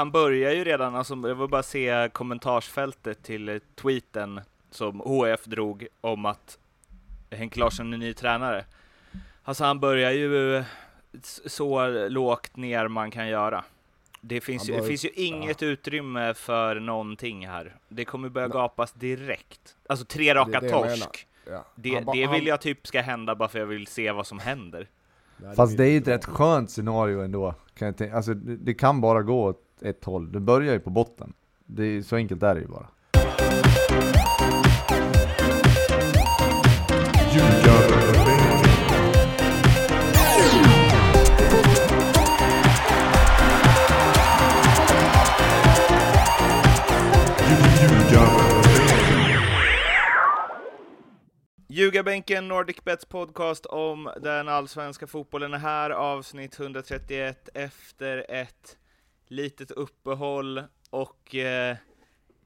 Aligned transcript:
Han 0.00 0.10
börjar 0.10 0.52
ju 0.52 0.64
redan, 0.64 0.94
alltså, 0.94 1.14
jag 1.14 1.34
vill 1.34 1.48
bara 1.48 1.62
se 1.62 2.08
kommentarsfältet 2.12 3.22
till 3.22 3.60
tweeten 3.74 4.40
som 4.70 5.00
HF 5.00 5.44
drog 5.44 5.86
om 6.00 6.26
att 6.26 6.58
Henk 7.30 7.56
Larsson 7.56 7.92
är 7.92 7.98
ny 7.98 8.12
tränare. 8.12 8.64
Alltså 9.42 9.64
han 9.64 9.80
börjar 9.80 10.10
ju 10.10 10.64
så 11.46 11.88
lågt 12.08 12.56
ner 12.56 12.88
man 12.88 13.10
kan 13.10 13.28
göra. 13.28 13.64
Det 14.20 14.40
finns, 14.40 14.68
ju, 14.68 14.76
det 14.76 14.82
finns 14.82 15.04
ju 15.04 15.08
inget 15.08 15.62
ja. 15.62 15.68
utrymme 15.68 16.34
för 16.34 16.80
någonting 16.80 17.46
här. 17.46 17.76
Det 17.88 18.04
kommer 18.04 18.28
börja 18.28 18.48
gapas 18.48 18.92
direkt. 18.92 19.76
Alltså 19.86 20.04
tre 20.04 20.34
raka 20.34 20.60
det, 20.60 20.66
det 20.66 20.72
torsk. 20.72 21.26
Ja. 21.46 21.64
Det, 21.74 22.04
ba, 22.04 22.12
det 22.12 22.26
vill 22.26 22.46
jag 22.46 22.60
typ 22.60 22.86
ska 22.86 23.00
hända 23.00 23.34
bara 23.34 23.48
för 23.48 23.58
jag 23.58 23.66
vill 23.66 23.86
se 23.86 24.12
vad 24.12 24.26
som 24.26 24.38
händer. 24.38 24.88
Fast 25.56 25.76
det 25.76 25.84
är 25.84 25.90
ju 25.90 25.98
ett 25.98 26.08
rätt 26.08 26.24
skönt 26.24 26.70
scenario 26.70 27.20
ändå. 27.20 27.54
Kan 27.74 27.86
jag 27.86 27.96
tänka. 27.96 28.16
Alltså, 28.16 28.34
det, 28.34 28.56
det 28.56 28.74
kan 28.74 29.00
bara 29.00 29.22
gå 29.22 29.44
åt 29.44 29.69
ett 29.82 30.04
håll. 30.04 30.32
Det 30.32 30.40
börjar 30.40 30.72
ju 30.72 30.80
på 30.80 30.90
botten. 30.90 31.32
Det 31.66 31.84
är, 31.84 32.02
så 32.02 32.16
enkelt 32.16 32.42
är 32.42 32.54
det 32.54 32.60
ju 32.60 32.66
bara. 32.66 32.88
Ljugarbänken, 51.72 52.48
Nordic 52.48 52.84
Bets 52.84 53.04
podcast 53.04 53.66
om 53.66 54.10
den 54.22 54.48
allsvenska 54.48 55.06
fotbollen 55.06 55.54
är 55.54 55.58
här, 55.58 55.90
avsnitt 55.90 56.60
131 56.60 57.48
efter 57.54 58.26
ett 58.28 58.76
litet 59.30 59.70
uppehåll 59.70 60.62
och 60.90 61.34
eh, 61.34 61.76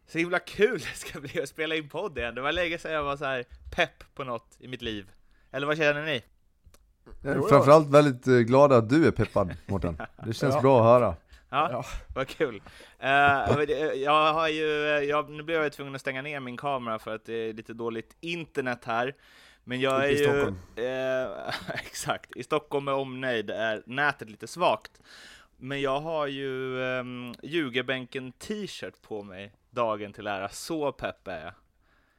så 0.07 0.19
himla 0.19 0.39
kul 0.39 0.79
det 0.79 0.99
ska 0.99 1.21
bli 1.21 1.43
att 1.43 1.49
spela 1.49 1.75
in 1.75 1.89
podd 1.89 2.19
igen. 2.19 2.35
Det 2.35 2.41
var 2.41 2.53
länge 2.53 2.79
sedan 2.79 2.93
jag 2.93 3.03
var 3.03 3.17
så 3.17 3.25
här 3.25 3.45
pepp 3.77 4.15
på 4.15 4.25
något 4.25 4.57
i 4.59 4.69
mitt 4.69 4.83
liv. 4.83 5.11
Eller 5.51 5.67
vad 5.67 5.77
känner 5.77 6.03
ni? 6.05 6.23
Jag 7.23 7.37
är 7.37 7.49
framförallt 7.49 7.91
väldigt 7.91 8.27
eh, 8.27 8.35
glad 8.35 8.73
att 8.73 8.89
du 8.89 9.07
är 9.07 9.11
peppad 9.11 9.57
Mårten. 9.67 9.97
Det 10.27 10.33
känns 10.33 10.55
ja. 10.55 10.61
bra 10.61 10.79
att 10.79 10.85
höra. 10.85 11.17
Ja, 11.51 11.69
ja. 11.73 11.85
vad 12.15 12.29
kul. 12.29 12.63
Uh, 13.03 13.09
jag 13.95 14.33
har 14.33 14.49
ju, 14.49 14.65
jag, 15.09 15.31
nu 15.31 15.43
blev 15.43 15.63
jag 15.63 15.73
tvungen 15.73 15.95
att 15.95 16.01
stänga 16.01 16.23
ner 16.23 16.41
min 16.41 16.57
kamera 16.57 16.99
för 16.99 17.15
att 17.15 17.25
det 17.25 17.35
är 17.35 17.53
lite 17.53 17.75
dåligt 17.75 18.17
internet 18.21 18.85
här. 18.85 19.15
Men 19.65 19.81
jag 19.81 20.05
är 20.05 20.09
I 20.09 20.19
ju... 20.19 20.25
Stockholm. 20.25 20.57
Uh, 20.79 21.75
exakt, 21.75 22.37
i 22.37 22.43
Stockholm 22.43 22.85
med 22.85 22.95
omnejd 22.95 23.51
är 23.51 23.83
nätet 23.87 24.31
lite 24.31 24.47
svagt. 24.47 25.01
Men 25.65 25.81
jag 25.81 26.01
har 26.01 26.27
ju 26.27 26.79
um, 26.79 27.35
Ljugarbänken 27.43 28.33
t-shirt 28.33 29.03
på 29.03 29.23
mig 29.23 29.53
dagen 29.71 30.13
till 30.13 30.27
ära, 30.27 30.49
så 30.49 30.93
pepp 30.93 31.29
är 31.29 31.45
jag. 31.45 31.53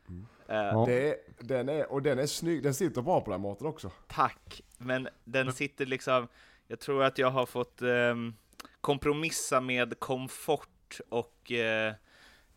Mm. 0.08 0.76
Uh, 0.76 0.86
det, 0.86 1.18
den 1.40 1.70
är, 1.70 1.92
och 1.92 2.02
den 2.02 2.20
är 2.20 2.26
snygg, 2.26 2.64
den 2.64 2.74
sitter 2.74 3.02
bra 3.02 3.22
på 3.22 3.32
den 3.32 3.42
maten 3.42 3.68
också. 3.68 3.92
Tack, 4.08 4.62
men 4.78 5.08
den 5.24 5.54
sitter 5.54 5.86
liksom, 5.86 6.28
jag 6.68 6.80
tror 6.80 7.04
att 7.04 7.18
jag 7.18 7.32
har 7.32 7.46
fått 7.46 7.82
um, 7.82 8.36
kompromissa 8.82 9.62
med 9.62 10.00
komfort 10.00 11.00
och 11.10 11.52
eh 11.52 11.94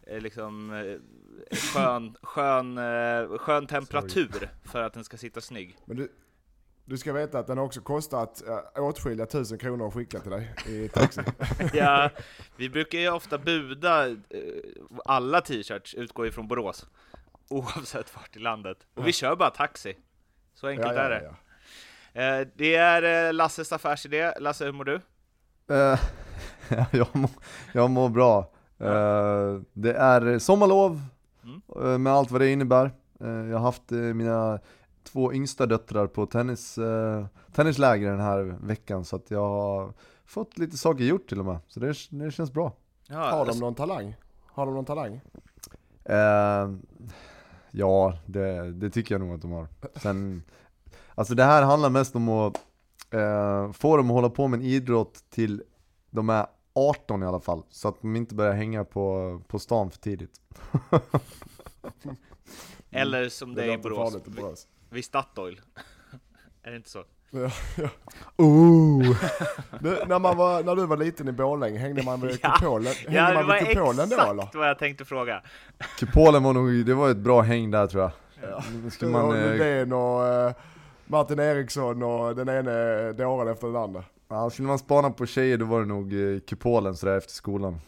liksom 0.07 0.71
skön, 1.51 2.17
skön, 2.23 2.79
skön 3.39 3.67
temperatur 3.67 4.51
för 4.65 4.83
att 4.83 4.93
den 4.93 5.05
ska 5.05 5.17
sitta 5.17 5.41
snygg. 5.41 5.77
Men 5.85 5.97
du, 5.97 6.13
du 6.89 6.99
ska 6.99 7.13
veta 7.13 7.39
att 7.39 7.47
den 7.47 7.59
har 7.59 7.65
också 7.65 7.81
kostat 7.81 8.43
äh, 8.77 8.83
åtskilliga 8.83 9.27
tusen 9.27 9.59
kronor 9.59 9.89
att 9.89 9.95
skicka 9.95 10.21
till 10.21 10.31
dig 10.31 10.55
i 10.67 10.89
taxi. 10.89 11.21
ja, 11.73 12.11
vi 12.57 12.71
brukar 12.71 12.99
ju 12.99 13.11
ofta 13.11 13.39
buda, 13.39 14.17
alla 15.05 15.41
t-shirts 15.41 15.95
utgår 15.95 16.27
ju 16.27 16.33
från 16.33 16.49
Borås, 16.49 16.87
oavsett 17.49 18.17
vart 18.17 18.37
i 18.37 18.39
landet. 18.39 18.79
Och 18.95 19.07
vi 19.07 19.13
kör 19.13 19.37
bara 19.37 19.51
taxi. 19.51 19.97
Så 20.55 20.67
enkelt 20.67 20.89
ja, 20.89 20.95
ja, 20.95 21.01
är 21.01 21.11
det. 21.11 21.35
Ja, 22.13 22.45
det 22.55 22.75
är 22.75 23.33
Lasses 23.33 23.73
affärsidé. 23.73 24.33
Lasse, 24.39 24.65
hur 24.65 24.73
mår 24.73 24.85
du? 24.85 24.95
Uh, 25.71 25.99
jag, 26.93 27.17
mår, 27.17 27.31
jag 27.73 27.91
mår 27.91 28.09
bra. 28.09 28.53
Uh, 28.83 29.61
det 29.73 29.93
är 29.95 30.39
sommarlov, 30.39 31.01
mm. 31.45 32.03
med 32.03 32.13
allt 32.13 32.31
vad 32.31 32.41
det 32.41 32.51
innebär. 32.51 32.91
jag 33.19 33.59
har 33.59 33.59
haft 33.59 33.91
mina 33.91 34.61
två 35.13 35.33
yngsta 35.33 35.67
döttrar 35.67 36.07
på 36.07 36.27
tennis, 36.27 36.79
tennisläger 37.53 38.11
den 38.11 38.21
här 38.21 38.57
veckan, 38.63 39.05
så 39.05 39.17
att 39.17 39.31
jag 39.31 39.49
har 39.49 39.93
fått 40.25 40.59
lite 40.59 40.79
saker 40.79 41.05
gjort 41.05 41.29
till 41.29 41.39
och 41.39 41.45
med. 41.45 41.59
Så 41.69 41.81
det, 41.81 41.95
det 42.11 42.31
känns 42.31 42.53
bra. 42.53 42.73
Ja, 43.09 43.31
har 43.31 43.47
de 43.47 43.59
någon 43.59 43.75
talang? 43.75 44.17
Har 44.47 44.67
de 44.67 44.75
någon 44.75 44.85
talang? 44.85 45.21
ja, 47.71 48.19
det, 48.27 48.73
det 48.73 48.91
tycker 48.91 49.15
jag 49.15 49.21
nog 49.21 49.35
att 49.35 49.43
de 49.43 49.53
har. 49.53 49.69
Sen, 49.95 50.43
alltså 51.15 51.35
det 51.35 51.45
här 51.45 51.63
handlar 51.63 51.91
mest 51.91 52.17
om 52.17 52.29
att 52.29 52.57
eh, 53.11 53.73
få 53.73 53.97
dem 53.97 54.07
att 54.07 54.15
hålla 54.15 54.31
på 54.31 54.49
med 54.49 54.61
en 54.61 54.67
idrott 54.67 55.25
till 55.31 55.63
de 56.11 56.31
är 56.31 56.47
18 56.75 57.23
i 57.23 57.27
alla 57.27 57.41
fall, 57.41 57.63
så 57.71 57.89
att 57.89 58.01
de 58.01 58.17
inte 58.17 58.35
börjar 58.35 58.53
hänga 58.53 58.85
på, 58.85 59.41
på 59.47 59.59
stan 59.59 59.91
för 59.91 59.99
tidigt. 59.99 60.41
Eller 62.91 63.29
som 63.29 63.55
det, 63.55 63.63
det 63.63 63.73
är 63.73 63.75
i 63.75 63.79
Borås, 63.79 64.67
vid, 64.91 65.05
Statoil. 65.05 65.61
är 66.63 66.71
det 66.71 66.77
inte 66.77 66.91
så? 66.91 67.05
Ja, 67.31 67.51
ja. 67.77 67.89
Ooh. 68.37 69.17
Du, 69.81 69.99
när, 70.07 70.19
man 70.19 70.37
var, 70.37 70.63
när 70.63 70.77
du 70.77 70.87
var 70.87 70.97
liten 70.97 71.29
i 71.29 71.33
Borlänge, 71.33 71.79
hängde 71.79 72.03
man 72.03 72.21
vid 72.21 72.39
ja. 72.43 72.51
kupolen? 72.51 72.93
Hängde 72.93 73.19
ja, 73.19 73.29
det 73.29 73.35
man 73.35 73.43
vid 73.43 73.67
var 73.67 73.75
kupolen 73.75 74.05
exakt 74.05 74.27
då, 74.27 74.31
eller? 74.31 74.49
vad 74.55 74.69
jag 74.69 74.79
tänkte 74.79 75.05
fråga. 75.05 75.43
Kupolen 75.99 76.43
var 76.43 76.53
nog, 76.53 76.87
det 76.87 76.95
var 76.95 77.11
ett 77.11 77.17
bra 77.17 77.41
häng 77.41 77.71
där 77.71 77.87
tror 77.87 78.03
jag. 78.03 78.11
Ja. 78.51 78.91
Skulle 78.91 79.11
man, 79.11 79.41
Lundén 79.41 79.93
och, 79.93 80.27
eh, 80.27 80.53
Martin 81.07 81.39
Eriksson 81.39 82.03
och 82.03 82.37
den 82.37 82.49
ene 82.49 83.13
dåren 83.13 83.49
efter 83.49 83.67
den 83.67 83.77
andra. 83.77 84.05
Ja, 84.29 84.51
skulle 84.51 84.69
man 84.69 84.79
spana 84.79 85.11
på 85.11 85.27
tjejer 85.27 85.59
då 85.59 85.65
var 85.65 85.81
det 85.81 85.87
nog 85.87 86.13
eh, 86.13 86.41
kupolen 86.41 86.97
sådär 86.97 87.17
efter 87.17 87.33
skolan. 87.33 87.81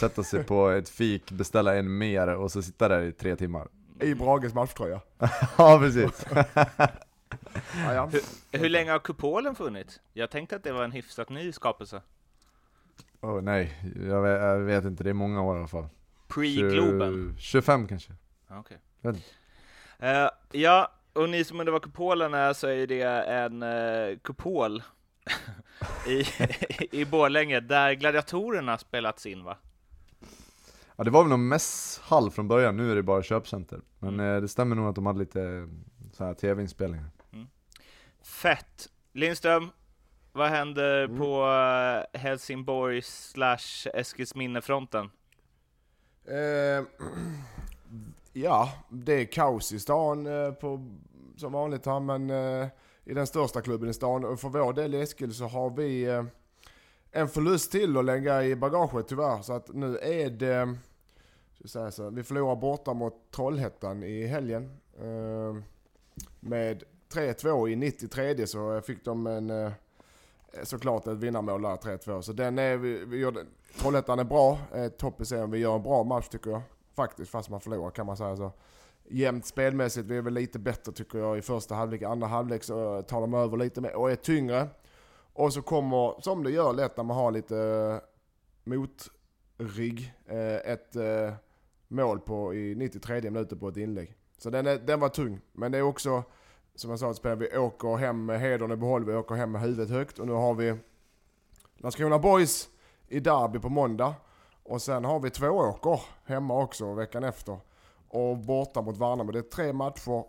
Sätta 0.00 0.22
sig 0.22 0.44
på 0.44 0.68
ett 0.68 0.88
fik, 0.88 1.30
beställa 1.30 1.74
en 1.76 1.98
mer 1.98 2.28
och 2.36 2.52
så 2.52 2.62
sitta 2.62 2.88
där 2.88 3.02
i 3.02 3.12
tre 3.12 3.36
timmar. 3.36 3.68
I 4.00 4.14
Brages 4.14 4.54
matchtröja. 4.54 5.00
ja, 5.58 5.78
precis. 5.78 6.26
ja, 7.74 7.94
ja. 7.94 8.06
Hur, 8.06 8.58
hur, 8.58 8.68
länge 8.68 8.90
har 8.90 8.98
kupolen 8.98 9.54
funnits? 9.54 10.00
Jag 10.12 10.30
tänkte 10.30 10.56
att 10.56 10.64
det 10.64 10.72
var 10.72 10.84
en 10.84 10.92
hyfsat 10.92 11.28
ny 11.28 11.52
skapelse. 11.52 12.02
Oh, 13.20 13.40
nej, 13.40 13.74
jag 14.08 14.22
vet, 14.22 14.42
jag 14.42 14.58
vet 14.58 14.84
inte, 14.84 15.04
det 15.04 15.10
är 15.10 15.14
många 15.14 15.42
år 15.42 15.56
i 15.56 15.58
alla 15.58 15.68
fall. 15.68 15.88
Pre-Globen? 16.28 17.36
25 17.38 17.88
kanske. 17.88 18.12
Okej. 18.50 18.78
Okay. 19.02 19.20
Uh, 20.02 20.30
ja, 20.52 20.92
och 21.12 21.28
ni 21.28 21.44
som 21.44 21.60
undrar 21.60 21.72
vad 21.72 21.82
kupolen 21.82 22.34
är 22.34 22.52
så 22.52 22.66
är 22.66 22.86
det 22.86 23.02
en 23.02 23.62
uh, 23.62 24.18
kupol 24.18 24.82
i, 26.06 26.24
i 27.00 27.04
Borlänge 27.04 27.60
där 27.60 27.92
gladiatorerna 27.92 28.78
spelats 28.78 29.26
in 29.26 29.44
va? 29.44 29.56
Ja 30.96 31.04
det 31.04 31.10
var 31.10 31.22
väl 31.22 31.30
någon 31.30 31.48
mässhall 31.48 32.30
från 32.30 32.48
början, 32.48 32.76
nu 32.76 32.90
är 32.90 32.96
det 32.96 33.02
bara 33.02 33.22
köpcenter. 33.22 33.80
Men 33.98 34.14
mm. 34.14 34.34
Eh, 34.34 34.40
det 34.40 34.48
stämmer 34.48 34.76
nog 34.76 34.86
att 34.88 34.94
de 34.94 35.06
hade 35.06 35.18
lite 35.18 35.68
så 36.12 36.24
här 36.24 36.34
tv-inspelningar. 36.34 37.10
Mm. 37.32 37.46
Fett! 38.22 38.88
Lindström, 39.12 39.70
vad 40.32 40.48
händer 40.48 41.04
mm. 41.04 41.18
på 41.18 41.44
uh, 41.44 42.20
Helsingborg 42.20 43.02
slash 43.02 43.88
Eskilsminne-fronten? 43.94 45.10
Eh, 46.24 46.84
ja, 48.32 48.72
det 48.88 49.12
är 49.12 49.24
kaos 49.24 49.72
i 49.72 49.78
stan 49.78 50.26
eh, 50.26 50.52
på, 50.52 50.94
som 51.36 51.52
vanligt 51.52 51.86
här, 51.86 52.00
men 52.00 52.30
eh, 52.30 52.68
i 53.04 53.14
den 53.14 53.26
största 53.26 53.60
klubben 53.60 53.88
i 53.88 53.94
stan. 53.94 54.24
Och 54.24 54.40
för 54.40 54.48
vår 54.48 54.72
del 54.72 54.94
i 54.94 55.00
Eskil 55.00 55.34
så 55.34 55.44
har 55.44 55.70
vi 55.70 56.04
eh, 56.04 56.24
en 57.10 57.28
förlust 57.28 57.72
till 57.72 57.96
att 57.96 58.04
lägga 58.04 58.44
i 58.44 58.56
bagaget 58.56 59.08
tyvärr. 59.08 59.42
Så 59.42 59.52
att 59.52 59.68
nu 59.74 59.98
är 59.98 60.30
det, 60.30 60.76
säga 61.64 61.90
så, 61.90 62.10
vi 62.10 62.22
förlorar 62.22 62.56
borta 62.56 62.94
mot 62.94 63.30
Trollhättan 63.30 64.02
i 64.02 64.26
helgen. 64.26 64.80
Eh, 64.98 65.56
med 66.40 66.82
3-2 67.12 67.68
i 67.68 67.76
93 67.76 68.46
så 68.46 68.80
fick 68.80 69.04
de 69.04 69.26
en 69.26 69.50
eh, 69.50 69.72
såklart 70.62 71.06
ett 71.06 71.18
vinnarmål 71.18 71.62
där, 71.62 71.76
3-2. 71.76 72.22
Så 72.22 72.32
den 72.32 72.58
är, 72.58 72.76
vi, 72.76 73.04
vi 73.04 73.16
gör, 73.16 73.46
Trollhättan 73.78 74.18
är 74.18 74.24
bra, 74.24 74.58
topp 74.98 75.20
i 75.20 75.24
serien. 75.24 75.50
Vi 75.50 75.58
gör 75.58 75.74
en 75.74 75.82
bra 75.82 76.04
match 76.04 76.28
tycker 76.28 76.50
jag. 76.50 76.62
Faktiskt, 76.94 77.30
fast 77.30 77.50
man 77.50 77.60
förlorar 77.60 77.90
kan 77.90 78.06
man 78.06 78.16
säga 78.16 78.36
så 78.36 78.52
jämnt 79.08 79.46
spelmässigt. 79.46 80.06
Vi 80.06 80.16
är 80.16 80.22
väl 80.22 80.34
lite 80.34 80.58
bättre 80.58 80.92
tycker 80.92 81.18
jag 81.18 81.38
i 81.38 81.42
första 81.42 81.74
halvlek. 81.74 82.02
Andra 82.02 82.26
halvlek 82.26 82.62
så 82.62 83.02
tar 83.02 83.20
de 83.20 83.34
över 83.34 83.56
lite 83.56 83.80
mer 83.80 83.96
och 83.96 84.10
är 84.10 84.16
tyngre. 84.16 84.68
Och 85.32 85.52
så 85.52 85.62
kommer, 85.62 86.20
som 86.20 86.44
det 86.44 86.50
gör 86.50 86.72
lätt 86.72 86.96
när 86.96 87.04
man 87.04 87.16
har 87.16 87.30
lite 87.30 87.58
eh, 87.58 87.98
motrigg, 88.64 90.14
eh, 90.26 90.54
ett 90.54 90.96
eh, 90.96 91.32
mål 91.88 92.20
på 92.20 92.54
i 92.54 92.74
93 92.74 93.20
minuter 93.20 93.56
på 93.56 93.68
ett 93.68 93.76
inlägg. 93.76 94.14
Så 94.38 94.50
den, 94.50 94.66
är, 94.66 94.78
den 94.78 95.00
var 95.00 95.08
tung. 95.08 95.40
Men 95.52 95.72
det 95.72 95.78
är 95.78 95.82
också, 95.82 96.22
som 96.74 96.90
jag 96.90 96.98
sa, 96.98 97.10
att 97.10 97.16
spela, 97.16 97.34
vi 97.34 97.56
åker 97.56 97.96
hem 97.96 98.24
med 98.24 98.40
hedern 98.40 98.72
i 98.72 98.76
behåll, 98.76 99.04
vi 99.04 99.14
åker 99.14 99.34
hem 99.34 99.52
med 99.52 99.60
huvudet 99.60 99.90
högt 99.90 100.18
och 100.18 100.26
nu 100.26 100.32
har 100.32 100.54
vi 100.54 100.74
Landskrona 101.76 102.18
Boys 102.18 102.68
i 103.08 103.20
derby 103.20 103.58
på 103.58 103.68
måndag. 103.68 104.14
Och 104.62 104.82
sen 104.82 105.04
har 105.04 105.20
vi 105.20 105.30
två 105.30 105.46
åker 105.46 106.00
hemma 106.24 106.62
också 106.62 106.94
veckan 106.94 107.24
efter. 107.24 107.58
Och 108.08 108.38
borta 108.38 108.82
mot 108.82 108.96
Värnamo. 108.96 109.32
Det 109.32 109.38
är 109.38 109.42
tre 109.42 109.72
matcher 109.72 110.24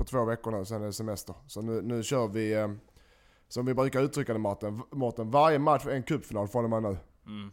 på 0.00 0.04
två 0.04 0.24
veckor 0.24 0.50
nu, 0.50 0.64
sen 0.64 0.82
är 0.82 0.86
det 0.86 0.92
semester. 0.92 1.34
Så 1.46 1.62
nu, 1.62 1.82
nu 1.82 2.02
kör 2.02 2.28
vi, 2.28 2.54
eh, 2.54 2.68
som 3.48 3.66
vi 3.66 3.74
brukar 3.74 4.00
uttrycka 4.02 4.32
det 4.32 4.38
Martin, 4.38 4.82
Mårten, 4.90 5.30
varje 5.30 5.58
match 5.58 5.86
är 5.86 5.90
en 5.90 6.02
cupfinal 6.02 6.48
från 6.48 6.64
och 6.64 6.70
med 6.70 6.82
nu. 6.82 6.96
Mm. 7.26 7.50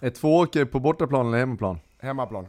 Är 0.00 0.10
tvååker 0.10 0.64
på 0.64 0.80
bortaplan 0.80 1.26
eller 1.26 1.38
hemmaplan? 1.38 1.78
Hemmaplan. 1.98 2.46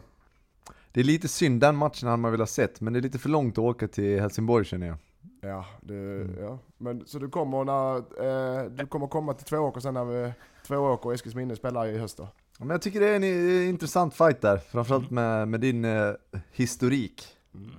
Det 0.91 0.99
är 0.99 1.03
lite 1.03 1.27
synd, 1.27 1.61
den 1.61 1.75
matchen 1.75 2.07
hade 2.07 2.21
man 2.21 2.31
velat 2.31 2.49
sett, 2.49 2.81
men 2.81 2.93
det 2.93 2.99
är 2.99 3.01
lite 3.01 3.19
för 3.19 3.29
långt 3.29 3.53
att 3.53 3.63
åka 3.63 3.87
till 3.87 4.19
Helsingborg 4.19 4.65
känner 4.65 4.87
jag. 4.87 4.97
Ja, 5.41 5.65
det, 5.81 6.27
ja. 6.39 6.59
Men, 6.77 7.05
så 7.05 7.19
du 7.19 7.29
kommer, 7.29 7.63
när, 7.63 7.95
eh, 7.97 8.69
du 8.69 8.85
kommer 8.85 9.07
komma 9.07 9.33
till 9.33 9.45
Tvååker 9.45 9.79
sen 9.81 9.93
när 9.93 10.05
vi, 10.05 10.31
Tvååker 10.67 11.05
och 11.05 11.13
Eskilsminne 11.13 11.55
spelar 11.55 11.87
i 11.87 11.97
höst 11.97 12.17
då? 12.17 12.27
Ja, 12.59 12.65
Men 12.65 12.69
jag 12.69 12.81
tycker 12.81 12.99
det 12.99 13.07
är 13.07 13.15
en 13.15 13.23
eh, 13.23 13.69
intressant 13.69 14.15
fight 14.15 14.41
där, 14.41 14.57
framförallt 14.57 15.09
med, 15.09 15.47
med 15.47 15.59
din 15.59 15.85
eh, 15.85 16.13
historik. 16.51 17.27
Mm. 17.55 17.71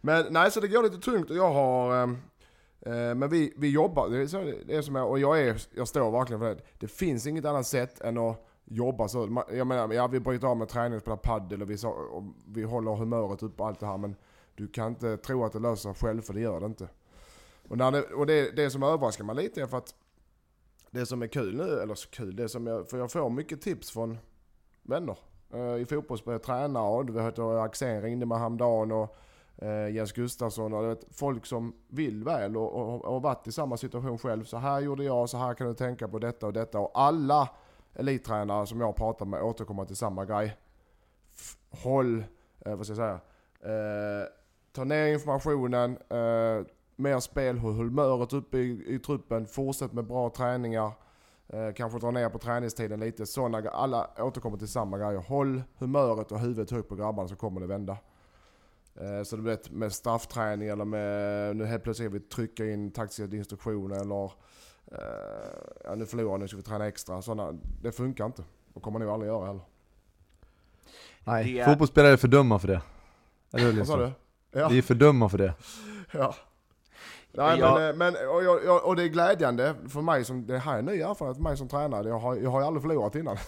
Men 0.00 0.26
nej, 0.30 0.50
så 0.50 0.60
det 0.60 0.68
går 0.68 0.82
lite 0.82 0.98
tungt 0.98 1.30
och 1.30 1.36
jag 1.36 1.52
har... 1.52 2.02
Eh, 2.02 2.10
eh, 2.80 3.14
men 3.14 3.28
vi, 3.28 3.52
vi 3.56 3.70
jobbar, 3.70 4.08
det 4.08 4.18
är, 4.18 4.26
så, 4.26 4.52
det 4.66 4.76
är 4.76 4.82
som 4.82 4.94
jag, 4.94 5.10
och 5.10 5.18
jag, 5.18 5.40
är, 5.40 5.62
jag 5.74 5.88
står 5.88 6.10
verkligen 6.10 6.40
för 6.40 6.48
det. 6.48 6.60
Det 6.78 6.88
finns 6.88 7.26
inget 7.26 7.44
annat 7.44 7.66
sätt 7.66 8.00
än 8.00 8.18
att 8.18 8.48
jobba 8.64 9.08
så. 9.08 9.44
Jag 9.50 9.66
menar, 9.66 9.92
ja 9.92 10.06
vi 10.06 10.20
bryter 10.20 10.46
av 10.46 10.56
med 10.56 10.68
träning, 10.68 11.00
spelar 11.00 11.16
padel 11.16 11.62
och 11.62 11.70
vi, 11.70 11.78
så, 11.78 11.88
och 11.88 12.24
vi 12.46 12.62
håller 12.62 12.94
humöret 12.94 13.42
uppe 13.42 13.62
och 13.62 13.68
allt 13.68 13.80
det 13.80 13.86
här. 13.86 13.98
Men 13.98 14.16
du 14.54 14.68
kan 14.68 14.88
inte 14.88 15.16
tro 15.16 15.44
att 15.44 15.52
det 15.52 15.58
löser 15.58 15.92
sig 15.92 16.08
själv, 16.08 16.22
för 16.22 16.34
det 16.34 16.40
gör 16.40 16.60
det 16.60 16.66
inte. 16.66 16.88
Och, 17.68 17.78
när 17.78 17.92
det, 17.92 18.02
och 18.02 18.26
det, 18.26 18.56
det 18.56 18.70
som 18.70 18.82
överraskar 18.82 19.24
mig 19.24 19.36
lite 19.36 19.62
är 19.62 19.66
för 19.66 19.78
att 19.78 19.94
det 20.90 21.06
som 21.06 21.22
är 21.22 21.26
kul 21.26 21.56
nu, 21.56 21.80
eller 21.80 21.94
så 21.94 22.08
kul, 22.08 22.36
det 22.36 22.48
som 22.48 22.66
jag, 22.66 22.90
för 22.90 22.98
jag 22.98 23.12
får 23.12 23.30
mycket 23.30 23.60
tips 23.60 23.90
från 23.90 24.18
vänner 24.82 25.16
eh, 25.54 25.76
i 25.76 25.86
fotbollsspel, 25.88 26.40
tränare 26.40 26.96
och 26.96 27.06
du 27.06 27.12
vet 27.12 27.38
och 27.38 27.64
Axén 27.64 28.02
ringde 28.02 28.26
mig 28.26 28.38
häromdagen 28.38 28.92
och 28.92 29.16
eh, 29.56 29.88
Jens 29.88 30.12
Gustafsson 30.12 30.74
och 30.74 30.82
du 30.82 30.88
vet, 30.88 31.04
folk 31.10 31.46
som 31.46 31.74
vill 31.88 32.24
väl 32.24 32.56
och, 32.56 32.72
och, 32.72 33.04
och 33.04 33.12
har 33.12 33.20
varit 33.20 33.46
i 33.46 33.52
samma 33.52 33.76
situation 33.76 34.18
själv. 34.18 34.44
Så 34.44 34.56
här 34.56 34.80
gjorde 34.80 35.04
jag, 35.04 35.28
så 35.28 35.38
här 35.38 35.54
kan 35.54 35.66
du 35.66 35.74
tänka 35.74 36.08
på 36.08 36.18
detta 36.18 36.46
och 36.46 36.52
detta. 36.52 36.78
Och 36.78 36.90
alla 36.94 37.48
elittränare 37.94 38.66
som 38.66 38.80
jag 38.80 38.96
pratar 38.96 39.26
med 39.26 39.42
återkommer 39.42 39.84
till 39.84 39.96
samma 39.96 40.24
grej. 40.24 40.56
F- 41.34 41.56
håll, 41.82 42.24
eh, 42.60 42.76
vad 42.76 42.86
ska 42.86 42.94
jag 42.94 42.96
säga, 42.96 43.20
eh, 43.74 44.26
ta 44.72 44.84
ner 44.84 45.06
informationen, 45.06 45.90
eh, 46.08 46.66
mer 46.96 47.20
spel, 47.20 47.58
håll 47.58 47.72
humöret 47.72 48.32
uppe 48.32 48.58
i, 48.58 48.94
i 48.94 48.98
truppen, 48.98 49.46
fortsätt 49.46 49.92
med 49.92 50.04
bra 50.04 50.30
träningar. 50.30 50.92
Eh, 51.48 51.72
kanske 51.72 51.98
dra 51.98 52.10
ner 52.10 52.28
på 52.28 52.38
träningstiden 52.38 53.00
lite. 53.00 53.26
Såna, 53.26 53.58
alla 53.58 54.10
återkommer 54.18 54.56
till 54.56 54.68
samma 54.68 54.98
grejer. 54.98 55.20
Håll 55.20 55.62
humöret 55.78 56.32
och 56.32 56.40
huvudet 56.40 56.70
högt 56.70 56.88
på 56.88 56.94
grabbarna 56.94 57.28
så 57.28 57.36
kommer 57.36 57.60
det 57.60 57.66
vända. 57.66 57.96
Eh, 58.94 59.22
så 59.24 59.36
du 59.36 59.42
vet 59.42 59.70
med 59.70 59.92
straffträning 59.92 60.68
eller 60.68 60.84
med, 60.84 61.56
nu 61.56 61.64
helt 61.64 61.82
plötsligt 61.82 62.12
vill 62.12 62.20
vi 62.20 62.28
trycka 62.28 62.66
in 62.66 62.90
taktiska 62.90 63.36
instruktioner 63.36 64.00
eller 64.00 64.32
ja, 65.84 65.94
nu 65.94 66.06
förlorar 66.06 66.38
nu 66.38 66.48
ska 66.48 66.56
vi 66.56 66.62
träna 66.62 66.86
extra. 66.88 67.22
Såna, 67.22 67.52
det 67.82 67.92
funkar 67.92 68.26
inte. 68.26 68.42
Och 68.74 68.82
kommer 68.82 68.98
nog 68.98 69.08
aldrig 69.10 69.28
göra 69.32 69.46
heller. 69.46 69.62
Nej, 71.24 71.58
är- 71.58 71.64
fotbollsspelare 71.64 72.12
är 72.12 72.16
för 72.16 72.28
dumma 72.28 72.58
för 72.58 72.68
det. 72.68 72.80
Eller 73.52 73.64
hur 73.64 73.72
Lindström? 73.72 74.00
du? 74.52 74.58
Ja. 74.60 74.68
Vi 74.68 74.78
är 74.78 74.82
för 74.82 74.94
dumma 74.94 75.28
för 75.28 75.38
det. 75.38 75.54
Ja. 76.12 76.34
Nej 77.34 77.58
Jag- 77.58 77.74
men, 77.78 77.88
eh, 77.90 77.96
men 77.96 78.28
och, 78.28 78.44
jag, 78.44 78.84
och 78.86 78.96
det 78.96 79.02
är 79.02 79.06
glädjande 79.08 79.74
för 79.88 80.00
mig 80.00 80.24
som, 80.24 80.46
det 80.46 80.58
här 80.58 80.74
är 80.74 80.78
en 80.78 80.84
ny 80.84 81.00
erfarenhet 81.00 81.36
för 81.36 81.42
mig 81.42 81.56
som 81.56 81.68
tränare. 81.68 82.08
Jag 82.08 82.18
har, 82.18 82.36
jag 82.36 82.50
har 82.50 82.60
ju 82.60 82.66
aldrig 82.66 82.82
förlorat 82.82 83.14
innan. 83.14 83.36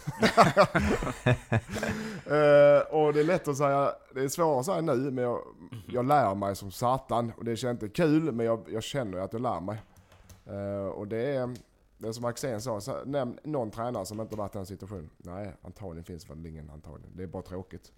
Eh, 2.27 2.81
och 2.95 3.13
det 3.13 3.21
är 3.21 3.25
lätt 3.25 3.49
att 3.49 3.57
säga, 3.57 3.93
det 4.15 4.21
är 4.25 4.29
svårare 4.29 4.61
att 4.61 4.67
säga 4.67 4.81
nu, 4.81 4.97
men 5.11 5.25
jag, 5.25 5.41
jag 5.87 6.07
lär 6.07 6.35
mig 6.35 6.57
som 6.57 6.71
satan. 6.71 7.33
Och 7.39 7.45
det 7.45 7.57
känns 7.57 7.83
inte 7.83 7.89
kul, 8.03 8.33
men 8.33 8.47
jag, 8.47 8.61
jag 8.69 8.83
känner 8.83 9.19
att 9.19 9.33
jag 9.33 9.43
lär 9.43 9.61
mig. 9.61 9.79
Eh, 10.47 10.87
och 10.87 11.09
det 11.09 11.37
är, 11.37 11.55
det 11.99 12.09
är 12.09 12.13
som 12.13 12.25
Axén 12.25 12.61
sa, 12.61 12.81
så, 12.81 13.05
nämn 13.05 13.39
någon 13.43 13.71
tränare 13.71 14.07
som 14.07 14.21
inte 14.21 14.37
varit 14.37 14.55
i 14.55 14.59
den 14.59 14.67
situationen. 14.67 15.11
Nej, 15.17 15.53
antagligen 15.63 16.05
finns 16.05 16.31
väl 16.31 16.47
ingen 16.47 16.71
antagligen. 16.71 17.17
Det 17.17 17.23
är 17.23 17.27
bara 17.27 17.43
tråkigt. 17.43 17.93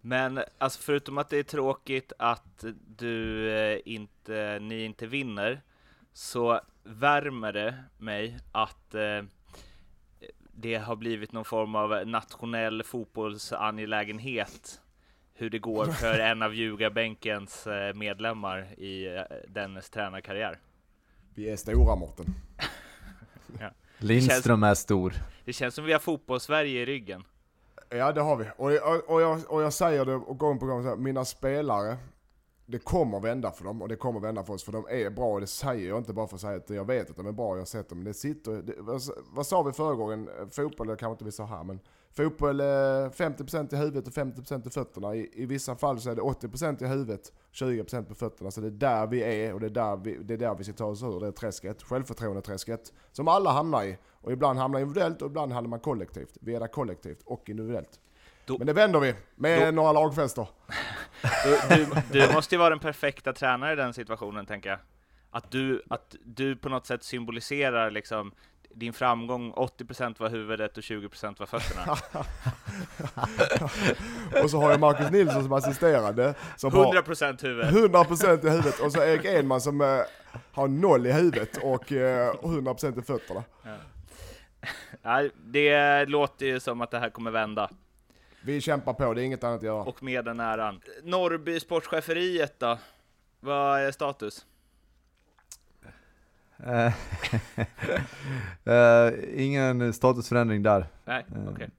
Men 0.00 0.40
alltså 0.58 0.80
förutom 0.82 1.18
att 1.18 1.28
det 1.28 1.36
är 1.36 1.42
tråkigt 1.42 2.12
att 2.18 2.64
du 2.96 3.50
eh, 3.52 3.78
inte, 3.84 4.58
ni 4.62 4.84
inte 4.84 5.06
vinner, 5.06 5.62
så 6.12 6.60
värmer 6.82 7.52
det 7.52 7.84
mig 7.98 8.38
att 8.52 8.94
eh, 8.94 9.22
det 10.52 10.74
har 10.74 10.96
blivit 10.96 11.32
någon 11.32 11.44
form 11.44 11.74
av 11.74 12.06
nationell 12.06 12.82
fotbollsangelägenhet 12.82 14.80
hur 15.34 15.50
det 15.50 15.58
går 15.58 15.86
för 15.86 16.18
en 16.18 16.42
av 16.42 16.54
ljugarbänkens 16.54 17.68
medlemmar 17.94 18.80
i 18.80 19.24
dennes 19.48 19.90
tränarkarriär. 19.90 20.58
Vi 21.34 21.50
är 21.50 21.56
stora 21.56 21.96
Mårten. 21.96 22.34
Lindström 23.98 24.62
är 24.62 24.74
stor. 24.74 25.14
Det 25.44 25.52
känns 25.52 25.74
som 25.74 25.84
vi 25.84 25.92
har 25.92 26.00
fotbollssverige 26.00 26.82
i 26.82 26.86
ryggen. 26.86 27.24
Ja 27.88 28.12
det 28.12 28.20
har 28.20 28.36
vi. 28.36 28.44
Och, 28.56 28.72
och, 28.72 29.14
och, 29.14 29.22
jag, 29.22 29.40
och 29.48 29.62
jag 29.62 29.72
säger 29.72 30.04
det 30.04 30.18
gång 30.18 30.58
på 30.58 30.66
gång, 30.66 30.82
så 30.82 30.88
här, 30.88 30.96
mina 30.96 31.24
spelare, 31.24 31.96
det 32.66 32.78
kommer 32.78 33.20
vända 33.20 33.50
för 33.50 33.64
dem 33.64 33.82
och 33.82 33.88
det 33.88 33.96
kommer 33.96 34.20
vända 34.20 34.44
för 34.44 34.54
oss 34.54 34.64
för 34.64 34.72
de 34.72 34.86
är 34.90 35.10
bra 35.10 35.32
och 35.32 35.40
det 35.40 35.46
säger 35.46 35.88
jag 35.88 35.98
inte 35.98 36.12
bara 36.12 36.26
för 36.26 36.34
att 36.34 36.40
säga 36.40 36.56
att 36.56 36.70
jag 36.70 36.84
vet 36.84 37.10
att 37.10 37.16
de 37.16 37.26
är 37.26 37.32
bra, 37.32 37.54
jag 37.54 37.60
har 37.60 37.66
sett 37.66 37.88
dem. 37.88 38.04
Det 38.04 38.14
sitter, 38.14 38.52
det, 38.52 38.74
vad, 38.78 39.02
vad 39.30 39.46
sa 39.46 39.62
vi 39.62 39.72
förra 39.72 39.94
gången? 39.94 40.30
Fotboll, 40.50 40.86
det 40.86 40.96
kanske 40.96 41.12
inte 41.12 41.24
vi 41.24 41.32
sa 41.32 41.44
här 41.44 41.64
men 41.64 41.80
fotboll 42.16 42.60
är 42.60 43.08
50% 43.10 43.74
i 43.74 43.76
huvudet 43.76 44.06
och 44.06 44.12
50% 44.14 44.66
i 44.66 44.70
fötterna. 44.70 45.14
I, 45.14 45.30
I 45.32 45.46
vissa 45.46 45.76
fall 45.76 46.00
så 46.00 46.10
är 46.10 46.14
det 46.14 46.22
80% 46.22 46.84
i 46.84 46.86
huvudet, 46.86 47.32
20% 47.52 48.04
på 48.04 48.14
fötterna. 48.14 48.50
Så 48.50 48.60
det 48.60 48.66
är 48.66 48.70
där 48.70 49.06
vi 49.06 49.22
är 49.22 49.54
och 49.54 49.60
det 49.60 49.66
är 49.66 49.70
där 49.70 49.96
vi, 49.96 50.14
det 50.22 50.34
är 50.34 50.38
där 50.38 50.54
vi 50.54 50.64
ska 50.64 50.72
ta 50.72 50.84
oss 50.84 51.02
ur 51.02 51.20
det 51.20 51.32
träsket, 51.32 51.82
självförtroende-träsket. 51.82 52.92
Som 53.12 53.28
alla 53.28 53.50
hamnar 53.50 53.84
i. 53.84 53.98
Och 54.22 54.32
ibland 54.32 54.58
hamnar 54.58 54.78
individuellt 54.80 55.22
och 55.22 55.28
ibland 55.28 55.52
hamnar 55.52 55.68
man 55.70 55.80
kollektivt. 55.80 56.36
Vi 56.40 56.54
är 56.54 56.60
där 56.60 56.66
kollektivt 56.66 57.22
och 57.24 57.48
individuellt. 57.50 58.00
Då- 58.44 58.58
Men 58.58 58.66
det 58.66 58.72
vänder 58.72 59.00
vi 59.00 59.14
med 59.34 59.66
Då- 59.68 59.70
några 59.70 59.92
lagfester. 59.92 60.48
Du, 61.68 61.84
du, 62.12 62.26
du 62.26 62.32
måste 62.34 62.54
ju 62.54 62.58
vara 62.58 62.70
den 62.70 62.78
perfekta 62.78 63.32
tränaren 63.32 63.72
i 63.72 63.76
den 63.76 63.94
situationen, 63.94 64.46
tänker 64.46 64.70
jag. 64.70 64.78
Att 65.30 65.50
du, 65.50 65.82
att 65.90 66.16
du 66.24 66.56
på 66.56 66.68
något 66.68 66.86
sätt 66.86 67.02
symboliserar 67.04 67.90
liksom 67.90 68.32
din 68.74 68.92
framgång, 68.92 69.52
80% 69.52 70.14
var 70.18 70.28
huvudet 70.28 70.76
och 70.76 70.82
20% 70.82 71.38
var 71.38 71.46
fötterna. 71.46 71.96
Och 74.42 74.50
så 74.50 74.60
har 74.60 74.70
jag 74.70 74.80
Marcus 74.80 75.10
Nilsson 75.10 75.42
som 75.42 75.52
assisterande. 75.52 76.34
Som 76.56 76.72
har 76.72 76.94
100% 76.94 77.42
huvud. 77.42 77.64
100% 77.64 78.46
i 78.46 78.50
huvudet. 78.50 78.80
Och 78.80 78.92
så 78.92 79.02
Erik 79.02 79.24
Enman 79.24 79.60
som 79.60 79.80
eh, 79.80 80.00
har 80.52 80.68
noll 80.68 81.06
i 81.06 81.12
huvudet 81.12 81.56
och 81.56 81.92
eh, 81.92 82.34
100% 82.34 82.98
i 82.98 83.02
fötterna. 83.02 83.44
Ja, 85.02 85.28
det 85.44 86.04
låter 86.04 86.46
ju 86.46 86.60
som 86.60 86.80
att 86.80 86.90
det 86.90 86.98
här 86.98 87.10
kommer 87.10 87.30
vända. 87.30 87.70
Vi 88.42 88.60
kämpar 88.60 88.92
på, 88.92 89.14
det 89.14 89.22
är 89.22 89.24
inget 89.24 89.44
annat 89.44 89.56
att 89.58 89.62
göra. 89.62 89.82
Och 89.82 90.02
med 90.02 90.24
den 90.24 90.40
äran. 90.40 90.80
Norrby 91.02 91.60
sportcheferiet 91.60 92.60
då? 92.60 92.78
Vad 93.40 93.80
är 93.80 93.92
status? 93.92 94.46
Eh, 98.64 99.12
ingen 99.46 99.92
statusförändring 99.92 100.62
där. 100.62 100.86
Nej, 101.04 101.26
Eh, 101.36 101.52
okej. 101.52 101.70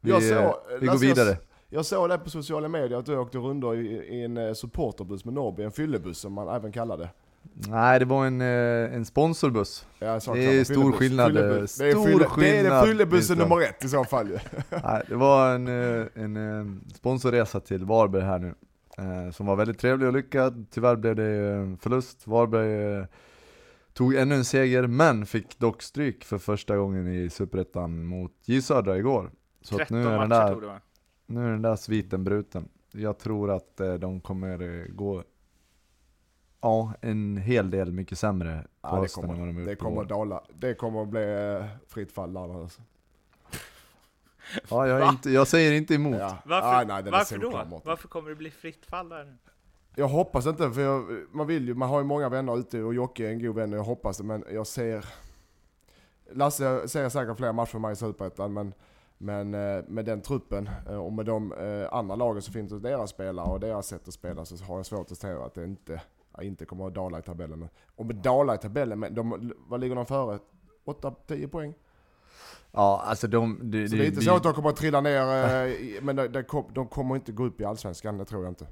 Vi, 0.00 0.10
Jag 0.10 0.22
såg- 0.22 0.54
vi 0.80 0.86
går 0.86 0.94
jag- 0.94 1.00
vidare. 1.00 1.36
Jag 1.70 1.84
såg 1.84 2.08
det 2.08 2.18
på 2.18 2.30
sociala 2.30 2.68
medier 2.68 2.98
att 2.98 3.06
du 3.06 3.16
åkte 3.18 3.38
rundor 3.38 3.76
i, 3.76 3.86
i 3.88 4.24
en 4.24 4.54
supporterbuss 4.54 5.24
med 5.24 5.34
Norrby, 5.34 5.62
en 5.62 5.72
fyllebuss 5.72 6.18
som 6.18 6.32
man 6.32 6.48
även 6.56 6.72
kallar 6.72 6.96
det. 6.98 7.08
Nej, 7.68 7.98
det 7.98 8.04
var 8.04 8.26
en, 8.26 8.40
en 8.40 9.04
sponsorbuss. 9.04 9.86
Ja, 9.98 10.06
Det 10.06 10.44
är 10.60 10.64
stor 10.64 10.92
skillnad, 10.92 11.26
Fyllebuss. 11.26 11.76
Det 11.76 11.86
är, 11.88 11.90
stor 11.92 12.04
fylle, 12.04 12.18
det 12.18 12.24
är 12.24 12.28
skillnad, 12.28 12.86
fyllebussen 12.86 13.38
nummer 13.38 13.60
ett 13.62 13.84
i 13.84 13.88
så 13.88 14.04
fall 14.04 14.28
ju. 14.28 14.38
Nej, 14.84 15.02
det 15.08 15.14
var 15.16 15.54
en, 15.54 15.68
en, 16.14 16.80
sponsorresa 16.94 17.60
till 17.60 17.84
Varberg 17.84 18.22
här 18.22 18.38
nu. 18.38 18.54
Som 19.32 19.46
var 19.46 19.56
väldigt 19.56 19.78
trevlig 19.78 20.06
och 20.08 20.14
lyckad. 20.14 20.66
Tyvärr 20.70 20.96
blev 20.96 21.16
det 21.16 21.76
förlust. 21.80 22.26
Varberg 22.26 23.06
tog 23.98 24.14
ännu 24.14 24.34
en 24.34 24.44
seger, 24.44 24.86
men 24.86 25.26
fick 25.26 25.58
dock 25.58 25.82
stryk 25.82 26.24
för 26.24 26.38
första 26.38 26.76
gången 26.76 27.08
i 27.08 27.30
Superettan 27.30 28.04
mot 28.04 28.32
J 28.44 28.62
Södra 28.62 28.98
igår. 28.98 29.30
Så 29.60 29.74
att 29.74 29.88
13 29.88 30.02
nu 30.02 30.08
är, 30.08 30.18
den 30.18 30.28
där, 30.28 30.60
det 30.60 30.80
nu 31.26 31.46
är 31.46 31.50
den 31.50 31.62
där 31.62 31.76
sviten 31.76 32.24
bruten. 32.24 32.68
Jag 32.92 33.18
tror 33.18 33.50
att 33.50 33.80
eh, 33.80 33.94
de 33.94 34.20
kommer 34.20 34.80
eh, 34.80 34.86
gå 34.86 35.24
Ja, 36.60 36.94
en 37.00 37.36
hel 37.36 37.70
del 37.70 37.92
mycket 37.92 38.18
sämre 38.18 38.62
på 38.62 38.68
Ja, 38.88 38.94
det 38.94 39.00
hösten 39.00 39.30
än 39.30 39.38
vad 39.38 39.48
de 39.48 39.64
det 39.64 39.76
kommer 39.76 40.04
dala. 40.04 40.42
Det 40.54 40.74
kommer 40.74 41.04
bli 41.04 41.56
eh, 41.60 41.66
fritt 41.88 42.12
fall 42.12 42.32
där 42.32 42.60
alltså. 42.62 42.82
Ja, 44.70 44.86
jag, 44.86 45.08
inte, 45.08 45.30
jag 45.30 45.48
säger 45.48 45.72
inte 45.72 45.94
emot. 45.94 46.18
Ja. 46.18 46.38
Varför, 46.44 46.68
Ah, 46.68 46.84
nej, 46.84 47.10
varför 47.10 47.38
då? 47.38 47.80
Varför 47.84 48.08
kommer 48.08 48.30
det 48.30 48.36
bli 48.36 48.50
fritt 48.50 48.86
fall 48.86 49.08
där? 49.08 49.36
Jag 49.98 50.08
hoppas 50.08 50.46
inte, 50.46 50.70
för 50.70 50.80
jag, 50.80 51.06
man 51.32 51.46
vill 51.46 51.68
ju, 51.68 51.74
man 51.74 51.88
har 51.88 51.98
ju 51.98 52.04
många 52.04 52.28
vänner 52.28 52.58
ute 52.58 52.82
och 52.82 52.94
Jocke 52.94 53.26
är 53.26 53.30
en 53.30 53.42
god 53.42 53.54
vän 53.54 53.72
och 53.72 53.78
jag 53.78 53.84
hoppas 53.84 54.18
det, 54.18 54.24
men 54.24 54.44
jag 54.52 54.66
ser... 54.66 55.04
Lasse 56.32 56.88
ser 56.88 57.08
säkert 57.08 57.36
fler 57.36 57.52
matcher 57.52 57.70
för 57.70 57.78
mig 57.78 57.92
i 57.92 57.96
Superettan, 57.96 58.52
men 58.52 58.74
Men 59.18 59.54
eh, 59.54 59.84
med 59.88 60.04
den 60.04 60.20
truppen 60.20 60.70
eh, 60.88 60.96
och 60.96 61.12
med 61.12 61.26
de 61.26 61.52
eh, 61.52 61.94
andra 61.94 62.16
lagen 62.16 62.42
som 62.42 62.54
finns 62.54 62.72
hos 62.72 62.82
deras 62.82 63.10
spelare 63.10 63.50
och 63.50 63.60
deras 63.60 63.86
sätt 63.86 64.08
att 64.08 64.14
spela 64.14 64.44
så 64.44 64.64
har 64.64 64.76
jag 64.76 64.86
svårt 64.86 65.12
att 65.12 65.18
säga 65.18 65.44
att 65.44 65.54
det 65.54 65.64
inte, 65.64 66.02
inte 66.42 66.64
kommer 66.64 66.86
att 66.86 66.94
dala 66.94 67.18
i 67.18 67.22
tabellen. 67.22 67.68
Och 67.96 68.06
med 68.06 68.16
dala 68.16 68.54
i 68.54 68.58
tabellen, 68.58 68.98
men 68.98 69.14
de, 69.14 69.52
vad 69.68 69.80
ligger 69.80 69.96
de 69.96 70.06
före? 70.06 70.38
8-10 70.84 71.46
poäng? 71.46 71.74
Ja, 72.72 73.02
alltså 73.06 73.26
de... 73.26 73.58
Det, 73.62 73.88
så 73.88 73.96
det, 73.96 74.04
är 74.04 74.06
inte 74.06 74.20
så 74.20 74.36
att 74.36 74.42
de 74.42 74.54
kommer 74.54 74.68
att 74.68 74.76
trilla 74.76 75.00
ner, 75.00 76.00
men 76.00 76.16
de, 76.16 76.44
de 76.74 76.86
kommer 76.86 77.14
inte 77.14 77.32
gå 77.32 77.44
upp 77.44 77.60
i 77.60 77.64
Allsvenskan, 77.64 78.18
det 78.18 78.24
tror 78.24 78.42
jag 78.42 78.50
inte. 78.50 78.66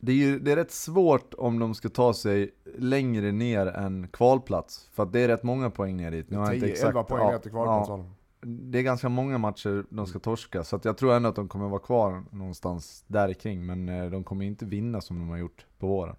Det 0.00 0.12
är, 0.12 0.16
ju, 0.16 0.38
det 0.38 0.52
är 0.52 0.56
rätt 0.56 0.70
svårt 0.70 1.34
om 1.34 1.58
de 1.58 1.74
ska 1.74 1.88
ta 1.88 2.14
sig 2.14 2.50
längre 2.78 3.32
ner 3.32 3.66
än 3.66 4.08
kvalplats. 4.08 4.88
För 4.92 5.02
att 5.02 5.12
det 5.12 5.20
är 5.20 5.28
rätt 5.28 5.42
många 5.42 5.70
poäng 5.70 5.96
ner 5.96 6.10
dit. 6.10 6.30
Nu 6.30 6.36
har 6.36 6.46
10, 6.46 6.54
inte 6.54 6.66
exakt, 6.68 6.88
11 6.88 7.02
poäng 7.04 7.24
ja, 7.24 7.30
ner 7.30 7.38
till 7.38 7.50
kvalplats 7.50 7.88
ja, 7.88 8.04
Det 8.40 8.78
är 8.78 8.82
ganska 8.82 9.08
många 9.08 9.38
matcher 9.38 9.84
de 9.90 10.06
ska 10.06 10.18
torska, 10.18 10.64
så 10.64 10.80
jag 10.82 10.96
tror 10.96 11.14
ändå 11.14 11.28
att 11.28 11.36
de 11.36 11.48
kommer 11.48 11.68
vara 11.68 11.80
kvar 11.80 12.24
någonstans 12.30 13.04
där 13.06 13.32
kring. 13.32 13.66
Men 13.66 13.88
eh, 13.88 14.10
de 14.10 14.24
kommer 14.24 14.44
inte 14.44 14.64
vinna 14.64 15.00
som 15.00 15.18
de 15.18 15.28
har 15.28 15.36
gjort 15.36 15.66
på 15.78 15.86
våren. 15.86 16.16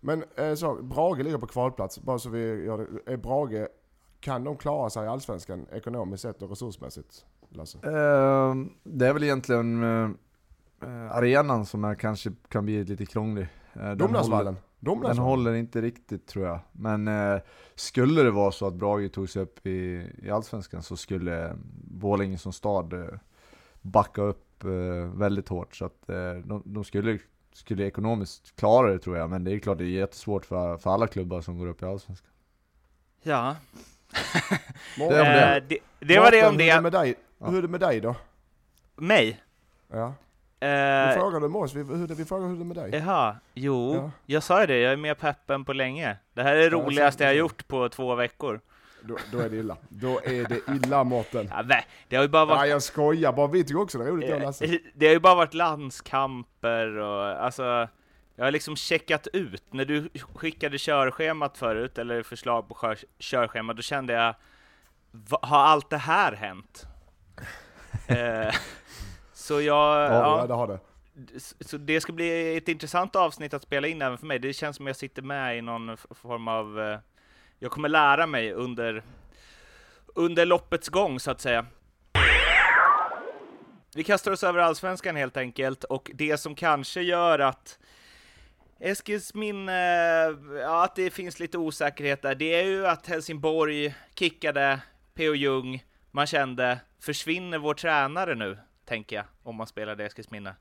Men 0.00 0.24
eh, 0.36 0.54
så, 0.54 0.74
Brage 0.82 1.18
ligger 1.18 1.38
på 1.38 1.46
kvalplats, 1.46 2.00
bara 2.00 2.18
så 2.18 2.30
vi 2.30 2.64
gör 2.64 2.78
det. 2.78 3.12
Är 3.12 3.16
Brage, 3.16 3.68
kan 4.20 4.44
de 4.44 4.56
klara 4.56 4.90
sig 4.90 5.04
i 5.04 5.08
Allsvenskan 5.08 5.66
ekonomiskt 5.72 6.22
sett 6.22 6.42
och 6.42 6.50
resursmässigt? 6.50 7.24
Lasse? 7.48 7.78
Uh, 7.78 8.66
det 8.82 9.06
är 9.06 9.12
väl 9.12 9.22
egentligen 9.22 9.82
uh, 9.82 10.10
arenan 11.10 11.66
som 11.66 11.84
är, 11.84 11.94
kanske 11.94 12.32
kan 12.48 12.64
bli 12.64 12.84
lite 12.84 13.06
krånglig. 13.06 13.48
Uh, 13.76 13.92
Domnarsvallen? 13.92 14.56
Den 14.80 15.18
håller 15.18 15.54
inte 15.54 15.80
riktigt 15.80 16.26
tror 16.26 16.46
jag. 16.46 16.58
Men 16.72 17.08
uh, 17.08 17.40
skulle 17.74 18.22
det 18.22 18.30
vara 18.30 18.52
så 18.52 18.66
att 18.66 18.74
Brage 18.74 19.12
tog 19.12 19.30
sig 19.30 19.42
upp 19.42 19.66
i, 19.66 20.10
i 20.22 20.30
Allsvenskan 20.30 20.82
så 20.82 20.96
skulle 20.96 21.56
Borlänge 21.84 22.38
som 22.38 22.52
stad 22.52 22.92
uh, 22.92 23.06
backa 23.80 24.22
upp 24.22 24.48
väldigt 25.14 25.48
hårt. 25.48 25.76
Så 25.76 25.84
att 25.84 26.06
de, 26.44 26.62
de, 26.64 26.84
skulle, 26.84 27.18
skulle 27.52 27.86
ekonomiskt 27.86 28.56
klara 28.56 28.92
det 28.92 28.98
tror 28.98 29.16
jag. 29.16 29.30
Men 29.30 29.44
det 29.44 29.52
är 29.52 29.58
klart 29.58 29.78
det 29.78 29.84
är 29.84 29.88
jättesvårt 29.88 30.44
för, 30.44 30.76
för 30.76 30.90
alla 30.90 31.06
klubbar 31.06 31.40
som 31.40 31.58
går 31.58 31.66
upp 31.66 31.82
i 31.82 31.84
Allsvenskan. 31.84 32.30
Ja, 33.22 33.56
det, 34.96 35.08
det. 35.08 35.56
Eh, 35.56 35.62
det, 35.68 35.78
det 36.00 36.20
var 36.20 36.30
det 36.30 36.48
om 36.48 36.56
det. 36.56 36.64
Hur 36.64 36.70
är 36.70 36.76
det 36.76 36.80
med 36.80 36.92
dig, 36.92 37.14
hur 37.38 37.58
är 37.58 37.62
det 37.62 37.68
med 37.68 37.80
dig 37.80 38.00
då? 38.00 38.16
Mig? 38.96 39.42
Ja. 39.88 40.14
Vi 40.62 41.14
frågade 41.14 41.48
med 41.48 41.60
oss, 41.60 41.74
vi, 41.74 41.82
hur, 41.82 42.06
vi 42.06 42.24
frågade 42.24 42.48
hur 42.48 42.56
det 42.56 42.62
är 42.62 42.64
med 42.64 42.76
dig. 42.76 42.90
Jaha, 43.00 43.36
jo, 43.54 43.94
ja. 43.94 44.10
jag 44.26 44.42
sa 44.42 44.60
ju 44.60 44.66
det, 44.66 44.78
jag 44.78 44.92
är 44.92 44.96
mer 44.96 45.14
peppen 45.14 45.64
på 45.64 45.72
länge. 45.72 46.16
Det 46.34 46.42
här 46.42 46.54
är 46.54 46.70
det 46.70 46.76
ja, 46.76 46.84
roligaste 46.84 47.24
jag 47.24 47.30
har 47.30 47.34
gjort 47.34 47.68
på 47.68 47.88
två 47.88 48.14
veckor. 48.14 48.60
Då, 49.04 49.16
då, 49.32 49.38
är 49.38 49.48
det 49.48 49.56
illa. 49.56 49.76
Då 49.88 50.20
är 50.24 50.48
det 50.48 50.72
illa 50.74 51.04
Mårten. 51.04 51.48
Ja, 51.50 51.62
det 52.08 52.16
har 52.16 52.22
ju 52.22 52.28
bara 52.28 52.44
varit... 52.44 52.58
Ja, 52.58 52.66
jag 52.66 52.82
skojar 52.82 53.32
bara, 53.32 53.46
vi 53.46 53.64
tycker 53.64 53.80
också 53.80 53.98
det 53.98 54.04
är 54.04 54.08
roligt 54.08 54.28
jag 54.28 54.42
Lasse. 54.42 54.78
Det 54.94 55.06
har 55.06 55.12
ju 55.12 55.20
bara 55.20 55.34
varit 55.34 55.54
landskamper 55.54 56.96
och 56.96 57.44
alltså 57.44 57.88
jag 58.36 58.44
har 58.44 58.50
liksom 58.50 58.76
checkat 58.76 59.26
ut. 59.32 59.64
När 59.70 59.84
du 59.84 60.08
skickade 60.34 60.78
körschemat 60.78 61.58
förut, 61.58 61.98
eller 61.98 62.22
förslag 62.22 62.68
på 62.68 62.78
kör, 62.80 62.98
körschema, 63.18 63.72
då 63.72 63.82
kände 63.82 64.12
jag, 64.12 64.34
har 65.42 65.58
allt 65.58 65.90
det 65.90 65.96
här 65.96 66.32
hänt? 66.32 66.86
eh, 69.42 69.46
så 69.46 69.60
jag... 69.60 70.12
Ja, 70.12 70.40
ja, 70.40 70.46
det 70.46 70.54
har 70.54 70.66
det. 70.66 70.78
Så 71.60 71.76
det 71.76 72.00
ska 72.00 72.12
bli 72.12 72.56
ett 72.56 72.68
intressant 72.68 73.16
avsnitt 73.16 73.54
att 73.54 73.62
spela 73.62 73.88
in 73.88 74.02
även 74.02 74.18
för 74.18 74.26
mig. 74.26 74.38
Det 74.38 74.52
känns 74.52 74.76
som 74.76 74.86
jag 74.86 74.96
sitter 74.96 75.22
med 75.22 75.58
i 75.58 75.62
någon 75.62 75.96
form 75.96 76.48
av... 76.48 76.80
Eh, 76.80 76.98
jag 77.58 77.70
kommer 77.70 77.88
lära 77.88 78.26
mig 78.26 78.52
under, 78.52 79.02
under 80.06 80.46
loppets 80.46 80.88
gång, 80.88 81.20
så 81.20 81.30
att 81.30 81.40
säga. 81.40 81.66
Vi 83.94 84.04
kastar 84.04 84.32
oss 84.32 84.44
över 84.44 84.58
allsvenskan 84.58 85.16
helt 85.16 85.36
enkelt, 85.36 85.84
och 85.84 86.10
det 86.14 86.36
som 86.36 86.54
kanske 86.54 87.02
gör 87.02 87.38
att 87.38 87.78
Eskilsminne, 88.80 89.72
ja 90.60 90.84
att 90.84 90.96
det 90.96 91.10
finns 91.10 91.40
lite 91.40 91.58
osäkerhet 91.58 92.22
där, 92.22 92.34
det 92.34 92.54
är 92.54 92.64
ju 92.64 92.86
att 92.86 93.06
Helsingborg 93.06 93.94
kickade 94.14 94.80
P.O. 95.14 95.34
Jung, 95.34 95.84
man 96.10 96.26
kände, 96.26 96.78
försvinner 97.00 97.58
vår 97.58 97.74
tränare 97.74 98.34
nu, 98.34 98.58
tänker 98.84 99.16
jag, 99.16 99.24
om 99.42 99.56
man 99.56 99.66
spelade 99.66 100.04
Eskilsminne. 100.04 100.54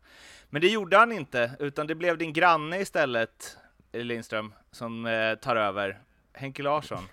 Men 0.50 0.62
det 0.62 0.68
gjorde 0.68 0.98
han 0.98 1.12
inte, 1.12 1.52
utan 1.60 1.88
det 1.88 1.96
blev 1.96 2.18
din 2.18 2.34
granne 2.34 2.80
istället, 2.80 3.58
Lindström, 3.92 4.54
som 4.72 5.06
eh, 5.06 5.36
tar 5.36 5.56
över, 5.56 6.02
Henke 6.34 6.64
Larsson. 6.64 7.04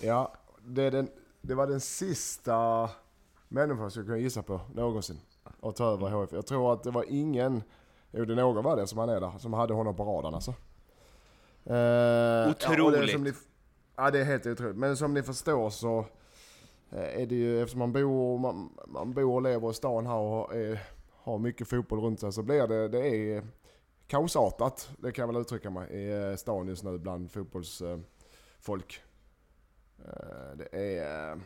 Ja, 0.00 0.34
det, 0.60 0.90
den, 0.90 1.08
det 1.40 1.54
var 1.54 1.66
den 1.66 1.80
sista 1.80 2.90
människan 3.48 3.84
jag 3.84 3.92
kunde 3.92 4.20
gissa 4.20 4.42
på 4.42 4.60
någonsin 4.74 5.20
att 5.62 5.76
ta 5.76 5.92
över 5.92 6.10
HF. 6.10 6.32
Jag 6.32 6.46
tror 6.46 6.72
att 6.72 6.82
det 6.82 6.90
var 6.90 7.04
ingen 7.08 7.62
Jo, 8.18 8.24
det 8.24 8.34
någon 8.34 8.64
var 8.64 8.76
det 8.76 8.86
som 8.86 8.98
han 8.98 9.08
är 9.08 9.20
där, 9.20 9.38
som 9.38 9.52
hade 9.52 9.74
honom 9.74 9.96
på 9.96 10.04
radarn 10.04 10.34
alltså. 10.34 10.50
Eh, 11.64 12.50
otroligt! 12.50 13.12
Ja, 13.12 13.18
det, 13.18 13.24
ni, 13.24 13.32
ja, 13.96 14.10
det 14.10 14.20
är 14.20 14.24
helt 14.24 14.46
otroligt. 14.46 14.76
Men 14.76 14.96
som 14.96 15.14
ni 15.14 15.22
förstår 15.22 15.70
så 15.70 16.06
Eh, 16.96 17.22
är 17.22 17.26
det 17.26 17.34
ju, 17.34 17.62
eftersom 17.62 17.78
man 17.78 17.92
bor, 17.92 18.38
man, 18.38 18.70
man 18.86 19.12
bor 19.12 19.34
och 19.34 19.42
lever 19.42 19.70
i 19.70 19.74
stan 19.74 20.06
här 20.06 20.16
och 20.16 20.54
är, 20.54 20.72
eh, 20.72 20.78
har 21.10 21.38
mycket 21.38 21.68
fotboll 21.68 22.00
runt 22.00 22.20
sig 22.20 22.32
så 22.32 22.42
blir 22.42 22.66
det, 22.66 22.88
det 22.88 23.08
är 23.08 23.46
kaosartat, 24.06 24.90
det 24.98 25.12
kan 25.12 25.22
jag 25.22 25.32
väl 25.32 25.42
uttrycka 25.42 25.70
mig, 25.70 25.90
i 25.90 26.30
eh, 26.30 26.36
stan 26.36 26.68
just 26.68 26.84
nu 26.84 26.98
bland 26.98 27.30
fotbollsfolk. 27.30 29.02
Det 30.56 30.98
är... 30.98 31.40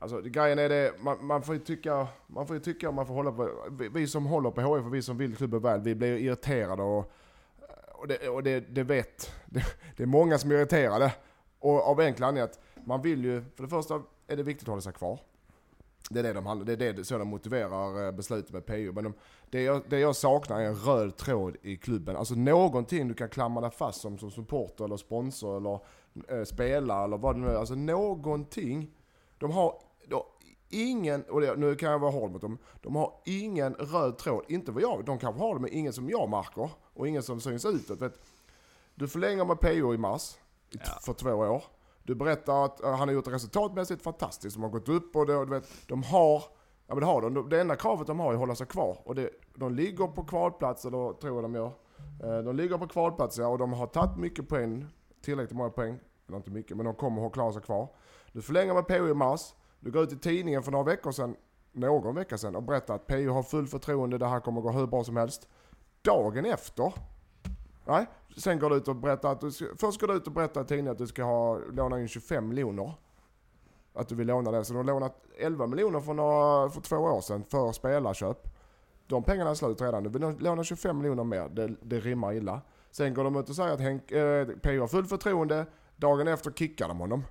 Alltså 0.00 0.20
grejen 0.20 0.58
är 0.58 0.68
det, 0.68 0.92
man, 1.00 1.26
man, 1.26 1.42
får 1.42 1.54
ju 1.54 1.60
tycka, 1.60 2.08
man 2.26 2.46
får 2.46 2.56
ju 2.56 2.62
tycka, 2.62 2.90
man 2.90 3.06
får 3.06 3.14
hålla 3.14 3.32
på, 3.32 3.50
vi, 3.70 3.88
vi 3.88 4.06
som 4.06 4.26
håller 4.26 4.50
på 4.50 4.60
HIF 4.60 4.86
och 4.86 4.94
vi 4.94 5.02
som 5.02 5.18
vill 5.18 5.36
klubben 5.36 5.62
väl, 5.62 5.80
vi 5.80 5.94
blir 5.94 6.16
irriterade 6.16 6.82
och, 6.82 7.12
och, 7.92 8.08
det, 8.08 8.28
och 8.28 8.42
det, 8.42 8.60
det 8.60 8.82
vet, 8.82 9.32
det, 9.46 9.64
det, 9.96 10.02
är 10.02 10.06
många 10.06 10.38
som 10.38 10.50
är 10.50 10.54
irriterade. 10.54 11.14
Och 11.58 11.86
av 11.86 12.00
enkla 12.00 12.26
anledningar 12.26 12.48
att 12.52 12.86
man 12.86 13.02
vill 13.02 13.24
ju, 13.24 13.44
för 13.56 13.62
det 13.62 13.68
första 13.68 14.02
är 14.28 14.36
det 14.36 14.42
viktigt 14.42 14.62
att 14.62 14.68
hålla 14.68 14.80
sig 14.80 14.92
kvar. 14.92 15.20
Det 16.10 16.18
är 16.18 16.22
det 16.22 16.32
de 16.32 16.46
handlar, 16.46 16.76
det 16.76 16.86
är 16.86 16.92
det, 16.92 17.04
så 17.04 17.18
de 17.18 17.28
motiverar 17.28 18.06
eh, 18.06 18.12
beslutet 18.12 18.52
med 18.52 18.66
PU. 18.66 18.92
Men 18.92 19.04
de, 19.04 19.14
det, 19.50 19.62
jag, 19.62 19.82
det 19.88 19.98
jag 19.98 20.16
saknar 20.16 20.60
är 20.60 20.64
en 20.64 20.74
röd 20.74 21.16
tråd 21.16 21.56
i 21.62 21.76
klubben. 21.76 22.16
Alltså 22.16 22.34
någonting 22.34 23.08
du 23.08 23.14
kan 23.14 23.28
klamra 23.28 23.60
dig 23.60 23.70
fast 23.70 24.00
som, 24.00 24.18
som 24.18 24.30
supporter 24.30 24.84
eller 24.84 24.96
sponsor 24.96 25.56
eller 25.56 25.80
äh, 26.38 26.44
spelare 26.44 27.04
eller 27.04 27.16
vad 27.16 27.34
det 27.34 27.40
nu 27.40 27.46
är. 27.46 27.54
Alltså 27.54 27.74
någonting. 27.74 28.90
De 29.38 29.50
har 29.50 29.80
ingen, 30.68 31.22
och 31.22 31.40
det, 31.40 31.56
nu 31.56 31.76
kan 31.76 31.90
jag 31.90 31.98
vara 31.98 32.10
hård 32.10 32.30
mot 32.30 32.40
dem, 32.40 32.58
de 32.80 32.96
har 32.96 33.12
ingen 33.24 33.74
röd 33.74 34.18
tråd. 34.18 34.44
Inte 34.48 34.72
vad 34.72 34.82
jag 34.82 35.04
de 35.04 35.18
kanske 35.18 35.40
har 35.40 35.54
det, 35.54 35.60
men 35.60 35.72
ingen 35.72 35.92
som 35.92 36.10
jag 36.10 36.30
märker. 36.30 36.70
Och 36.94 37.08
ingen 37.08 37.22
som 37.22 37.40
syns 37.40 37.64
utåt. 37.64 38.02
Vet, 38.02 38.20
du 38.94 39.08
förlänger 39.08 39.44
med 39.44 39.60
PO 39.60 39.94
i 39.94 39.98
mars, 39.98 40.38
ja. 40.70 40.98
för 41.02 41.12
två 41.12 41.30
år. 41.30 41.62
Du 42.08 42.14
berättar 42.14 42.64
att 42.64 42.82
eh, 42.82 42.90
han 42.90 43.08
har 43.08 43.14
gjort 43.14 43.24
det 43.24 43.30
resultatmässigt 43.30 44.02
fantastiskt, 44.02 44.56
de 44.56 44.62
har 44.62 44.70
gått 44.70 44.88
upp 44.88 45.16
och 45.16 45.26
det, 45.26 45.44
du 45.44 45.50
vet, 45.50 45.68
de 45.86 46.02
har, 46.02 46.42
ja 46.86 46.94
men 46.94 47.00
det 47.00 47.06
har 47.06 47.20
de. 47.22 47.48
Det 47.48 47.60
enda 47.60 47.76
kravet 47.76 48.06
de 48.06 48.20
har 48.20 48.30
är 48.30 48.32
att 48.32 48.38
hålla 48.38 48.54
sig 48.54 48.66
kvar. 48.66 48.98
Och 49.04 49.14
det, 49.14 49.30
de 49.54 49.74
ligger 49.74 50.06
på 50.06 50.24
kvalplats, 50.24 50.84
eller 50.84 51.12
tror 51.12 51.36
jag 51.36 51.44
de 51.44 51.54
gör. 51.54 51.72
Eh, 52.22 52.38
de 52.44 52.56
ligger 52.56 52.78
på 52.78 52.86
kvalplats 52.86 53.38
ja, 53.38 53.46
och 53.46 53.58
de 53.58 53.72
har 53.72 53.86
tagit 53.86 54.16
mycket 54.16 54.48
poäng, 54.48 54.86
tillräckligt 55.24 55.56
många 55.56 55.70
poäng. 55.70 55.98
Eller 56.28 56.36
inte 56.36 56.50
mycket, 56.50 56.76
men 56.76 56.86
de 56.86 56.94
kommer 56.94 57.26
att 57.26 57.32
klara 57.32 57.52
sig 57.52 57.62
kvar. 57.62 57.88
Du 58.32 58.42
förlänger 58.42 58.74
med 58.74 58.86
PO 58.86 59.08
i 59.08 59.14
mars. 59.14 59.54
Du 59.80 59.90
går 59.90 60.02
ut 60.02 60.12
i 60.12 60.18
tidningen 60.18 60.62
för 60.62 60.72
några 60.72 60.84
veckor 60.84 61.12
sedan, 61.12 61.36
någon 61.72 62.14
vecka 62.14 62.38
sedan, 62.38 62.56
och 62.56 62.62
berättar 62.62 62.94
att 62.94 63.06
P.O. 63.06 63.32
har 63.32 63.42
full 63.42 63.66
förtroende, 63.66 64.18
det 64.18 64.26
här 64.26 64.40
kommer 64.40 64.60
att 64.60 64.64
gå 64.64 64.72
hur 64.72 64.86
bra 64.86 65.04
som 65.04 65.16
helst. 65.16 65.48
Dagen 66.02 66.44
efter, 66.44 66.92
nej, 67.88 68.06
sen 68.36 68.58
går 68.58 68.70
du 68.70 68.76
ut 68.76 68.88
och 68.88 68.96
berättar 68.96 69.32
att 69.32 69.40
du 69.40 69.52
ska, 69.52 69.66
först 69.78 70.00
går 70.00 70.08
du 70.08 70.14
ut 70.14 70.26
och 70.26 70.32
berättar 70.32 70.60
i 70.60 70.64
tidningen 70.64 70.92
att 70.92 70.98
du 70.98 71.06
ska 71.06 71.24
ha, 71.24 71.58
låna 71.58 72.00
in 72.00 72.08
25 72.08 72.48
miljoner. 72.48 72.92
Att 73.94 74.08
du 74.08 74.14
vill 74.14 74.26
låna 74.26 74.50
det. 74.50 74.64
Så 74.64 74.72
du 74.72 74.78
har 74.78 74.84
lånat 74.84 75.24
11 75.38 75.66
miljoner 75.66 76.00
för, 76.00 76.14
några, 76.14 76.70
för 76.70 76.80
två 76.80 76.96
år 76.96 77.20
sedan 77.20 77.44
för 77.44 77.72
spelarköp. 77.72 78.48
De 79.06 79.22
pengarna 79.22 79.50
är 79.50 79.54
slut 79.54 79.80
redan. 79.80 80.02
Du 80.02 80.10
vill 80.10 80.36
låna 80.38 80.64
25 80.64 80.98
miljoner 80.98 81.24
mer. 81.24 81.48
Det, 81.48 81.74
det 81.82 82.00
rimmar 82.00 82.32
illa. 82.32 82.60
Sen 82.90 83.14
går 83.14 83.24
de 83.24 83.36
ut 83.36 83.48
och 83.48 83.56
säger 83.56 83.74
att 83.74 83.80
Henk, 83.80 84.10
eh, 84.10 84.46
PO 84.46 84.80
har 84.80 84.88
fullt 84.88 85.08
förtroende. 85.08 85.66
Dagen 85.96 86.28
efter 86.28 86.50
kickar 86.50 86.88
de 86.88 86.98
honom. 86.98 87.24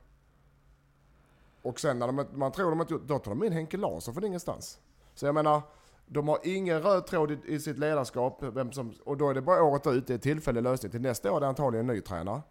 Och 1.62 1.80
sen 1.80 2.00
när 2.00 2.08
de, 2.08 2.26
man 2.34 2.52
tror 2.52 2.70
de 2.70 2.82
inte 2.82 2.98
då 3.06 3.20
tar 3.20 3.32
de 3.32 3.44
in 3.44 3.54
Henke 3.54 3.78
Larsson 3.78 4.14
från 4.14 4.24
ingenstans. 4.24 4.80
Så 5.14 5.26
jag 5.26 5.36
menar, 5.36 5.62
de 6.08 6.28
har 6.28 6.40
ingen 6.44 6.82
röd 6.82 7.06
tråd 7.06 7.32
i, 7.32 7.38
i 7.46 7.60
sitt 7.60 7.78
ledarskap, 7.78 8.44
vem 8.44 8.72
som, 8.72 8.94
och 9.06 9.18
då 9.18 9.30
är 9.30 9.34
det 9.34 9.42
bara 9.42 9.64
året 9.64 9.88
ut, 9.88 10.08
det 10.08 10.14
är 10.14 10.18
tillfällig 10.18 10.64
lösning. 10.64 10.92
Till 10.92 11.02
nästa 11.02 11.32
år 11.32 11.38
är 11.38 11.42
det 11.42 11.48
antagligen 11.48 11.90
en 11.90 11.96
ny 11.96 12.02
tränare. 12.02 12.42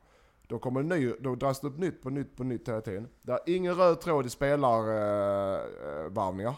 Då 0.49 0.59
kommer 0.59 0.81
en 0.81 0.89
ny, 0.89 1.13
då 1.21 1.35
dras 1.35 1.61
det 1.61 1.67
upp 1.67 1.79
nytt 1.79 2.03
på 2.03 2.11
nytt 2.11 2.37
på 2.37 2.45
nytt 2.45 2.69
hela 2.69 2.81
tiden. 2.81 3.09
Det 3.23 3.33
är 3.33 3.41
ingen 3.47 3.75
röd 3.75 4.01
tråd 4.01 4.27
i 4.27 4.31
spelarvarvningar. 4.31 6.51
Eh, 6.51 6.57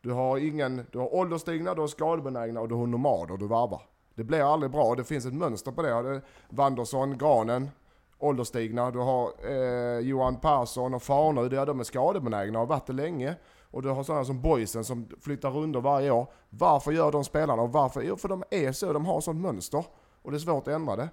du 0.00 0.12
har 0.12 0.38
ingen, 0.38 0.86
du 0.92 0.98
har 0.98 1.14
ålderstigna, 1.14 1.74
du 1.74 1.80
har 1.80 1.88
skadebenägna 1.88 2.60
och 2.60 2.68
du 2.68 2.74
har 2.74 2.86
nomader 2.86 3.36
du 3.36 3.46
varvar. 3.46 3.82
Det 4.14 4.24
blir 4.24 4.52
aldrig 4.52 4.72
bra, 4.72 4.94
det 4.94 5.04
finns 5.04 5.26
ett 5.26 5.34
mönster 5.34 5.72
på 5.72 5.82
det. 5.82 6.20
Wanderson, 6.48 7.18
Granen, 7.18 7.70
ålderstigna. 8.18 8.90
Du 8.90 8.98
har 8.98 9.32
eh, 9.44 9.98
Johan 9.98 10.36
Persson 10.36 10.94
och 10.94 11.02
Farnerud, 11.02 11.52
ja, 11.52 11.64
de 11.64 11.80
är 11.80 11.84
skadebenägna 11.84 12.58
och 12.58 12.66
har 12.66 12.74
varit 12.74 12.86
det 12.86 12.92
länge 12.92 13.36
och 13.70 13.82
du 13.82 13.88
har 13.88 14.02
sådana 14.02 14.24
som 14.24 14.42
boysen 14.42 14.84
som 14.84 15.08
flyttar 15.20 15.50
runder 15.50 15.80
varje 15.80 16.10
år. 16.10 16.26
Varför 16.50 16.92
gör 16.92 17.12
de 17.12 17.24
spelarna 17.24 17.62
och 17.62 17.72
varför? 17.72 18.02
Jo, 18.02 18.16
för 18.16 18.28
de 18.28 18.44
är 18.50 18.72
så, 18.72 18.92
de 18.92 19.06
har 19.06 19.20
sånt 19.20 19.40
mönster. 19.40 19.84
Och 20.22 20.30
det 20.30 20.36
är 20.36 20.38
svårt 20.38 20.68
att 20.68 20.74
ändra 20.74 20.96
det. 20.96 21.08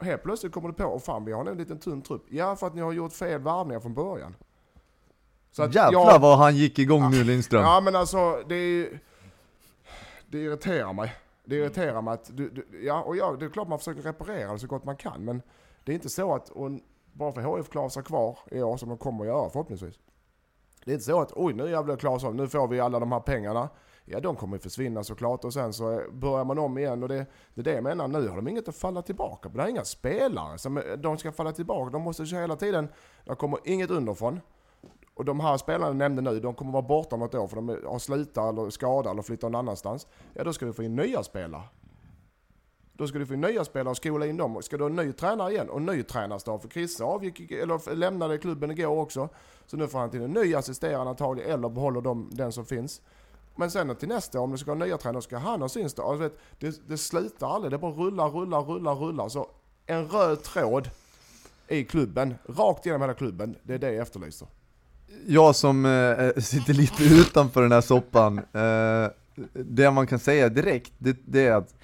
Helt 0.00 0.22
plötsligt 0.22 0.52
kommer 0.52 0.68
du 0.68 0.74
på, 0.74 0.84
och 0.84 1.02
fan 1.02 1.24
vi 1.24 1.32
har 1.32 1.46
en 1.46 1.58
liten 1.58 1.78
tunn 1.78 2.02
trupp. 2.02 2.26
Ja, 2.28 2.56
för 2.56 2.66
att 2.66 2.74
ni 2.74 2.80
har 2.80 2.92
gjort 2.92 3.12
fel 3.12 3.40
varvningar 3.40 3.80
från 3.80 3.94
början. 3.94 4.36
Så 5.50 5.62
att 5.62 5.74
Jävlar 5.74 6.10
jag, 6.10 6.18
vad 6.18 6.38
han 6.38 6.56
gick 6.56 6.78
igång 6.78 7.10
nu 7.10 7.24
Lindström. 7.24 7.62
Ja 7.62 7.80
men 7.80 7.96
alltså, 7.96 8.42
det 8.48 8.54
är 8.54 9.00
Det 10.26 10.38
irriterar 10.38 10.92
mig. 10.92 11.14
Det 11.44 11.56
irriterar 11.56 12.02
mig 12.02 12.14
att 12.14 12.36
du, 12.36 12.50
du 12.50 12.84
ja 12.86 13.02
och 13.02 13.16
ja, 13.16 13.36
det 13.40 13.44
är 13.44 13.50
klart 13.50 13.68
man 13.68 13.78
försöker 13.78 14.02
reparera 14.02 14.52
det 14.52 14.58
så 14.58 14.66
gott 14.66 14.84
man 14.84 14.96
kan 14.96 15.24
men 15.24 15.42
det 15.84 15.92
är 15.92 15.94
inte 15.94 16.08
så 16.08 16.34
att, 16.34 16.48
och 16.48 16.70
bara 17.12 17.32
för 17.32 17.42
HF 17.42 17.68
klarar 17.68 17.88
sig 17.88 18.02
kvar 18.02 18.38
i 18.50 18.62
år 18.62 18.76
som 18.76 18.88
de 18.88 18.98
kommer 18.98 19.24
att 19.24 19.28
göra 19.28 19.50
förhoppningsvis. 19.50 19.94
Det 20.84 20.90
är 20.90 20.92
inte 20.92 21.04
så 21.04 21.20
att 21.20 21.32
oj 21.32 21.52
nu 21.52 21.70
jävlar 21.70 21.96
Claesson, 21.96 22.36
nu 22.36 22.48
får 22.48 22.68
vi 22.68 22.80
alla 22.80 23.00
de 23.00 23.12
här 23.12 23.20
pengarna. 23.20 23.68
Ja 24.04 24.20
de 24.20 24.36
kommer 24.36 24.56
ju 24.56 24.60
försvinna 24.60 25.04
såklart 25.04 25.44
och 25.44 25.52
sen 25.52 25.72
så 25.72 26.00
börjar 26.12 26.44
man 26.44 26.58
om 26.58 26.78
igen 26.78 27.02
och 27.02 27.08
det, 27.08 27.26
det 27.54 27.60
är 27.60 27.64
det 27.64 27.72
jag 27.72 27.84
menar, 27.84 28.08
nu 28.08 28.28
har 28.28 28.36
de 28.36 28.48
inget 28.48 28.68
att 28.68 28.76
falla 28.76 29.02
tillbaka 29.02 29.50
på. 29.50 29.56
Det 29.56 29.62
är 29.62 29.68
inga 29.68 29.84
spelare 29.84 30.58
som 30.58 30.82
de 30.98 31.18
ska 31.18 31.32
falla 31.32 31.52
tillbaka, 31.52 31.90
de 31.90 32.02
måste 32.02 32.26
köra 32.26 32.40
hela 32.40 32.56
tiden, 32.56 32.88
det 33.24 33.34
kommer 33.34 33.58
inget 33.64 33.90
underifrån. 33.90 34.40
Och 35.14 35.24
de 35.24 35.40
här 35.40 35.56
spelarna 35.56 35.86
jag 35.86 35.96
nämnde 35.96 36.22
nu, 36.22 36.40
de 36.40 36.54
kommer 36.54 36.72
vara 36.72 36.82
borta 36.82 37.14
om 37.16 37.20
något 37.20 37.34
år 37.34 37.46
för 37.46 37.56
de 37.56 37.68
har 37.68 37.98
slutat 37.98 38.52
eller 38.52 38.70
skadat 38.70 39.12
eller 39.12 39.22
flyttat 39.22 39.52
någon 39.52 39.58
annanstans. 39.58 40.06
Ja 40.34 40.44
då 40.44 40.52
ska 40.52 40.66
vi 40.66 40.72
få 40.72 40.82
in 40.82 40.96
nya 40.96 41.22
spelare. 41.22 41.62
Då 42.96 43.06
ska 43.06 43.18
du 43.18 43.26
få 43.26 43.34
nya 43.34 43.64
spelare 43.64 43.90
och 43.90 43.96
skola 43.96 44.26
in 44.26 44.36
dem. 44.36 44.62
Ska 44.62 44.76
du 44.76 44.84
ha 44.84 44.90
en 44.90 44.96
ny 44.96 45.12
tränare 45.12 45.52
igen 45.52 45.70
och 45.70 45.78
en 45.80 45.86
ny 45.86 46.02
tränarstab? 46.02 46.62
För 46.62 46.68
Chrisse 46.68 47.04
avgick, 47.04 47.50
eller 47.50 47.94
lämnade 47.94 48.38
klubben 48.38 48.70
igår 48.70 48.98
också. 48.98 49.28
Så 49.66 49.76
nu 49.76 49.88
får 49.88 49.98
han 49.98 50.10
till 50.10 50.22
en 50.22 50.32
ny 50.32 50.54
assisterande 50.54 51.10
antagligen, 51.10 51.50
eller 51.50 51.68
behåller 51.68 52.00
de, 52.00 52.30
den 52.32 52.52
som 52.52 52.66
finns. 52.66 53.00
Men 53.56 53.70
sen 53.70 53.96
till 53.96 54.08
nästa 54.08 54.40
år, 54.40 54.44
om 54.44 54.50
du 54.50 54.58
ska 54.58 54.70
ha 54.70 54.74
nya 54.74 54.98
tränare, 54.98 55.22
ska 55.22 55.38
han 55.38 55.60
ha 55.60 55.68
sin 55.68 55.90
stab. 55.90 56.10
Alltså, 56.10 56.38
det, 56.58 56.88
det 56.88 56.98
slutar 56.98 57.54
aldrig, 57.54 57.70
det 57.70 57.78
bara 57.78 57.92
rullar, 57.92 58.28
rullar, 58.28 58.60
rullar, 58.60 58.94
rullar. 58.94 59.28
Så 59.28 59.48
en 59.86 60.08
röd 60.08 60.42
tråd 60.42 60.90
i 61.68 61.84
klubben, 61.84 62.34
rakt 62.46 62.86
genom 62.86 63.00
hela 63.00 63.14
klubben, 63.14 63.56
det 63.62 63.74
är 63.74 63.78
det 63.78 63.92
jag 63.92 64.02
efterlyser. 64.02 64.48
Jag 65.26 65.56
som 65.56 65.86
äh, 65.86 66.42
sitter 66.42 66.74
lite 66.74 67.04
utanför 67.20 67.62
den 67.62 67.72
här 67.72 67.80
soppan, 67.80 68.38
äh, 68.38 69.10
det 69.52 69.90
man 69.90 70.06
kan 70.06 70.18
säga 70.18 70.48
direkt, 70.48 70.92
det, 70.98 71.16
det 71.24 71.46
är 71.46 71.52
att 71.52 71.74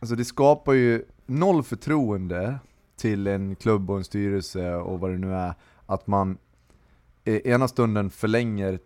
Alltså 0.00 0.16
det 0.16 0.24
skapar 0.24 0.72
ju 0.72 1.04
noll 1.26 1.62
förtroende 1.62 2.58
till 2.96 3.26
en 3.26 3.56
klubb 3.56 3.90
och 3.90 3.96
en 3.96 4.04
styrelse 4.04 4.74
och 4.74 5.00
vad 5.00 5.10
det 5.10 5.18
nu 5.18 5.34
är, 5.34 5.54
att 5.86 6.06
man 6.06 6.38
ena 7.24 7.68
stunden 7.68 8.10
förlänger 8.10 8.78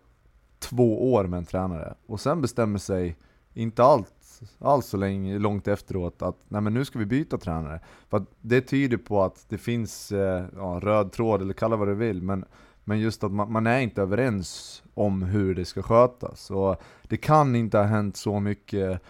två 0.59 1.13
år 1.13 1.23
med 1.27 1.37
en 1.37 1.45
tränare 1.45 1.93
och 2.05 2.19
sen 2.19 2.41
bestämmer 2.41 2.79
sig, 2.79 3.17
inte 3.53 3.83
allt, 3.83 4.41
alls 4.59 4.85
så 4.85 4.97
länge, 4.97 5.39
långt 5.39 5.67
efteråt, 5.67 6.21
att 6.21 6.37
nej 6.47 6.61
men 6.61 6.73
nu 6.73 6.85
ska 6.85 6.99
vi 6.99 7.05
byta 7.05 7.37
tränare. 7.37 7.79
För 8.09 8.25
det 8.41 8.61
tyder 8.61 8.97
på 8.97 9.23
att 9.23 9.45
det 9.49 9.57
finns 9.57 10.11
eh, 10.11 10.45
ja, 10.55 10.79
röd 10.83 11.11
tråd, 11.11 11.41
eller 11.41 11.53
kalla 11.53 11.75
vad 11.75 11.87
du 11.87 11.95
vill, 11.95 12.21
men, 12.21 12.45
men 12.83 12.99
just 12.99 13.23
att 13.23 13.31
man, 13.31 13.51
man, 13.51 13.67
är 13.67 13.79
inte 13.79 14.01
överens 14.01 14.83
om 14.93 15.23
hur 15.23 15.55
det 15.55 15.65
ska 15.65 15.81
skötas. 15.81 16.51
Och 16.51 16.81
det 17.03 17.17
kan 17.17 17.55
inte 17.55 17.77
ha 17.77 17.85
hänt 17.85 18.17
så 18.17 18.39
mycket 18.39 19.01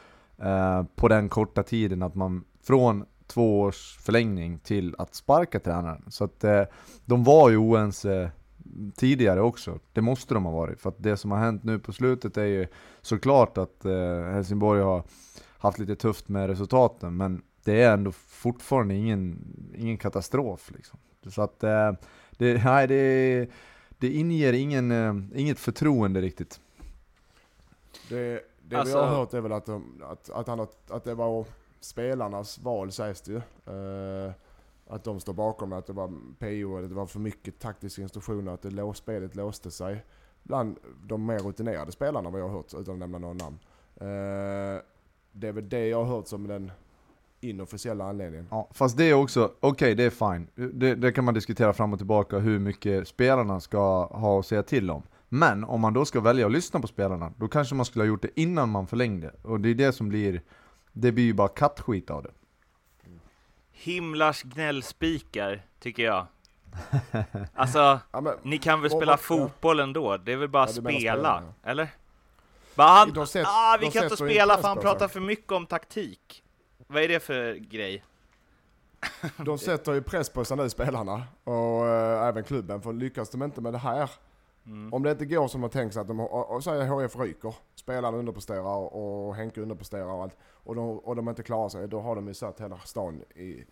Eh, 0.43 0.83
på 0.95 1.07
den 1.07 1.29
korta 1.29 1.63
tiden 1.63 2.03
att 2.03 2.15
man 2.15 2.43
från 2.63 3.05
två 3.27 3.61
års 3.61 3.97
förlängning 3.97 4.59
till 4.59 4.95
att 4.97 5.15
sparka 5.15 5.59
tränaren. 5.59 6.05
Så 6.07 6.23
att 6.23 6.43
eh, 6.43 6.63
de 7.05 7.23
var 7.23 7.49
ju 7.49 7.57
oense 7.57 8.31
tidigare 8.95 9.41
också. 9.41 9.79
Det 9.93 10.01
måste 10.01 10.33
de 10.33 10.45
ha 10.45 10.51
varit. 10.51 10.79
För 10.79 10.89
att 10.89 11.03
det 11.03 11.17
som 11.17 11.31
har 11.31 11.37
hänt 11.37 11.63
nu 11.63 11.79
på 11.79 11.93
slutet 11.93 12.37
är 12.37 12.45
ju 12.45 12.67
såklart 13.01 13.57
att 13.57 13.85
eh, 13.85 14.23
Helsingborg 14.33 14.81
har 14.81 15.03
haft 15.57 15.79
lite 15.79 15.95
tufft 15.95 16.29
med 16.29 16.49
resultaten. 16.49 17.17
Men 17.17 17.41
det 17.63 17.81
är 17.81 17.93
ändå 17.93 18.11
fortfarande 18.11 18.95
ingen, 18.95 19.39
ingen 19.75 19.97
katastrof. 19.97 20.71
Liksom. 20.75 20.99
Så 21.27 21.41
att 21.41 21.63
eh, 21.63 21.91
det, 22.31 22.63
nej, 22.65 22.87
det, 22.87 23.49
det 23.89 24.09
inger 24.09 24.53
ingen, 24.53 24.91
eh, 24.91 25.39
inget 25.39 25.59
förtroende 25.59 26.21
riktigt. 26.21 26.59
Det 28.09 28.52
det 28.73 28.79
alltså, 28.79 28.97
vi 28.97 29.03
har 29.03 29.15
hört 29.15 29.33
är 29.33 29.41
väl 29.41 29.51
att, 29.51 29.69
att, 30.01 30.29
att, 30.29 30.47
han, 30.47 30.67
att 30.89 31.03
det 31.03 31.15
var 31.15 31.45
spelarnas 31.79 32.59
val 32.59 32.91
sägs 32.91 33.21
det 33.21 33.31
ju. 33.31 33.41
Uh, 33.73 34.31
att 34.87 35.03
de 35.03 35.19
står 35.19 35.33
bakom 35.33 35.73
att 35.73 35.87
det 35.87 35.93
var 35.93 36.07
PO, 36.39 36.77
att 36.77 36.89
det 36.89 36.95
var 36.95 37.05
för 37.05 37.19
mycket 37.19 37.59
taktiska 37.59 38.01
instruktioner, 38.01 38.51
att 38.51 38.61
det 38.61 38.69
lås, 38.69 38.97
spelet 38.97 39.35
låste 39.35 39.71
sig. 39.71 40.05
Bland 40.43 40.77
de 41.05 41.25
mer 41.25 41.39
rutinerade 41.39 41.91
spelarna 41.91 42.29
vad 42.29 42.41
jag 42.41 42.47
har 42.47 42.55
hört, 42.55 42.73
utan 42.73 42.93
att 42.93 42.99
nämna 42.99 43.17
några 43.17 43.33
namn. 43.33 43.59
Uh, 44.01 44.81
det 45.31 45.47
är 45.47 45.51
väl 45.51 45.69
det 45.69 45.87
jag 45.87 46.03
har 46.03 46.15
hört 46.15 46.27
som 46.27 46.47
den 46.47 46.71
inofficiella 47.41 48.05
anledningen. 48.05 48.47
Ja, 48.51 48.69
fast 48.71 48.97
det 48.97 49.03
är 49.03 49.13
också, 49.13 49.45
okej 49.45 49.69
okay, 49.69 49.93
det 49.93 50.03
är 50.03 50.09
fine. 50.09 50.47
Det, 50.79 50.95
det, 50.95 51.11
kan 51.11 51.23
man 51.23 51.33
diskutera 51.33 51.73
fram 51.73 51.93
och 51.93 51.99
tillbaka 51.99 52.39
hur 52.39 52.59
mycket 52.59 53.07
spelarna 53.07 53.59
ska 53.59 54.05
ha 54.05 54.39
att 54.39 54.45
säga 54.45 54.63
till 54.63 54.91
om. 54.91 55.03
Men 55.33 55.63
om 55.63 55.81
man 55.81 55.93
då 55.93 56.05
ska 56.05 56.19
välja 56.19 56.45
att 56.45 56.51
lyssna 56.51 56.79
på 56.79 56.87
spelarna, 56.87 57.33
då 57.37 57.47
kanske 57.47 57.75
man 57.75 57.85
skulle 57.85 58.03
ha 58.03 58.07
gjort 58.07 58.21
det 58.21 58.41
innan 58.41 58.69
man 58.69 58.87
förlängde. 58.87 59.31
Och 59.41 59.59
det 59.59 59.69
är 59.69 59.73
det 59.73 59.93
som 59.93 60.09
blir, 60.09 60.41
det 60.91 61.11
blir 61.11 61.23
ju 61.23 61.33
bara 61.33 61.47
kattskit 61.47 62.09
av 62.09 62.23
det. 62.23 62.31
Himlars 63.71 64.43
gnällspikar, 64.43 65.65
tycker 65.79 66.03
jag. 66.03 66.27
Alltså, 67.53 67.99
ja, 68.11 68.21
men, 68.21 68.33
ni 68.41 68.57
kan 68.57 68.81
väl 68.81 68.91
spela 68.91 69.17
fotboll 69.17 69.79
ändå? 69.79 70.17
Det 70.17 70.33
är 70.33 70.37
väl 70.37 70.49
bara 70.49 70.63
ja, 70.63 70.73
spela, 70.73 70.99
spela, 70.99 71.43
ja. 71.63 71.69
eller? 71.69 71.87
Bara 72.75 72.87
han, 72.87 73.27
set, 73.27 73.47
ah, 73.47 73.77
vi 73.81 73.91
kan 73.91 74.03
inte 74.03 74.17
spela 74.17 74.57
för 74.57 74.67
han 74.67 74.77
pratar 74.77 75.07
för 75.07 75.19
mycket 75.19 75.51
om 75.51 75.65
taktik. 75.65 76.43
Vad 76.87 77.03
är 77.03 77.07
det 77.07 77.19
för 77.19 77.53
grej? 77.53 78.03
De 79.37 79.57
sätter 79.57 79.93
ju 79.93 80.01
press 80.01 80.29
på 80.29 80.45
sig 80.45 80.57
nu, 80.57 80.69
spelarna, 80.69 81.23
och 81.43 81.87
äh, 81.87 82.27
även 82.27 82.43
klubben, 82.43 82.81
för 82.81 82.93
lyckas 82.93 83.29
de 83.29 83.43
inte 83.43 83.61
med 83.61 83.73
det 83.73 83.79
här 83.79 84.09
Mm. 84.65 84.93
Om 84.93 85.03
det 85.03 85.11
inte 85.11 85.25
går 85.25 85.47
som 85.47 85.61
de 85.61 85.69
tänkt 85.69 85.93
sig 85.93 86.01
att 86.01 86.07
de, 86.07 86.19
och, 86.19 86.63
säger 86.63 86.87
HF 86.87 87.15
ryker, 87.15 87.55
spelarna 87.75 88.17
underpresterar 88.17 88.77
och, 88.77 89.27
och 89.27 89.35
Henke 89.35 89.61
underpresterar 89.61 90.05
och 90.05 90.23
allt, 90.23 90.37
och 90.43 90.75
de, 90.75 90.99
och 90.99 91.15
de 91.15 91.29
inte 91.29 91.43
klarar 91.43 91.69
sig, 91.69 91.87
då 91.87 91.99
har 91.99 92.15
de 92.15 92.27
ju 92.27 92.33
satt 92.33 92.61
hela 92.61 92.77
stan 92.77 93.21
i, 93.35 93.63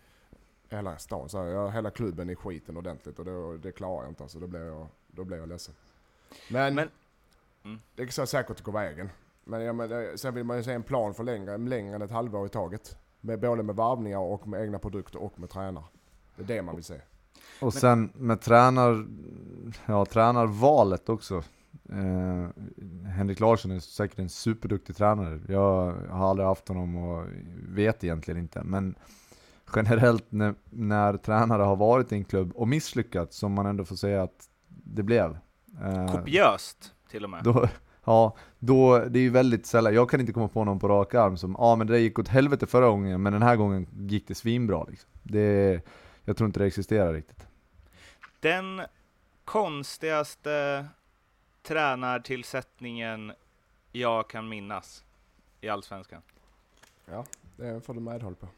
hela 0.68 0.98
stan, 0.98 1.28
så 1.28 1.42
här, 1.42 1.70
hela 1.70 1.90
klubben 1.90 2.30
i 2.30 2.36
skiten 2.36 2.76
ordentligt 2.76 3.18
och 3.18 3.24
då, 3.24 3.56
det 3.56 3.72
klarar 3.72 4.02
jag 4.02 4.10
inte 4.10 4.22
alltså, 4.22 4.38
då 4.38 4.46
blir 4.46 4.66
jag, 4.66 4.86
då 5.06 5.24
blir 5.24 5.38
jag 5.38 5.48
ledsen. 5.48 5.74
Men, 6.50 6.74
Men 6.74 6.88
mm. 7.64 7.80
det 7.94 8.02
är 8.02 8.26
säkert 8.26 8.50
att 8.50 8.60
gå 8.60 8.70
vägen. 8.70 9.10
Men, 9.44 9.62
ja, 9.62 9.72
men 9.72 9.88
det, 9.88 10.18
sen 10.18 10.34
vill 10.34 10.44
man 10.44 10.56
ju 10.56 10.62
se 10.62 10.72
en 10.72 10.82
plan 10.82 11.14
för 11.14 11.24
längre, 11.24 11.58
längre 11.58 11.94
än 11.94 12.02
ett 12.02 12.10
halvår 12.10 12.46
i 12.46 12.48
taget. 12.48 12.96
Med, 13.20 13.40
både 13.40 13.62
med 13.62 13.76
varvningar 13.76 14.18
och 14.18 14.48
med 14.48 14.62
egna 14.62 14.78
produkter 14.78 15.22
och 15.22 15.38
med 15.38 15.50
tränare. 15.50 15.84
Det 16.36 16.42
är 16.42 16.46
det 16.46 16.62
man 16.62 16.74
vill 16.74 16.84
se. 16.84 17.00
Och 17.60 17.74
sen 17.74 18.10
med 18.14 18.40
tränar, 18.40 19.06
ja, 19.86 20.04
tränarvalet 20.04 21.08
också. 21.08 21.42
Eh, 21.88 22.48
Henrik 23.08 23.40
Larsson 23.40 23.70
är 23.70 23.78
säkert 23.80 24.18
en 24.18 24.28
superduktig 24.28 24.96
tränare. 24.96 25.40
Jag 25.48 25.92
har 26.10 26.30
aldrig 26.30 26.48
haft 26.48 26.68
honom 26.68 26.96
och 26.96 27.26
vet 27.68 28.04
egentligen 28.04 28.40
inte. 28.40 28.62
Men 28.64 28.94
generellt 29.76 30.24
när, 30.28 30.54
när 30.70 31.16
tränare 31.16 31.62
har 31.62 31.76
varit 31.76 32.12
i 32.12 32.14
en 32.14 32.24
klubb 32.24 32.52
och 32.54 32.68
misslyckats, 32.68 33.36
som 33.36 33.52
man 33.52 33.66
ändå 33.66 33.84
får 33.84 33.96
säga 33.96 34.22
att 34.22 34.48
det 34.68 35.02
blev. 35.02 35.38
Eh, 35.82 36.12
Kopiöst 36.16 36.92
till 37.10 37.24
och 37.24 37.30
med. 37.30 37.44
Då, 37.44 37.68
ja, 38.04 38.36
då, 38.58 38.98
det 38.98 39.18
är 39.18 39.22
ju 39.22 39.30
väldigt 39.30 39.66
sällan, 39.66 39.94
jag 39.94 40.10
kan 40.10 40.20
inte 40.20 40.32
komma 40.32 40.48
på 40.48 40.64
någon 40.64 40.78
på 40.78 40.88
rak 40.88 41.14
arm 41.14 41.36
som, 41.36 41.56
ja 41.58 41.76
men 41.76 41.86
det 41.86 41.98
gick 41.98 42.18
åt 42.18 42.28
helvete 42.28 42.66
förra 42.66 42.88
gången, 42.88 43.22
men 43.22 43.32
den 43.32 43.42
här 43.42 43.56
gången 43.56 43.86
gick 43.92 44.28
det 44.28 44.34
svinbra 44.34 44.84
liksom. 44.84 45.10
Det, 45.22 45.80
jag 46.24 46.36
tror 46.36 46.46
inte 46.46 46.60
det 46.60 46.66
existerar 46.66 47.12
riktigt. 47.12 47.46
Den 48.40 48.82
konstigaste 49.44 50.86
tränartillsättningen 51.62 53.32
jag 53.92 54.28
kan 54.28 54.48
minnas 54.48 55.04
i 55.60 55.68
Allsvenskan. 55.68 56.22
Ja, 57.06 57.24
det 57.56 57.80
får 57.80 57.94
du 57.94 58.00
medhåll 58.00 58.34
på. 58.34 58.48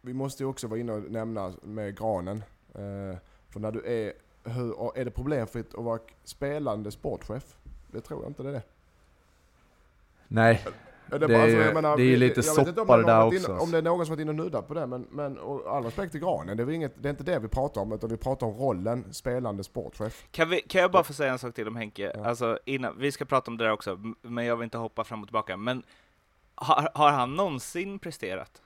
Vi 0.00 0.12
måste 0.12 0.42
ju 0.42 0.48
också 0.48 0.66
vara 0.66 0.80
inne 0.80 0.92
och 0.92 1.10
nämna 1.10 1.52
med 1.62 1.98
Granen. 1.98 2.36
Eh, 2.74 3.18
för 3.48 3.60
när 3.60 3.72
du 3.72 3.86
är, 3.86 4.12
hur, 4.50 4.98
är 4.98 5.04
det 5.04 5.10
problemfritt 5.10 5.74
att 5.74 5.84
vara 5.84 6.00
spelande 6.24 6.90
sportchef? 6.90 7.56
Det 7.92 8.00
tror 8.00 8.22
jag 8.22 8.30
inte 8.30 8.42
det 8.42 8.56
är. 8.56 8.62
Nej, 10.28 10.64
det, 11.10 11.18
det, 11.18 11.42
alltså, 11.42 11.74
menar, 11.74 11.96
det 11.96 12.02
är 12.02 12.16
lite 12.16 12.42
soppa 12.42 12.96
det 12.96 13.04
där 13.04 13.26
också. 13.26 13.52
In, 13.52 13.58
om 13.58 13.70
det 13.70 13.78
är 13.78 13.82
någon 13.82 14.06
som 14.06 14.14
varit 14.14 14.20
inne 14.20 14.30
och 14.30 14.36
nuddat 14.36 14.68
på 14.68 14.74
det, 14.74 14.86
men, 14.86 15.06
men 15.10 15.38
all 15.66 15.84
respekt 15.84 16.12
till 16.12 16.20
Granen, 16.20 16.56
det 16.56 16.62
är, 16.62 16.70
inget, 16.70 17.02
det 17.02 17.08
är 17.08 17.10
inte 17.10 17.24
det 17.24 17.38
vi 17.38 17.48
pratar 17.48 17.80
om, 17.80 17.92
utan 17.92 18.10
vi 18.10 18.16
pratar 18.16 18.46
om 18.46 18.52
rollen 18.52 19.12
spelande 19.12 19.64
sportchef. 19.64 20.26
Kan, 20.30 20.48
vi, 20.48 20.60
kan 20.60 20.80
jag 20.80 20.90
bara 20.90 21.04
få 21.04 21.12
säga 21.12 21.32
en 21.32 21.38
sak 21.38 21.54
till 21.54 21.68
om 21.68 21.76
Henke? 21.76 22.12
Ja. 22.14 22.26
Alltså, 22.26 22.58
innan, 22.64 22.98
vi 22.98 23.12
ska 23.12 23.24
prata 23.24 23.50
om 23.50 23.56
det 23.56 23.64
där 23.64 23.72
också, 23.72 23.98
men 24.22 24.44
jag 24.44 24.56
vill 24.56 24.64
inte 24.64 24.78
hoppa 24.78 25.04
fram 25.04 25.22
och 25.22 25.28
tillbaka. 25.28 25.56
Men 25.56 25.82
har, 26.54 26.88
har 26.94 27.10
han 27.10 27.34
någonsin 27.34 27.98
presterat? 27.98 28.62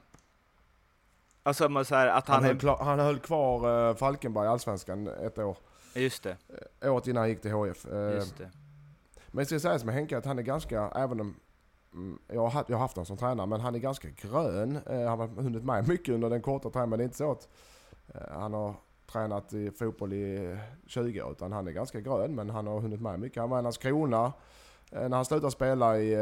Alltså 1.43 1.85
så 1.85 1.95
här, 1.95 2.07
att 2.07 2.29
han, 2.29 2.35
han, 2.35 2.45
höll, 2.45 2.59
klar, 2.59 2.79
han 2.81 2.99
höll 2.99 3.19
kvar 3.19 3.89
uh, 3.89 3.97
Falkenberg 3.97 4.45
i 4.45 4.49
Allsvenskan 4.49 5.07
ett 5.07 5.39
år. 5.39 5.57
Just 5.95 6.23
det. 6.23 6.37
Uh, 6.85 6.93
året 6.93 7.07
innan 7.07 7.21
han 7.21 7.29
gick 7.29 7.43
till 7.43 7.53
HF. 7.53 7.87
Uh, 7.87 8.15
Just 8.15 8.39
det. 8.39 8.51
Men 9.27 9.41
jag 9.41 9.47
ska 9.47 9.61
säga 9.61 9.79
som 9.79 9.89
Henke 9.89 10.19
att 10.19 10.25
han 10.25 10.39
är 10.39 10.43
ganska, 10.43 10.93
även 10.95 11.21
om 11.21 11.35
jag 12.29 12.47
har, 12.47 12.65
jag 12.69 12.77
har 12.77 12.81
haft 12.81 12.97
honom 12.97 13.07
som 13.07 13.17
tränare, 13.17 13.47
men 13.47 13.61
han 13.61 13.75
är 13.75 13.79
ganska 13.79 14.09
grön. 14.09 14.79
Eh, 14.87 15.09
han 15.09 15.21
har 15.21 15.27
hunnit 15.43 15.65
med 15.65 15.89
mycket 15.89 16.15
under 16.15 16.31
den 16.31 16.43
korta 16.43 16.71
träningen, 16.71 16.91
men 16.91 16.99
det 16.99 17.03
är 17.03 17.07
inte 17.07 17.17
så 17.17 17.33
att 17.33 17.49
eh, 18.15 18.41
han 18.41 18.53
har 18.55 18.75
tränat 19.07 19.53
i 19.53 19.71
fotboll 19.71 20.13
i 20.13 20.59
20 20.87 21.23
år, 21.23 21.33
utan 21.33 21.53
han 21.53 21.69
är 21.69 21.73
ganska 21.73 22.01
grön, 22.01 22.35
men 22.35 22.51
han 22.51 22.67
har 22.67 22.81
hunnit 22.81 23.01
med 23.01 23.21
mycket. 23.21 23.41
Han 23.41 23.51
var 23.51 23.59
i 23.59 23.63
Landskrona 23.63 24.33
eh, 24.93 25.09
när 25.09 25.17
han 25.17 25.25
slutade 25.25 25.51
spela 25.51 25.99
i 25.99 26.17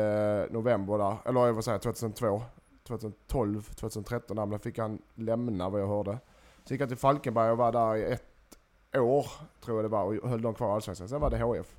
november 0.51 0.99
där, 0.99 1.17
eller 1.25 1.47
jag 1.47 1.53
vill 1.53 1.63
säga 1.63 1.79
2002, 1.79 2.43
2012, 2.85 3.63
2013 3.63 4.49
men 4.49 4.59
fick 4.59 4.79
han 4.79 5.03
lämna 5.15 5.69
vad 5.69 5.81
jag 5.81 5.89
hörde. 5.89 6.19
Så 6.65 6.75
gick 6.75 6.81
han 6.81 6.89
till 6.89 6.99
Falkenberg 6.99 7.51
och 7.51 7.59
var 7.59 7.73
där 7.73 7.97
i 7.97 8.05
ett 8.13 8.59
år, 8.97 9.27
tror 9.65 9.77
jag 9.77 9.85
det 9.85 9.89
var, 9.89 10.19
och 10.21 10.29
höll 10.29 10.43
dem 10.43 10.55
kvar 10.55 10.69
i 10.69 10.73
Allsvenskan. 10.73 11.09
Sen 11.09 11.21
var 11.21 11.31
det 11.31 11.39
HF. 11.39 11.77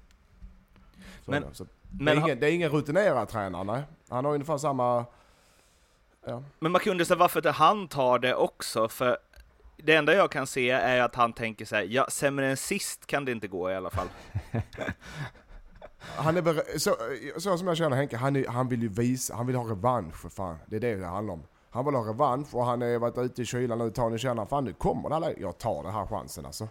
Så 1.25 1.31
Men- 1.31 1.53
så 1.53 1.65
Men, 1.91 2.05
det, 2.05 2.11
är 2.11 2.25
ingen, 2.25 2.39
det 2.39 2.47
är 2.47 2.51
ingen 2.51 2.69
rutinerad 2.69 3.27
tränare, 3.27 3.63
nej. 3.63 3.83
Han 4.09 4.25
har 4.25 4.33
ungefär 4.33 4.57
samma... 4.57 5.05
Ja. 6.25 6.43
men 6.59 6.71
man 6.71 6.81
kan 6.81 6.91
undra 6.91 7.05
sig 7.05 7.17
varför 7.17 7.39
inte 7.39 7.51
han 7.51 7.87
tar 7.87 8.19
det 8.19 8.35
också, 8.35 8.89
för 8.89 9.17
det 9.77 9.95
enda 9.95 10.13
jag 10.13 10.31
kan 10.31 10.47
se 10.47 10.69
är 10.69 11.01
att 11.01 11.15
han 11.15 11.33
tänker 11.33 11.65
så 11.65 11.75
här, 11.75 11.83
ja, 11.83 12.07
sämre 12.09 12.49
än 12.49 12.57
sist 12.57 13.05
kan 13.05 13.25
det 13.25 13.31
inte 13.31 13.47
gå 13.47 13.71
i 13.71 13.75
alla 13.75 13.89
fall. 13.89 14.07
Han 16.01 16.37
är 16.37 16.77
så, 16.77 16.95
så 17.37 17.57
som 17.57 17.67
jag 17.67 17.77
känner 17.77 17.97
Henke, 17.97 18.17
han, 18.17 18.35
är, 18.35 18.47
han 18.47 18.67
vill 18.67 18.81
ju 18.81 18.87
visa, 18.87 19.35
han 19.35 19.47
vill 19.47 19.55
ha 19.55 19.71
revansch 19.71 20.15
för 20.15 20.29
fan. 20.29 20.57
Det 20.65 20.75
är 20.75 20.79
det 20.79 20.95
det 20.95 21.05
handlar 21.05 21.33
om. 21.33 21.43
Han 21.69 21.85
vill 21.85 21.95
ha 21.95 22.09
revansch 22.09 22.55
och 22.55 22.65
han 22.65 22.81
har 22.81 22.99
varit 22.99 23.17
ute 23.17 23.41
i 23.41 23.45
kylan 23.45 23.77
nu 23.77 23.87
ett 23.87 23.95
tag. 23.95 24.11
Nu 24.11 24.19
känner 24.19 24.35
han, 24.35 24.47
fan 24.47 24.65
nu 24.65 24.73
kommer 24.73 25.09
det 25.09 25.15
här. 25.15 25.35
Jag 25.37 25.57
tar 25.57 25.83
den 25.83 25.93
här 25.93 26.05
chansen 26.05 26.45
alltså. 26.45 26.67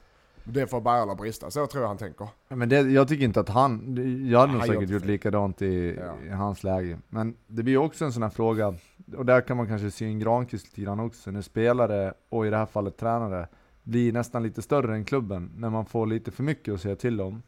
Det 0.52 0.66
får 0.66 0.80
bära 0.80 1.02
eller 1.02 1.14
brista, 1.14 1.50
så 1.50 1.66
tror 1.66 1.82
jag 1.82 1.88
han 1.88 1.96
tänker. 1.98 2.28
Men 2.48 2.68
det, 2.68 2.80
jag 2.80 3.08
tycker 3.08 3.24
inte 3.24 3.40
att 3.40 3.48
han, 3.48 3.96
jag 4.30 4.40
hade 4.40 4.52
nog 4.52 4.62
säkert 4.66 4.90
gjort 4.90 5.00
fel. 5.02 5.10
likadant 5.10 5.62
i, 5.62 5.98
Ja. 5.98 6.14
i 6.26 6.30
hans 6.30 6.64
läge. 6.64 6.98
Men 7.08 7.36
det 7.46 7.62
blir 7.62 7.72
ju 7.74 7.78
också 7.78 8.04
en 8.04 8.12
sån 8.12 8.22
här 8.22 8.30
fråga, 8.30 8.74
och 9.16 9.26
där 9.26 9.40
kan 9.40 9.56
man 9.56 9.66
kanske 9.66 9.90
se 9.90 10.04
en 10.04 10.18
Granqvist 10.18 10.66
lite 10.66 10.80
grann 10.80 11.00
också, 11.00 11.30
när 11.30 11.42
spelare, 11.42 12.12
och 12.28 12.46
i 12.46 12.50
det 12.50 12.56
här 12.56 12.66
fallet 12.66 12.96
tränare, 12.96 13.48
blir 13.82 14.12
nästan 14.12 14.42
lite 14.42 14.62
större 14.62 14.94
än 14.94 15.04
klubben, 15.04 15.50
när 15.56 15.70
man 15.70 15.86
får 15.86 16.06
lite 16.06 16.30
för 16.30 16.42
mycket 16.42 16.74
att 16.74 16.80
säga 16.80 16.96
till 16.96 17.20
om. 17.20 17.42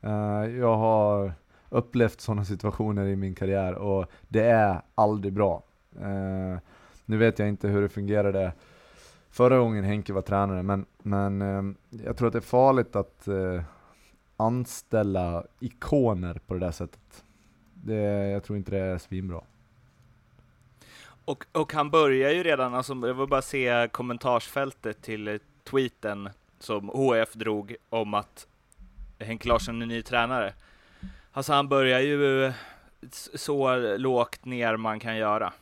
Eh, 0.00 0.10
jag 0.58 0.76
har 0.76 1.32
upplevt 1.68 2.20
sådana 2.20 2.44
situationer 2.44 3.06
i 3.06 3.16
min 3.16 3.34
karriär, 3.34 3.74
och 3.74 4.06
det 4.28 4.42
är 4.44 4.82
aldrig 4.94 5.32
bra. 5.32 5.62
Eh, 6.00 6.58
nu 7.04 7.16
vet 7.16 7.38
jag 7.38 7.48
inte 7.48 7.68
hur 7.68 7.82
det 7.82 7.88
fungerade 7.88 8.52
förra 9.30 9.58
gången 9.58 9.84
Henke 9.84 10.12
var 10.12 10.22
tränare, 10.22 10.62
men, 10.62 10.86
men 10.98 11.42
eh, 11.42 11.62
jag 12.06 12.16
tror 12.16 12.26
att 12.28 12.32
det 12.32 12.38
är 12.38 12.40
farligt 12.40 12.96
att 12.96 13.28
eh, 13.28 13.62
anställa 14.36 15.44
ikoner 15.60 16.40
på 16.46 16.54
det 16.54 16.60
där 16.60 16.70
sättet. 16.70 17.24
Det, 17.74 18.28
jag 18.28 18.44
tror 18.44 18.58
inte 18.58 18.70
det 18.70 18.78
är 18.78 18.98
svinbra. 18.98 19.40
Och, 21.24 21.46
och 21.52 21.72
han 21.72 21.90
börjar 21.90 22.30
ju 22.30 22.42
redan, 22.42 22.74
alltså, 22.74 22.92
jag 22.92 23.14
vill 23.14 23.28
bara 23.28 23.42
se 23.42 23.88
kommentarsfältet 23.92 25.02
till 25.02 25.38
tweeten 25.64 26.28
som 26.58 26.88
HF 26.88 27.32
drog 27.32 27.76
om 27.88 28.14
att 28.14 28.46
Henke 29.18 29.48
Larsson 29.48 29.82
är 29.82 29.86
ny 29.86 30.02
tränare. 30.02 30.54
Alltså 31.32 31.52
han 31.52 31.68
börjar 31.68 32.00
ju 32.00 32.52
så 33.34 33.76
lågt 33.96 34.44
ner 34.44 34.76
man 34.76 35.00
kan 35.00 35.16
göra. 35.16 35.52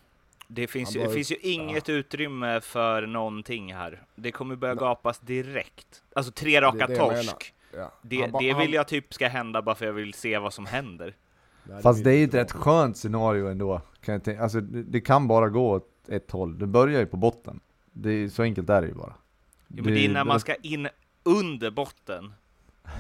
Det 0.51 0.67
finns, 0.67 0.95
Han 0.95 1.03
ju, 1.03 1.09
det 1.09 1.15
finns 1.15 1.33
ju 1.33 1.37
inget 1.37 1.89
utrymme 1.89 2.61
för 2.61 3.07
någonting 3.07 3.75
här. 3.75 4.03
Det 4.15 4.33
kommer 4.33 4.57
börja 4.57 4.75
gapas 4.75 5.19
direkt. 5.19 6.03
Alltså 6.17 6.33
tre 6.33 6.61
raka 6.61 6.77
Det 6.77 6.85
är 6.85 6.89
det 6.89 6.97
torsk. 6.97 7.55
Ja. 7.77 7.93
Det, 8.03 8.21
Han 8.21 8.31
ba- 8.31 8.39
det 8.39 8.51
han- 8.51 8.61
vill 8.61 8.73
jag 8.73 8.89
typ 8.89 9.15
ska 9.15 9.29
hända 9.29 9.63
bara 9.63 9.75
för 9.75 9.87
jag 9.87 9.93
vill 9.93 10.15
se 10.15 10.39
vad 10.39 10.53
som 10.53 10.67
händer. 10.67 11.15
Nej, 11.65 11.83
Fast 11.83 12.05
det 12.05 12.11
är 12.11 12.17
ju 12.17 12.23
inte 12.23 12.41
ett 12.41 12.47
rätt 12.55 12.61
skönt 12.63 12.97
scenario 12.97 13.49
ändå. 13.49 13.81
Kan 14.01 14.13
jag 14.15 14.25
tänka. 14.25 14.43
Alltså, 14.43 14.61
det, 14.61 14.83
det 14.83 15.01
kan 15.01 15.29
bara 15.29 15.49
gå 15.49 15.71
åt 15.71 15.89
ett 16.09 16.31
håll. 16.31 16.59
Det 16.59 16.67
börjar 16.67 17.01
ju 17.01 17.07
på 17.07 17.17
botten. 17.17 17.61
Det 17.93 18.11
är, 18.11 18.29
så 18.29 18.43
enkelt 18.43 18.71
är 18.71 18.81
det 18.83 18.89
ju 18.89 18.95
bara. 18.95 19.15
Ja, 19.69 19.83
men 19.83 19.95
det 19.95 20.05
är 20.05 20.09
när 20.09 20.25
man 20.25 20.41
ska 20.41 20.55
in 20.55 20.89
under 21.23 21.71
botten. 21.71 22.33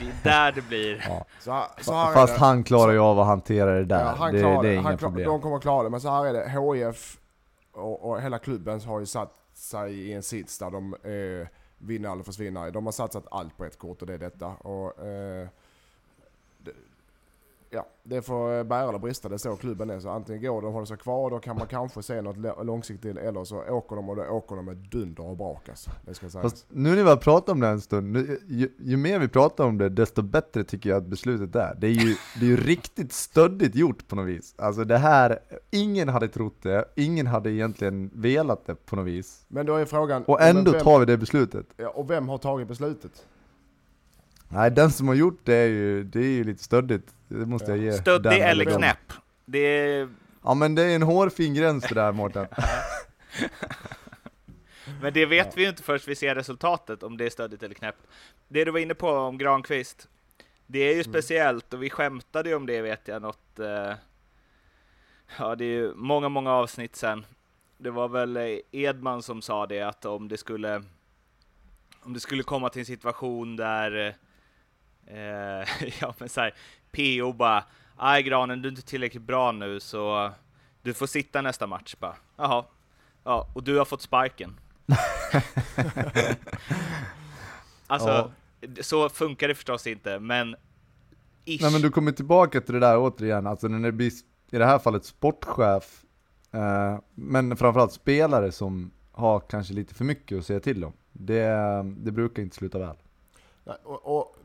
Det 0.00 0.04
är 0.04 0.12
där 0.24 0.52
det 0.52 0.68
blir... 0.68 1.04
Ja. 1.08 1.26
Så 1.40 1.52
här, 1.52 1.66
så 1.80 1.92
här 1.94 2.10
är 2.10 2.14
Fast 2.14 2.34
det. 2.34 2.40
han 2.40 2.64
klarar 2.64 2.92
ju 2.92 2.98
av 2.98 3.20
att 3.20 3.26
hantera 3.26 3.74
det 3.74 3.84
där. 3.84 4.00
Ja, 4.04 4.14
han 4.18 4.32
det, 4.34 4.40
klarar 4.40 4.62
det 4.62 4.68
är 4.68 4.76
Han 4.76 4.86
inga 4.86 4.98
klar, 4.98 5.08
problem. 5.08 5.26
de 5.28 5.40
kommer 5.40 5.58
klara 5.60 5.82
det, 5.82 5.90
men 5.90 6.00
så 6.00 6.10
här 6.10 6.26
är 6.26 6.32
det. 6.32 6.84
HIF 6.86 7.18
och, 7.78 8.10
och 8.10 8.22
hela 8.22 8.38
klubben 8.38 8.80
har 8.80 9.00
ju 9.00 9.06
satt 9.06 9.34
sig 9.52 9.94
i 9.94 10.12
en 10.12 10.22
sits 10.22 10.58
där 10.58 10.70
de 10.70 10.94
eh, 10.94 11.48
vinner 11.78 12.12
eller 12.12 12.22
försvinner. 12.22 12.70
De 12.70 12.84
har 12.84 12.92
satsat 12.92 13.26
allt 13.30 13.56
på 13.56 13.64
ett 13.64 13.78
kort 13.78 14.00
och 14.02 14.06
det 14.06 14.14
är 14.14 14.18
detta. 14.18 14.46
Och, 14.46 15.06
eh, 15.06 15.48
ja, 17.70 17.86
det 18.02 18.22
får 18.22 18.64
bära 18.64 18.88
eller 18.88 18.98
brista, 18.98 19.28
det 19.28 19.34
är 19.34 19.38
så 19.38 19.56
klubben 19.56 19.90
är. 19.90 20.00
Så 20.00 20.08
antingen 20.08 20.42
går 20.42 20.62
de 20.62 20.66
och 20.66 20.72
håller 20.72 20.86
sig 20.86 20.96
kvar, 20.96 21.30
då 21.30 21.38
kan 21.38 21.56
man 21.56 21.66
kanske 21.66 22.02
se 22.02 22.22
något 22.22 22.36
lå- 22.36 22.64
långsiktigt, 22.64 23.16
eller 23.16 23.44
så 23.44 23.62
åker 23.62 23.96
de 23.96 24.08
och 24.08 24.16
då 24.16 24.22
åker 24.22 24.56
de 24.56 24.64
med 24.64 24.76
dunder 24.76 25.26
och 25.26 25.36
brak 25.36 25.68
alltså. 25.68 25.90
Det 26.06 26.14
ska 26.14 26.28
sägas. 26.28 26.52
Fast 26.52 26.66
nu 26.68 26.88
när 26.88 26.96
vi 26.96 27.08
har 27.10 27.16
pratat 27.16 27.48
om 27.48 27.60
det 27.60 27.68
en 27.68 27.80
stund, 27.80 28.12
nu, 28.12 28.40
ju, 28.48 28.68
ju 28.78 28.96
mer 28.96 29.18
vi 29.18 29.28
pratar 29.28 29.64
om 29.64 29.78
det, 29.78 29.88
desto 29.88 30.22
bättre 30.22 30.64
tycker 30.64 30.90
jag 30.90 30.96
att 30.96 31.06
beslutet 31.06 31.56
är. 31.56 31.74
Det 31.78 31.86
är 31.86 31.90
ju, 31.90 32.16
det 32.40 32.46
är 32.46 32.50
ju 32.50 32.56
riktigt 32.56 33.12
stöddigt 33.12 33.74
gjort 33.74 34.08
på 34.08 34.16
något 34.16 34.26
vis. 34.26 34.54
Alltså 34.58 34.84
det 34.84 34.98
här, 34.98 35.38
ingen 35.70 36.08
hade 36.08 36.28
trott 36.28 36.62
det, 36.62 36.84
ingen 36.94 37.26
hade 37.26 37.50
egentligen 37.50 38.10
velat 38.14 38.66
det 38.66 38.74
på 38.74 38.96
något 38.96 39.06
vis. 39.06 39.44
Men 39.48 39.66
då 39.66 39.76
är 39.76 39.84
frågan... 39.84 40.24
Och 40.24 40.42
ändå 40.42 40.72
vem, 40.72 40.80
tar 40.80 40.98
vi 40.98 41.04
det 41.04 41.16
beslutet. 41.16 41.66
ja, 41.76 41.88
Och 41.88 42.10
vem 42.10 42.28
har 42.28 42.38
tagit 42.38 42.68
beslutet? 42.68 43.26
Nej, 44.48 44.70
den 44.70 44.90
som 44.90 45.08
har 45.08 45.14
gjort 45.14 45.40
det 45.44 45.54
är 45.54 45.66
ju, 45.68 46.04
det 46.04 46.18
är 46.20 46.22
ju 46.30 46.44
lite 46.44 46.62
stöddigt. 46.64 47.14
Det 47.28 47.46
måste 47.46 47.70
Ja. 47.70 47.76
jag 47.76 47.84
ge 47.84 47.92
Stöddig 47.92 48.32
den 48.32 48.42
eller 48.42 48.64
den. 48.64 48.76
knäpp. 48.76 49.12
Det 49.44 49.58
är... 49.58 50.08
Ja 50.44 50.54
men 50.54 50.74
det 50.74 50.82
är 50.82 50.94
en 50.94 51.02
hårfin 51.02 51.54
gräns 51.54 51.84
det 51.88 51.94
där 51.94 52.12
Mårten. 52.12 52.46
Men 55.02 55.12
det 55.12 55.26
vet 55.26 55.56
vi 55.56 55.62
ju 55.62 55.68
inte 55.68 55.82
först 55.82 56.08
vi 56.08 56.14
ser 56.14 56.34
resultatet, 56.34 57.02
om 57.02 57.16
det 57.16 57.26
är 57.26 57.30
stöddigt 57.30 57.62
eller 57.62 57.74
knäppt. 57.74 58.06
Det 58.48 58.64
du 58.64 58.70
var 58.70 58.78
inne 58.80 58.94
på 58.94 59.10
om 59.10 59.38
Granqvist, 59.38 60.08
det 60.66 60.78
är 60.78 60.94
ju 60.96 61.04
speciellt, 61.04 61.74
och 61.74 61.82
vi 61.82 61.90
skämtade 61.90 62.48
ju 62.48 62.54
om 62.54 62.66
det 62.66 62.82
vet 62.82 63.08
jag, 63.08 63.22
något... 63.22 63.58
Eh, 63.58 63.92
ja, 65.38 65.54
det 65.56 65.64
är 65.64 65.68
ju 65.68 65.94
många, 65.94 66.28
många 66.28 66.52
avsnitt 66.52 66.96
sen. 66.96 67.26
Det 67.78 67.90
var 67.90 68.08
väl 68.08 68.36
eh, 68.36 68.58
Edman 68.72 69.22
som 69.22 69.42
sa 69.42 69.66
det, 69.66 69.80
att 69.82 70.04
om 70.04 70.28
det 70.28 70.36
skulle... 70.36 70.82
Om 72.00 72.12
det 72.12 72.20
skulle 72.20 72.42
komma 72.42 72.68
till 72.68 72.80
en 72.80 72.86
situation 72.86 73.56
där... 73.56 74.16
Eh, 75.10 75.88
ja, 76.00 76.14
men 76.18 76.28
så 76.28 76.40
här, 76.40 76.54
PO 76.92 77.32
bara 77.32 77.64
Aj 77.96 78.22
Granen, 78.22 78.62
du 78.62 78.68
är 78.68 78.70
inte 78.70 78.82
tillräckligt 78.82 79.22
bra 79.22 79.52
nu, 79.52 79.80
så 79.80 80.30
du 80.82 80.94
får 80.94 81.06
sitta 81.06 81.42
nästa 81.42 81.66
match 81.66 81.94
bara. 81.98 82.16
Jaha. 82.36 82.64
Ja, 83.24 83.48
och 83.54 83.62
du 83.62 83.78
har 83.78 83.84
fått 83.84 84.02
sparken. 84.02 84.60
alltså, 87.86 88.08
Ja. 88.08 88.30
så 88.80 89.08
funkar 89.08 89.48
det 89.48 89.54
förstås 89.54 89.86
inte, 89.86 90.18
men 90.18 90.56
ish. 91.44 91.62
Nej 91.62 91.72
men 91.72 91.82
du 91.82 91.90
kommer 91.90 92.12
tillbaka 92.12 92.60
till 92.60 92.74
det 92.74 92.80
där 92.80 92.98
återigen, 92.98 93.46
alltså 93.46 93.68
när 93.68 93.78
det 93.88 93.92
blir 93.92 94.12
i 94.50 94.58
det 94.58 94.66
här 94.66 94.78
fallet 94.78 95.04
sportchef, 95.04 96.04
eh, 96.52 96.98
men 97.14 97.56
framförallt 97.56 97.92
spelare 97.92 98.52
som 98.52 98.90
har 99.12 99.40
kanske 99.40 99.74
lite 99.74 99.94
för 99.94 100.04
mycket 100.04 100.38
att 100.38 100.46
säga 100.46 100.60
till 100.60 100.84
om. 100.84 100.92
Det, 101.12 101.48
det 101.96 102.12
brukar 102.12 102.42
inte 102.42 102.56
sluta 102.56 102.78
väl. 102.78 102.96
Och, 103.84 104.18
och, 104.18 104.36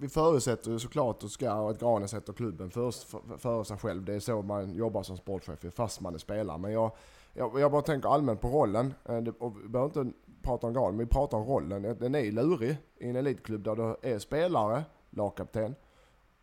vi 0.00 0.08
förutsätter 0.08 0.70
ju 0.70 0.78
såklart 0.78 1.22
och 1.22 1.30
ska 1.30 1.68
att 1.70 1.80
Granen 1.80 2.08
sätter 2.08 2.32
klubben 2.32 2.70
först 2.70 3.02
för, 3.02 3.20
före 3.38 3.64
sig 3.64 3.76
själv. 3.76 4.04
Det 4.04 4.14
är 4.14 4.20
så 4.20 4.42
man 4.42 4.74
jobbar 4.74 5.02
som 5.02 5.16
sportchef, 5.16 5.64
fast 5.74 6.00
man 6.00 6.14
är 6.14 6.18
spelare. 6.18 6.58
Men 6.58 6.72
jag, 6.72 6.90
jag, 7.32 7.60
jag 7.60 7.72
bara 7.72 7.82
tänker 7.82 8.08
allmänt 8.08 8.40
på 8.40 8.48
rollen. 8.48 8.94
Eh, 9.04 9.24
Och 9.38 9.64
vi 9.64 9.68
behöver 9.68 10.00
inte 10.00 10.18
prata 10.42 10.66
om 10.66 10.72
Granen, 10.72 10.96
men 10.96 11.06
vi 11.06 11.12
pratar 11.12 11.38
om 11.38 11.44
rollen. 11.44 11.96
Den 12.00 12.14
är 12.14 12.32
lurig 12.32 12.76
i 12.98 13.08
en 13.08 13.16
elitklubb 13.16 13.62
där 13.62 13.76
du 13.76 13.96
är 14.08 14.18
spelare, 14.18 14.84
lagkapten 15.10 15.74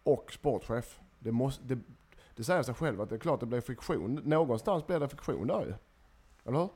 och 0.04 0.32
sportchef. 0.34 1.00
Det, 1.19 1.32
måste, 1.32 1.63
det, 1.63 1.80
det 2.36 2.43
säger 2.43 2.63
sig 2.63 2.73
själv 2.73 3.02
att 3.02 3.10
det 3.10 3.15
är 3.15 3.19
klart 3.19 3.39
det 3.39 3.45
blir 3.45 3.62
friktion. 3.62 4.21
Någonstans 4.26 4.88
blir 4.88 5.00
det 5.00 5.08
friktion 5.08 5.47
där 5.47 5.62
ju. 5.65 5.73
Eller 6.45 6.60
hur? 6.60 6.69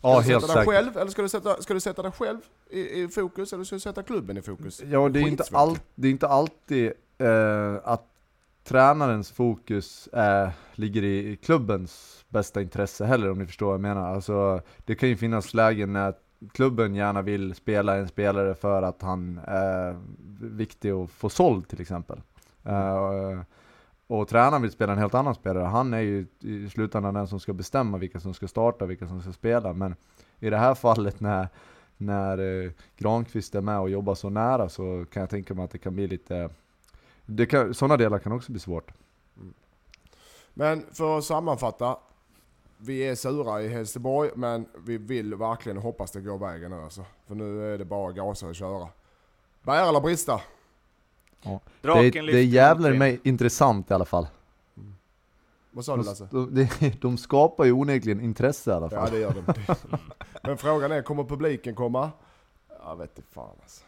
Ja 0.00 0.22
ska 0.22 0.28
du 0.28 0.32
helt 0.32 0.46
säkert. 0.46 0.66
själv, 0.68 0.96
eller 0.96 1.10
ska 1.10 1.22
du 1.22 1.28
sätta, 1.28 1.62
ska 1.62 1.74
du 1.74 1.80
sätta 1.80 2.02
dig 2.02 2.12
själv 2.12 2.40
i, 2.70 3.02
i 3.02 3.08
fokus, 3.08 3.52
eller 3.52 3.64
ska 3.64 3.76
du 3.76 3.80
sätta 3.80 4.02
klubben 4.02 4.36
i 4.36 4.42
fokus? 4.42 4.82
Ja 4.86 5.08
det 5.08 5.20
är, 5.20 5.28
inte 5.28 5.44
all, 5.52 5.78
det 5.94 6.08
är 6.08 6.12
inte 6.12 6.28
alltid 6.28 6.92
eh, 7.18 7.74
att 7.84 8.04
tränarens 8.64 9.30
fokus 9.30 10.08
är, 10.12 10.50
ligger 10.74 11.04
i 11.04 11.36
klubbens 11.36 12.24
bästa 12.28 12.62
intresse 12.62 13.04
heller 13.04 13.30
om 13.30 13.38
ni 13.38 13.46
förstår 13.46 13.66
vad 13.66 13.74
jag 13.74 13.80
menar. 13.80 14.14
Alltså, 14.14 14.60
det 14.84 14.94
kan 14.94 15.08
ju 15.08 15.16
finnas 15.16 15.54
lägen 15.54 15.92
när 15.92 16.14
klubben 16.52 16.94
gärna 16.94 17.22
vill 17.22 17.54
spela 17.54 17.96
en 17.96 18.08
spelare 18.08 18.54
för 18.54 18.82
att 18.82 19.02
han 19.02 19.40
är 19.44 19.96
viktig 20.40 20.90
att 20.90 21.10
få 21.10 21.28
såld 21.28 21.68
till 21.68 21.80
exempel. 21.80 22.20
Eh, 22.64 23.40
och 24.06 24.28
tränaren 24.28 24.62
vill 24.62 24.70
spela 24.70 24.92
en 24.92 24.98
helt 24.98 25.14
annan 25.14 25.34
spelare. 25.34 25.64
Han 25.64 25.94
är 25.94 26.00
ju 26.00 26.26
i 26.40 26.68
slutändan 26.68 27.14
den 27.14 27.28
som 27.28 27.40
ska 27.40 27.52
bestämma 27.52 27.98
vilka 27.98 28.20
som 28.20 28.34
ska 28.34 28.48
starta, 28.48 28.86
vilka 28.86 29.08
som 29.08 29.22
ska 29.22 29.32
spela. 29.32 29.72
Men 29.72 29.94
i 30.38 30.50
det 30.50 30.56
här 30.56 30.74
fallet 30.74 31.20
när, 31.20 31.48
när 31.98 32.64
eh, 32.64 32.70
Granqvist 32.96 33.54
är 33.54 33.60
med 33.60 33.78
och 33.80 33.90
jobbar 33.90 34.14
så 34.14 34.30
nära 34.30 34.68
så 34.68 35.04
kan 35.12 35.20
jag 35.20 35.30
tänka 35.30 35.54
mig 35.54 35.64
att 35.64 35.70
det 35.70 35.78
kan 35.78 35.94
bli 35.94 36.06
lite 36.06 36.50
det 37.26 37.46
kan, 37.46 37.74
sådana 37.74 37.96
delar 37.96 38.18
kan 38.18 38.32
också 38.32 38.52
bli 38.52 38.60
svårt. 38.60 38.90
Men 40.54 40.84
för 40.92 41.18
att 41.18 41.24
sammanfatta. 41.24 41.96
Vi 42.80 43.00
är 43.00 43.14
sura 43.14 43.62
i 43.62 43.68
Helsingborg 43.68 44.30
men 44.34 44.66
vi 44.84 44.98
vill 44.98 45.34
verkligen 45.34 45.78
hoppas 45.78 46.10
det 46.10 46.20
går 46.20 46.38
vägen 46.38 46.70
nu 46.70 46.76
alltså. 46.76 47.04
För 47.26 47.34
nu 47.34 47.74
är 47.74 47.78
det 47.78 47.84
bara 47.84 48.12
gasa 48.12 48.46
och 48.46 48.54
köra. 48.54 48.88
Bära 49.62 49.88
eller 49.88 50.00
brista? 50.00 50.40
Det, 51.42 51.58
Draken 51.82 52.28
är- 52.28 52.32
det 52.32 52.38
är 52.38 52.44
jävlar 52.44 52.92
mig 52.92 53.20
intressant 53.24 53.90
i 53.90 53.94
alla 53.94 54.04
fall. 54.04 54.26
Vad 55.70 55.84
sa 55.84 55.96
du 55.96 56.02
Lasse? 56.02 56.28
De, 56.32 56.68
de, 57.00 57.18
skapar 57.18 57.64
ju 57.64 57.72
onekligen 57.72 58.20
intresse 58.20 58.70
i 58.70 58.74
alla 58.74 58.88
Ja 58.92 59.00
fall. 59.00 59.10
det 59.10 59.18
gör 59.18 59.34
de. 59.34 59.74
Men 60.42 60.58
frågan 60.58 60.92
är, 60.92 61.02
kommer 61.02 61.24
publiken 61.24 61.74
komma? 61.74 62.10
Jag 62.84 62.96
vet 62.96 63.18
inte 63.18 63.30
fan 63.32 63.56
alltså. 63.62 63.84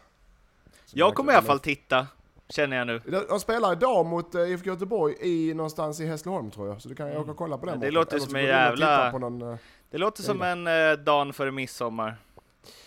Så 0.85 0.99
Jag 0.99 1.15
kommer 1.15 1.33
i 1.33 1.35
alla 1.35 1.45
fall 1.45 1.59
titta, 1.59 2.07
känner 2.49 2.77
jag 2.77 2.87
nu. 2.87 3.01
De 3.29 3.39
spelar 3.39 3.73
idag 3.73 4.05
mot 4.05 4.35
eh, 4.35 4.41
IFK 4.41 4.65
Göteborg 4.69 5.15
i 5.21 5.53
någonstans 5.53 5.99
i 5.99 6.05
Hässleholm 6.05 6.51
tror 6.51 6.67
jag. 6.67 6.81
Så 6.81 6.89
du 6.89 6.95
kan 6.95 7.11
ju 7.11 7.17
åka 7.17 7.31
och 7.31 7.37
kolla 7.37 7.57
på 7.57 7.65
den. 7.65 7.79
Det 7.79 7.91
låter 7.91 8.19
som 8.19 8.35
en 8.35 8.43
jävla- 8.43 9.11
någon, 9.17 9.41
eh, 9.51 9.57
Det 9.89 9.97
låter 9.97 10.23
som 10.23 10.41
en 10.41 10.67
eh, 10.67 10.93
dan 11.03 11.33
före 11.33 11.51
midsommar. 11.51 12.17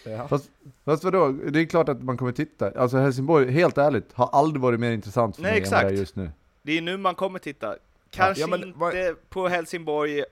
ja. 0.04 0.28
Fast, 0.28 0.50
fast 0.84 1.04
vadå, 1.04 1.28
det 1.28 1.60
är 1.60 1.64
klart 1.66 1.88
att 1.88 2.02
man 2.02 2.16
kommer 2.16 2.32
titta. 2.32 2.70
Alltså 2.80 2.96
Helsingborg, 2.96 3.50
helt 3.50 3.78
ärligt, 3.78 4.12
har 4.12 4.28
aldrig 4.32 4.62
varit 4.62 4.80
mer 4.80 4.90
intressant 4.92 5.36
för 5.36 5.42
Nej, 5.42 5.52
mig 5.52 5.62
än 5.62 5.70
vad 5.70 5.80
det 5.80 5.84
är 5.84 5.86
exakt. 5.86 5.98
just 6.00 6.16
nu. 6.16 6.30
Det 6.62 6.78
är 6.78 6.82
nu 6.82 6.96
man 6.96 7.14
kommer 7.14 7.38
titta. 7.38 7.76
Kanske 8.14 8.40
Ja, 8.40 8.46
men 8.46 8.62
inte 8.64 8.78
vad- 8.78 8.94
på 9.28 9.48
Helsingborg, 9.48 10.24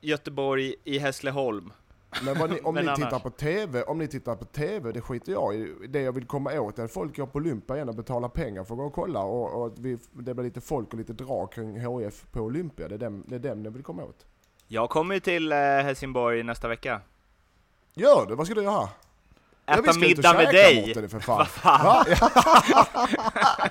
Göteborg, 0.00 0.74
i 0.84 0.98
Hässleholm. 0.98 1.72
Men 2.22 2.50
ni, 2.50 2.60
om 2.60 2.74
Men 2.74 2.84
ni 2.84 2.90
annars. 2.90 3.04
tittar 3.04 3.18
på 3.18 3.30
TV, 3.30 3.82
om 3.82 3.98
ni 3.98 4.08
tittar 4.08 4.36
på 4.36 4.44
TV, 4.44 4.92
det 4.92 5.00
skiter 5.00 5.32
jag 5.32 5.54
i. 5.54 5.74
Det 5.88 6.00
jag 6.00 6.12
vill 6.12 6.26
komma 6.26 6.60
åt 6.60 6.78
är 6.78 6.84
att 6.84 6.92
folk 6.92 7.16
går 7.16 7.26
på 7.26 7.38
Olympia 7.38 7.76
igen 7.76 7.88
och 7.88 7.94
betalar 7.94 8.28
pengar 8.28 8.64
för 8.64 8.74
att 8.74 8.78
gå 8.78 8.84
och 8.84 8.92
kolla 8.92 9.20
och, 9.20 9.62
och 9.62 9.74
vi, 9.78 9.98
det 10.12 10.34
blir 10.34 10.44
lite 10.44 10.60
folk 10.60 10.92
och 10.92 10.98
lite 10.98 11.12
drag 11.12 11.52
kring 11.52 11.80
HIF 12.00 12.24
på 12.32 12.40
Olympia. 12.40 12.88
Det 12.88 12.94
är 12.94 12.98
dem, 12.98 13.24
det 13.26 13.34
är 13.34 13.38
dem 13.38 13.64
jag 13.64 13.72
vill 13.72 13.82
komma 13.82 14.04
åt. 14.04 14.26
Jag 14.66 14.90
kommer 14.90 15.14
ju 15.14 15.20
till 15.20 15.52
eh, 15.52 15.58
Helsingborg 15.58 16.42
nästa 16.42 16.68
vecka. 16.68 17.00
Gör 17.94 18.26
det, 18.26 18.34
vad 18.34 18.46
ska 18.46 18.54
du 18.54 18.62
göra? 18.62 18.88
Äta 19.66 19.98
middag 19.98 20.32
med 20.32 20.46
dig! 20.54 20.94
Vad 21.26 21.48
fan? 21.48 21.84
Va? 21.84 22.04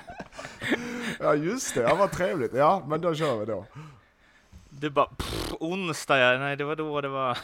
ja 1.20 1.34
just 1.34 1.74
det, 1.74 1.80
ja 1.80 1.94
vad 1.94 2.12
trevligt. 2.12 2.54
Ja 2.54 2.84
men 2.88 3.00
då 3.00 3.14
kör 3.14 3.36
vi 3.36 3.46
då. 3.46 3.66
Du 4.70 4.90
bara, 4.90 5.06
pff, 5.06 5.52
onsdag 5.60 6.18
ja, 6.18 6.38
nej 6.38 6.56
det 6.56 6.64
var 6.64 6.76
då 6.76 7.00
det 7.00 7.08
var. 7.08 7.38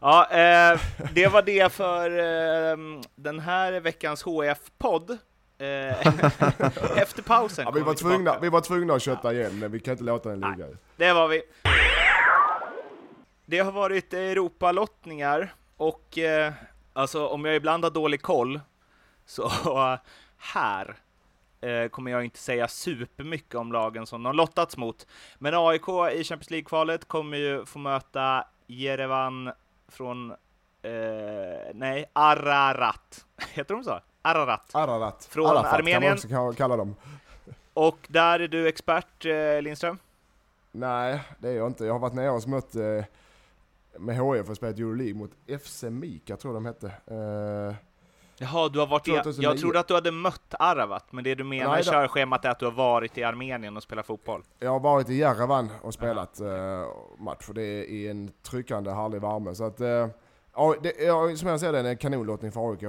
Ja, 0.00 0.30
eh, 0.30 0.80
det 1.14 1.26
var 1.26 1.42
det 1.42 1.72
för 1.72 2.10
eh, 2.10 2.76
den 3.14 3.40
här 3.40 3.80
veckans 3.80 4.22
HF-podd. 4.22 5.10
Eh, 5.58 5.66
efter 6.98 7.22
pausen 7.22 7.64
Ja, 7.64 7.70
vi, 7.70 7.80
var 7.80 7.94
tillbaka. 7.94 8.14
tvungna, 8.14 8.38
vi 8.38 8.48
var 8.48 8.60
tvungna 8.60 8.94
att 8.94 9.02
kötta 9.02 9.32
igen 9.32 9.58
men 9.58 9.72
vi 9.72 9.80
kan 9.80 9.92
inte 9.92 10.04
låta 10.04 10.28
den 10.28 10.40
ligga. 10.40 10.66
Det 10.96 11.12
var 11.12 11.28
vi. 11.28 11.42
Det 13.46 13.58
har 13.58 13.72
varit 13.72 14.14
Europalottningar 14.14 15.54
och 15.76 16.18
eh, 16.18 16.52
alltså 16.92 17.26
om 17.26 17.44
jag 17.44 17.56
ibland 17.56 17.84
har 17.84 17.90
dålig 17.90 18.22
koll 18.22 18.60
så 19.26 19.48
här 20.38 20.96
eh, 21.60 21.88
kommer 21.88 22.10
jag 22.10 22.24
inte 22.24 22.38
säga 22.38 22.68
supermycket 22.68 23.54
om 23.54 23.72
lagen 23.72 24.06
som 24.06 24.22
de 24.22 24.36
lottats 24.36 24.76
mot. 24.76 25.06
Men 25.38 25.54
AIK 25.54 25.88
i 26.12 26.24
Champions 26.24 26.50
League-kvalet 26.50 27.08
kommer 27.08 27.36
ju 27.38 27.64
få 27.66 27.78
möta 27.78 28.44
Jerevan 28.66 29.52
från, 29.88 30.30
eh, 30.82 30.88
nej, 31.74 32.04
Ararat. 32.12 33.24
Heter 33.52 33.74
de 33.74 33.84
så? 33.84 34.00
Ararat. 34.22 34.74
Ararat. 34.74 35.24
Från 35.30 35.46
Arafat 35.46 35.62
kan 35.70 35.70
man 35.84 35.92
Armenien. 35.94 36.12
också 36.12 36.28
ka- 36.28 36.54
kalla 36.54 36.76
dem. 36.76 36.94
Och 37.74 37.98
där 38.08 38.40
är 38.40 38.48
du 38.48 38.68
expert, 38.68 39.24
eh, 39.26 39.62
Lindström? 39.62 39.98
Nej, 40.72 41.20
det 41.38 41.48
är 41.48 41.52
jag 41.56 41.66
inte. 41.66 41.84
Jag 41.84 41.92
har 41.94 41.98
varit 41.98 42.14
nere 42.14 42.30
och 42.30 42.48
mött 42.48 42.74
eh, 42.74 43.04
med 43.98 44.14
HIF 44.16 44.48
och 44.50 44.56
spelat 44.56 44.78
Euroleague 44.78 45.14
mot 45.14 45.30
FC 45.62 45.82
Mika, 45.82 46.36
tror 46.36 46.54
jag 46.54 46.62
de 46.62 46.66
hette. 46.66 46.86
Eh, 46.86 47.74
Jaha, 48.42 48.68
du 48.68 48.78
har 48.78 48.86
varit 48.86 49.08
i, 49.08 49.10
2009. 49.10 49.42
jag 49.42 49.58
trodde 49.58 49.80
att 49.80 49.88
du 49.88 49.94
hade 49.94 50.10
mött 50.10 50.54
Aravat, 50.58 51.12
men 51.12 51.24
det 51.24 51.34
du 51.34 51.44
menar 51.44 51.70
Nej 51.70 51.80
i 51.80 51.84
körschemat 51.84 52.44
är 52.44 52.50
att 52.50 52.58
du 52.58 52.64
har 52.64 52.72
varit 52.72 53.18
i 53.18 53.24
Armenien 53.24 53.76
och 53.76 53.82
spelat 53.82 54.06
fotboll. 54.06 54.42
jag 54.58 54.70
har 54.70 54.80
varit 54.80 55.10
i 55.10 55.14
Jerevan 55.14 55.68
och 55.82 55.94
spelat 55.94 56.40
eh, 56.40 56.48
match 57.18 57.48
och 57.48 57.54
det 57.54 57.62
är 57.62 57.82
i 57.82 58.08
en 58.08 58.30
tryckande 58.42 58.90
härlig 58.90 59.20
värme. 59.20 59.54
Så 59.54 59.64
att, 59.64 59.80
ja, 60.54 60.74
det, 60.82 60.92
ja, 61.00 61.36
som 61.36 61.48
jag 61.48 61.60
ser 61.60 61.72
det, 61.72 61.78
är 61.78 61.82
det 61.82 61.88
en 61.88 61.96
kanonlottning 61.96 62.52
för 62.52 62.70
AIK. 62.70 62.84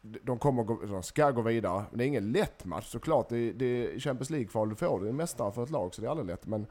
De, 0.00 0.38
kommer 0.38 0.62
gå, 0.62 0.80
de 0.86 1.02
ska 1.02 1.30
gå 1.30 1.42
vidare. 1.42 1.84
Men 1.90 1.98
det 1.98 2.04
är 2.04 2.06
ingen 2.06 2.32
lätt 2.32 2.64
match 2.64 2.86
såklart. 2.86 3.28
Det, 3.28 3.52
det 3.52 3.94
är 3.94 4.00
Champions 4.00 4.30
League-kval 4.30 4.68
du 4.68 4.74
får. 4.74 5.00
Det 5.00 5.08
är 5.08 5.12
mästare 5.12 5.52
för 5.52 5.62
ett 5.62 5.70
lag 5.70 5.94
så 5.94 6.00
det 6.00 6.06
är 6.06 6.10
aldrig 6.10 6.26
lätt. 6.26 6.46
Men 6.46 6.66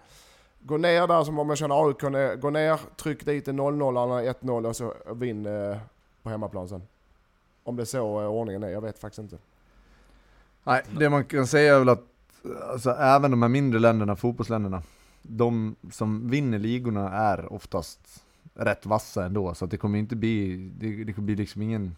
gå 0.60 0.78
ner 0.78 1.08
där 1.08 1.24
som 1.24 1.39
om 1.39 1.50
jag 1.50 1.58
känner 1.58 1.88
AIK, 1.88 2.41
gå 2.41 2.50
ner, 2.50 2.80
tryck 2.96 3.26
dit 3.26 3.48
en 3.48 3.60
0-0 3.60 4.04
eller 4.04 4.34
1-0 4.34 4.68
och 4.68 4.76
så 4.76 4.94
vinn 5.15 5.46
eh, 5.46 5.78
på 6.24 6.30
hemmaplan 6.30 6.70
sen. 6.70 6.88
Om 7.65 7.75
det 7.75 7.84
är 7.84 7.86
så 7.86 8.28
ordningen 8.28 8.63
är, 8.63 8.69
jag 8.69 8.82
vet 8.82 8.99
faktiskt 8.99 9.19
inte. 9.19 9.38
Nej, 10.63 10.84
det 10.99 11.10
man 11.10 11.25
kan 11.25 11.47
säga 11.47 11.75
är 11.75 11.80
väl 11.80 11.89
att 11.89 12.04
alltså, 12.71 12.91
även 12.91 13.32
de 13.32 13.41
här 13.41 13.49
mindre 13.49 13.80
länderna, 13.80 14.15
fotbollsländerna, 14.15 14.84
de 15.21 15.75
som 15.91 16.30
vinner 16.30 16.60
ligorna 16.60 17.12
är 17.12 17.54
oftast 17.54 18.23
rätt 18.54 18.86
vassa 18.86 19.25
ändå, 19.25 19.54
så 19.54 19.65
det 19.65 19.78
kommer 19.78 19.99
inte 19.99 20.15
bli, 20.15 20.58
det, 20.78 21.04
det 21.04 21.13
kommer 21.13 21.25
bli 21.25 21.36
liksom 21.36 21.62
ingen, 21.62 21.95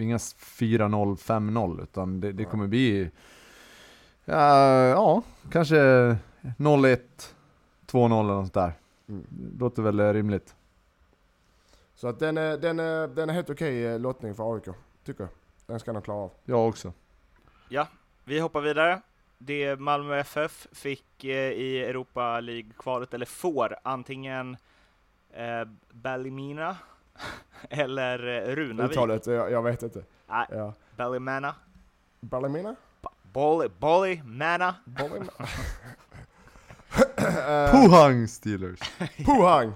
inga 0.00 0.16
4-0, 0.16 1.16
5-0, 1.16 1.82
utan 1.82 2.20
det, 2.20 2.32
det 2.32 2.44
kommer 2.44 2.66
bli, 2.66 3.10
ja, 4.24 4.84
ja 4.86 5.22
kanske 5.50 5.76
0-1, 5.76 6.98
2-0 7.86 8.20
eller 8.20 8.34
något 8.34 8.46
sånt 8.46 8.54
där. 8.54 8.72
Mm. 9.08 9.26
Det 9.28 9.60
låter 9.60 9.82
väl 9.82 10.12
rimligt. 10.12 10.54
Så 12.00 12.08
att 12.08 12.18
den 12.18 12.38
är, 12.38 12.56
den 12.58 12.80
är, 12.80 13.08
den 13.08 13.30
är 13.30 13.34
helt 13.34 13.50
okej 13.50 13.86
eh, 13.86 13.98
lottning 13.98 14.34
för 14.34 14.54
AIK, 14.54 14.64
tycker 15.04 15.24
jag. 15.24 15.30
Den 15.66 15.80
ska 15.80 15.92
de 15.92 16.02
klara 16.02 16.18
av. 16.18 16.30
Jag 16.44 16.68
också. 16.68 16.92
Ja, 17.68 17.88
vi 18.24 18.40
hoppar 18.40 18.60
vidare. 18.60 19.00
Det 19.38 19.76
Malmö 19.76 20.18
FF 20.18 20.66
fick 20.72 21.24
eh, 21.24 21.30
i 21.50 21.84
Europa 21.84 22.40
League-kvalet, 22.40 23.14
eller 23.14 23.26
får, 23.26 23.76
antingen 23.82 24.56
eh, 25.32 25.68
Ballymena 25.90 26.76
eller 27.70 28.28
eh, 28.28 28.54
Runavik. 28.54 28.90
Uttalet, 28.90 29.26
jag, 29.26 29.50
jag 29.50 29.62
vet 29.62 29.82
inte. 29.82 30.04
Nej, 30.26 30.46
Ja. 30.50 30.74
Ballymena. 30.96 31.54
Ballemina? 32.20 32.76
Bolly? 34.84 35.26
Eh, 37.16 37.70
Pohang 37.72 38.28
Steelers! 38.28 38.80
Pohang! 39.26 39.72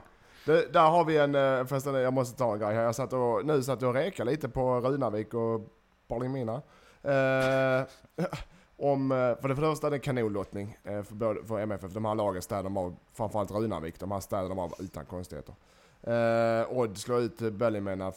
Det, 0.46 0.72
där 0.72 0.90
har 0.90 1.04
vi 1.04 1.18
en, 1.18 1.35
eh, 1.35 1.64
förresten 1.66 1.94
jag 1.94 2.12
måste 2.12 2.38
ta 2.38 2.52
en 2.52 2.59
grej 2.59 2.74
här. 2.74 2.83
Jag 2.83 2.94
satt 2.94 3.12
och, 3.12 3.46
nu 3.46 3.62
satt 3.62 3.83
jag 3.83 3.88
och 3.88 3.94
rekade 3.94 4.30
lite 4.30 4.48
på 4.48 4.80
Runavik 4.80 5.35
och 5.35 5.61
Ballimina. 6.09 6.62
Eh, 7.02 7.87
om, 8.76 9.12
eh, 9.12 9.37
för 9.40 9.48
det 9.48 9.57
första 9.57 9.87
är 9.87 9.90
det 9.90 9.96
är 9.96 9.98
kanonlottning 9.98 10.78
eh, 10.85 11.02
för, 11.02 11.14
både- 11.14 11.44
för 11.44 11.61
MFF. 11.61 11.92
De 11.92 12.04
här 12.04 12.14
lagen 12.14 12.42
städer 12.42 12.62
de 12.62 12.76
av, 12.76 12.96
framförallt 13.12 13.50
Runavik, 13.50 14.00
de 14.00 14.11
här 14.11 14.20
städer 14.20 14.48
de 14.48 14.59
av 14.59 14.74
utan 14.78 15.04
konstigheter. 15.07 15.54
Eh, 16.02 16.78
Odd 16.78 16.98
slår 16.98 17.20
ut 17.20 17.38
Ballymena 17.52 18.12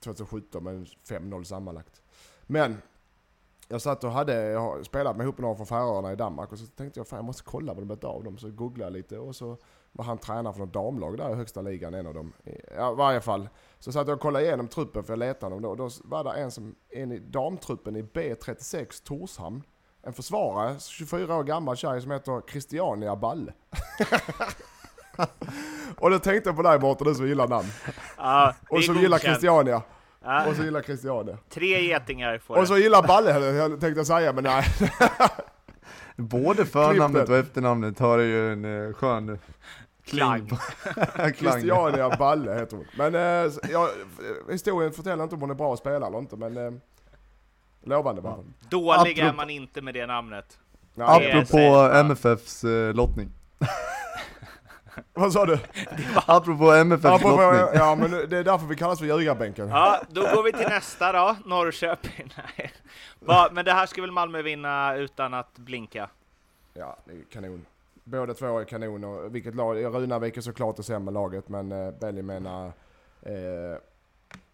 2017 0.00 0.64
med 0.64 0.86
5-0 1.08 1.44
sammanlagt. 1.44 2.02
Men 2.46 2.82
jag 3.68 3.82
satt 3.82 4.04
och 4.04 4.10
hade, 4.12 4.34
jag 4.50 4.60
har 4.60 4.82
spelat 4.82 5.16
med 5.16 5.24
ihop 5.24 5.38
med 5.38 5.42
några 5.42 5.56
från 5.56 5.66
Färöarna 5.66 6.12
i 6.12 6.16
Danmark 6.16 6.52
och 6.52 6.58
så 6.58 6.66
tänkte 6.66 7.00
jag 7.00 7.08
fan 7.08 7.16
jag 7.16 7.24
måste 7.24 7.42
kolla 7.44 7.74
vad 7.74 7.82
de 7.82 7.86
bett 7.86 8.04
av 8.04 8.24
dem. 8.24 8.38
Så 8.38 8.50
googlade 8.50 8.84
jag 8.84 8.92
lite 8.92 9.18
och 9.18 9.36
så 9.36 9.56
var 9.92 10.04
han 10.04 10.18
tränare 10.18 10.52
för 10.52 10.60
något 10.60 10.72
damlag 10.72 11.16
där 11.16 11.30
i 11.30 11.34
högsta 11.34 11.62
ligan, 11.62 11.94
en 11.94 12.06
av 12.06 12.14
dem. 12.14 12.32
Ja, 12.76 12.92
i 12.92 12.94
varje 12.94 13.20
fall. 13.20 13.48
Så 13.78 13.92
satt 13.92 14.08
jag 14.08 14.14
och 14.14 14.20
kollade 14.20 14.44
igenom 14.44 14.68
truppen 14.68 15.04
för 15.04 15.12
jag 15.12 15.18
letade 15.18 15.46
honom 15.46 15.62
då. 15.62 15.68
Och 15.70 15.76
då 15.76 15.90
var 16.04 16.24
det 16.24 16.30
en 16.40 16.50
som, 16.50 16.74
en 16.90 17.12
i 17.12 17.18
damtruppen 17.18 17.96
i 17.96 18.02
B36 18.02 19.04
Torshamn. 19.04 19.62
En 20.02 20.12
försvarare, 20.12 20.80
24 20.80 21.36
år 21.36 21.44
gammal 21.44 21.76
tjej 21.76 22.00
som 22.00 22.10
heter 22.10 22.42
Christiania 22.50 23.16
Balle. 23.16 23.52
och 25.98 26.10
då 26.10 26.18
tänkte 26.18 26.48
jag 26.48 26.56
på 26.56 26.62
dig 26.62 26.78
Mårten, 26.80 27.06
du 27.06 27.14
som 27.14 27.28
gillar 27.28 27.48
namn. 27.48 27.68
Ja, 28.16 28.54
Och 28.70 28.84
som 28.84 28.96
gillar. 28.96 29.18
Christiania. 29.18 29.82
Ja, 30.24 30.46
Och 30.46 30.56
så 30.56 30.62
gillar 30.62 30.82
Christiania. 30.82 31.38
tre 31.48 31.82
getingar 31.82 32.38
får 32.38 32.58
Och 32.58 32.68
så 32.68 32.78
gillar 32.78 33.02
Balle, 33.02 33.40
jag 33.40 33.70
tänkte 33.70 34.00
jag 34.00 34.06
säga, 34.06 34.32
men 34.32 34.44
nej. 34.44 34.64
Både 36.16 36.64
förnamnet 36.66 37.28
och 37.28 37.36
efternamnet 37.36 37.98
har 37.98 38.18
ju 38.18 38.52
en 38.52 38.86
eh, 38.86 38.92
skön 38.92 39.38
Klang. 40.04 40.46
klang. 41.04 41.32
Christiania 41.34 42.16
Balle 42.16 42.54
heter 42.54 42.76
hon. 42.76 42.86
Men 42.96 43.14
eh, 43.44 43.50
så- 43.50 43.60
ja, 43.70 43.88
historien 44.50 44.92
förtäljer 44.92 45.22
inte 45.22 45.34
om 45.34 45.40
hon 45.40 45.50
är 45.50 45.54
bra 45.54 45.76
spelare 45.76 46.06
eller 46.06 46.18
inte, 46.18 46.36
men 46.36 46.56
eh, 46.56 46.72
lovande 47.84 48.22
hon. 48.22 48.54
Dålig 48.68 49.18
är 49.18 49.32
man 49.32 49.50
inte 49.50 49.82
med 49.82 49.94
det 49.94 50.06
namnet. 50.06 50.58
Nej, 50.94 51.20
det 51.20 51.28
Apropå 51.28 51.46
säkert. 51.46 51.96
MFFs 52.00 52.64
eh, 52.64 52.94
lottning. 52.94 53.30
Vad 55.14 55.32
sa 55.32 55.46
du? 55.46 55.58
Apropå 56.26 56.72
MFF 56.72 57.04
Apropå, 57.04 57.42
lottning. 57.42 57.80
ja 57.80 57.94
men 57.94 58.10
det 58.10 58.38
är 58.38 58.44
därför 58.44 58.66
vi 58.66 58.76
kallas 58.76 58.98
för 58.98 59.06
ljugarbänken. 59.06 59.68
Ja, 59.68 60.00
då 60.08 60.20
går 60.22 60.42
vi 60.42 60.52
till 60.52 60.68
nästa 60.68 61.12
då, 61.12 61.36
Norrköping. 61.44 62.34
Nej. 62.58 62.72
Va, 63.20 63.48
men 63.52 63.64
det 63.64 63.72
här 63.72 63.86
ska 63.86 64.00
väl 64.00 64.10
Malmö 64.10 64.42
vinna 64.42 64.94
utan 64.96 65.34
att 65.34 65.58
blinka? 65.58 66.10
Ja, 66.74 66.96
det 67.04 67.12
är 67.12 67.18
kanon. 67.32 67.66
Båda 68.04 68.34
två 68.34 68.58
är 68.58 68.64
kanon 68.64 69.04
och 69.04 69.34
vilket 69.34 69.54
lag, 69.54 69.84
Runavik 69.84 70.36
är 70.36 70.40
såklart 70.40 70.76
det 70.76 70.82
sämre 70.82 71.14
laget 71.14 71.48
men 71.48 71.72
eh, 71.72 71.90
Belly 72.00 72.22
menar 72.22 72.66
eh, 73.22 73.78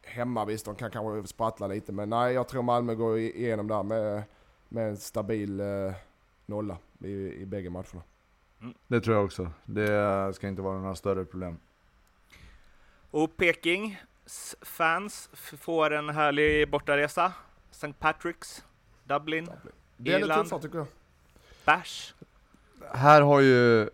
hemma 0.02 0.44
visst, 0.44 0.64
de 0.64 0.74
kan 0.74 0.90
kanske 0.90 1.28
sprattla 1.28 1.66
lite 1.66 1.92
men 1.92 2.10
nej 2.10 2.34
jag 2.34 2.48
tror 2.48 2.62
Malmö 2.62 2.94
går 2.94 3.18
igenom 3.18 3.68
där 3.68 3.82
med, 3.82 4.22
med 4.68 4.88
en 4.88 4.96
stabil 4.96 5.60
eh, 5.60 5.92
nolla 6.46 6.78
i, 7.04 7.12
i 7.12 7.46
bägge 7.46 7.70
matcherna. 7.70 8.02
Det 8.86 9.00
tror 9.00 9.16
jag 9.16 9.24
också. 9.24 9.50
Det 9.64 10.32
ska 10.34 10.48
inte 10.48 10.62
vara 10.62 10.78
några 10.78 10.94
större 10.94 11.24
problem. 11.24 11.58
Och 13.10 13.36
Pekings 13.36 14.56
fans 14.60 15.30
får 15.32 15.90
en 15.90 16.08
härlig 16.08 16.70
bortaresa. 16.70 17.32
St. 17.70 17.92
Patrick's, 18.00 18.62
Dublin, 19.04 19.44
Det 19.96 20.10
är 20.12 20.18
lite 20.18 20.24
Irland. 20.24 20.42
tuffare 20.44 20.62
tycker 20.62 20.78
jag. 20.78 20.86
Bärs. 21.64 22.14
Här 22.92 23.22
har 23.22 23.40
ju, 23.40 23.88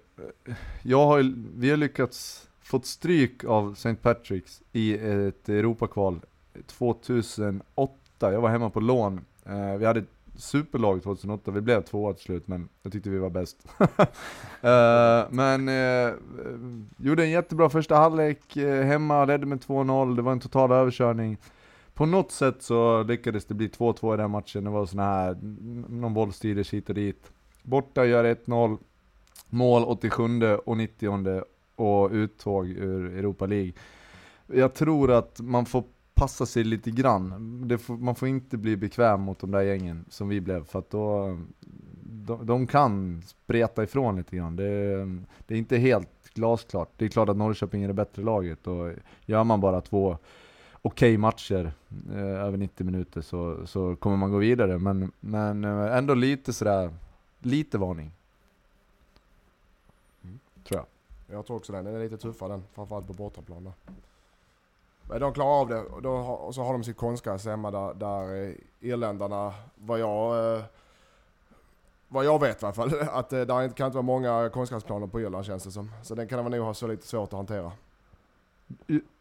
jag 0.83 1.07
har 1.07 1.35
vi 1.57 1.71
har 1.71 1.77
lyckats 1.77 2.49
fått 2.63 2.87
stryk 2.87 3.45
av 3.45 3.73
St. 3.73 3.97
Patrick's 4.03 4.63
i 4.73 4.95
ett 4.95 5.49
Europakval 5.49 6.21
2008. 6.67 7.93
Jag 8.21 8.41
var 8.41 8.49
hemma 8.49 8.71
på 8.71 8.81
lån. 8.81 9.21
Eh, 9.47 9.77
vi 9.79 9.87
hade 9.87 10.01
ett 10.01 10.09
superlag 10.37 11.03
2008, 11.03 11.51
vi 11.51 11.61
blev 11.61 11.83
tvåa 11.83 12.13
till 12.13 12.25
slut 12.25 12.49
men 12.49 12.69
jag 12.83 12.93
tyckte 12.93 13.11
vi 13.11 13.19
var 13.19 13.31
bäst. 13.31 13.69
Eh, 14.65 15.25
men 15.31 15.69
eh, 15.69 16.15
gjorde 16.97 17.25
en 17.25 17.31
jättebra 17.31 17.71
första 17.71 17.97
halvlek 17.97 18.57
hemma, 18.85 19.25
ledde 19.25 19.47
med 19.47 19.59
2-0, 19.59 20.17
det 20.17 20.23
var 20.23 20.33
en 20.33 20.41
total 20.41 20.73
överkörning. 20.73 21.39
På 21.95 22.07
något 22.07 22.33
sätt 22.33 22.63
så 22.63 23.03
lyckades 23.03 23.45
det 23.45 23.55
bli 23.55 23.69
2-2 23.69 24.15
i 24.15 24.17
den 24.17 24.31
matchen, 24.31 24.65
det 24.65 24.71
var 24.71 24.87
såna 24.87 25.03
här, 25.03 25.35
någon 25.43 26.01
någon 26.01 26.15
bollstyrdes 26.15 26.75
hit 26.75 26.89
och 26.89 26.95
dit. 26.95 27.33
Borta 27.65 28.05
gör 28.05 28.25
1-0, 28.25 28.79
mål 29.49 29.85
87 29.85 30.23
och 30.57 30.77
90 30.77 31.43
och 31.77 32.11
uttåg 32.11 32.69
ur 32.69 33.19
Europa 33.19 33.47
League. 33.47 33.73
Jag 34.47 34.75
tror 34.75 35.13
att 35.13 35.41
man 35.41 35.67
får 35.67 35.85
passa 36.15 36.47
sig 36.47 36.65
lite 36.65 36.91
grann. 36.91 37.63
Det 37.69 37.79
får, 37.79 37.97
man 37.97 38.15
får 38.15 38.29
inte 38.29 38.57
bli 38.57 38.77
bekväm 38.77 39.21
mot 39.21 39.39
de 39.39 39.51
där 39.51 39.63
gängen 39.63 40.05
som 40.09 40.29
vi 40.29 40.41
blev, 40.41 40.65
för 40.65 40.79
att 40.79 40.91
då, 40.91 41.39
de, 42.01 42.47
de 42.47 42.67
kan 42.67 43.23
spreta 43.23 43.83
ifrån 43.83 44.17
lite 44.17 44.37
grann. 44.37 44.57
Det, 44.57 44.97
det 45.47 45.55
är 45.55 45.59
inte 45.59 45.77
helt 45.77 46.31
glasklart. 46.35 46.93
Det 46.97 47.05
är 47.05 47.09
klart 47.09 47.29
att 47.29 47.37
Norrköping 47.37 47.83
är 47.83 47.89
det 47.89 47.95
bättre 47.95 48.23
laget 48.23 48.67
och 48.67 48.93
gör 49.27 49.45
man 49.45 49.61
bara 49.61 49.81
två 49.81 50.19
okej 50.83 51.19
matcher 51.19 51.73
eh, 52.13 52.45
över 52.45 52.57
90 52.57 52.87
minuter 52.87 53.21
så, 53.21 53.67
så 53.67 53.97
kommer 53.97 54.17
man 54.17 54.31
gå 54.31 54.39
vidare. 54.39 54.79
Men, 54.79 55.13
men 55.21 55.65
eh, 55.65 55.97
ändå 55.97 56.15
lite 56.15 56.53
sådär, 56.53 56.91
lite 57.45 57.79
varning. 57.79 58.13
Tror 60.65 60.81
jag. 60.81 60.87
Jag 61.37 61.47
tror 61.47 61.57
också 61.57 61.73
den, 61.73 61.85
den 61.85 61.95
är 61.95 61.99
lite 62.01 62.17
tuffare 62.19 62.49
den, 62.49 62.65
framförallt 62.73 63.07
på 63.07 63.13
bortaplan 63.13 63.65
där. 63.65 63.73
Men 65.09 65.21
de 65.21 65.35
klarar 65.35 65.61
av 65.61 65.69
det 65.69 65.81
och, 65.81 66.03
då 66.03 66.13
och 66.17 66.55
så 66.55 66.63
har 66.63 66.73
de 66.73 66.85
sitt 66.85 66.97
konstgräs 66.97 67.45
hemma 67.47 67.71
där, 67.71 67.95
där 67.95 68.43
eh, 68.49 68.55
irländarna, 68.81 69.55
vad 69.75 69.99
jag, 70.01 70.55
eh, 70.57 70.65
vad 72.09 72.25
jag 72.25 72.41
vet 72.41 72.63
i 72.63 72.67
alla 72.67 72.75
fall, 72.75 73.01
att 73.11 73.33
eh, 73.33 73.41
inte- 73.41 73.69
kan 73.77 73.87
inte 73.87 73.95
vara 73.97 74.03
många 74.03 74.51
konstgräsplaner 74.53 75.07
på 75.07 75.21
Irland 75.21 75.45
känns 75.47 75.65
det 75.65 75.71
som. 75.71 75.91
Så 76.03 76.15
den 76.15 76.29
kan 76.29 76.45
de 76.45 76.51
nog 76.57 76.65
ha 76.67 76.75
så 76.75 76.87
lite 76.87 77.07
svårt 77.07 77.29
att 77.29 77.37
hantera. 77.37 77.73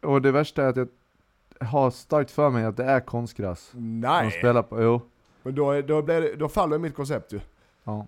Och 0.02 0.22
det 0.22 0.32
värsta 0.32 0.62
är 0.62 0.66
att 0.68 0.76
jag 0.76 0.88
har 1.66 1.90
starkt 1.90 2.30
för 2.30 2.50
mig 2.50 2.64
att 2.64 2.76
det 2.76 2.84
är 2.84 3.00
konstgräs. 3.00 3.70
De 3.72 4.00
Nej! 4.00 4.30
spelar 4.30 4.62
på, 4.62 4.82
jo. 4.82 5.00
Men 5.42 5.54
då, 5.54 5.80
då, 5.80 6.02
blir 6.02 6.20
det, 6.20 6.34
då 6.34 6.48
faller 6.48 6.78
mitt 6.78 6.94
koncept 6.94 7.32
ju. 7.32 7.40
Ja. 7.84 8.06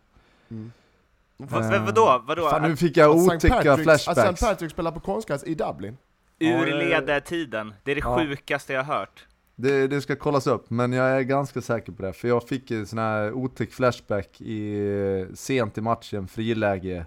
Fast, 1.48 1.72
Eh, 1.72 1.84
vadå? 1.84 2.22
vadå? 2.26 2.48
Fan 2.50 2.62
nu 2.62 2.76
fick 2.76 2.96
jag 2.96 3.16
otäcka 3.16 3.54
Patrick's- 3.54 3.72
Att 3.72 3.82
flashbacks. 3.82 4.18
St. 4.40 4.46
Patrick 4.46 4.70
spelar 4.70 4.90
på 4.92 5.00
konstgräs 5.00 5.44
i 5.44 5.54
Dublin. 5.54 5.96
Ur 6.38 6.66
ledtiden. 7.06 7.74
Det 7.84 7.90
är 7.90 7.94
det 7.94 8.00
Ja. 8.04 8.18
sjukaste 8.18 8.72
jag 8.72 8.82
har 8.84 8.94
hört. 8.98 9.26
Det, 9.58 9.86
det 9.86 10.00
ska 10.00 10.16
kollas 10.16 10.46
upp, 10.46 10.70
men 10.70 10.92
jag 10.92 11.06
är 11.10 11.20
ganska 11.20 11.60
säker 11.60 11.92
på 11.92 12.02
det. 12.02 12.12
För 12.12 12.28
jag 12.28 12.48
fick 12.48 12.70
en 12.70 12.86
sån 12.86 12.98
här 12.98 13.32
otäck 13.32 13.72
flashback 13.72 14.40
i, 14.40 15.26
sent 15.34 15.78
i 15.78 15.80
matchen, 15.80 16.28
friläge, 16.28 17.06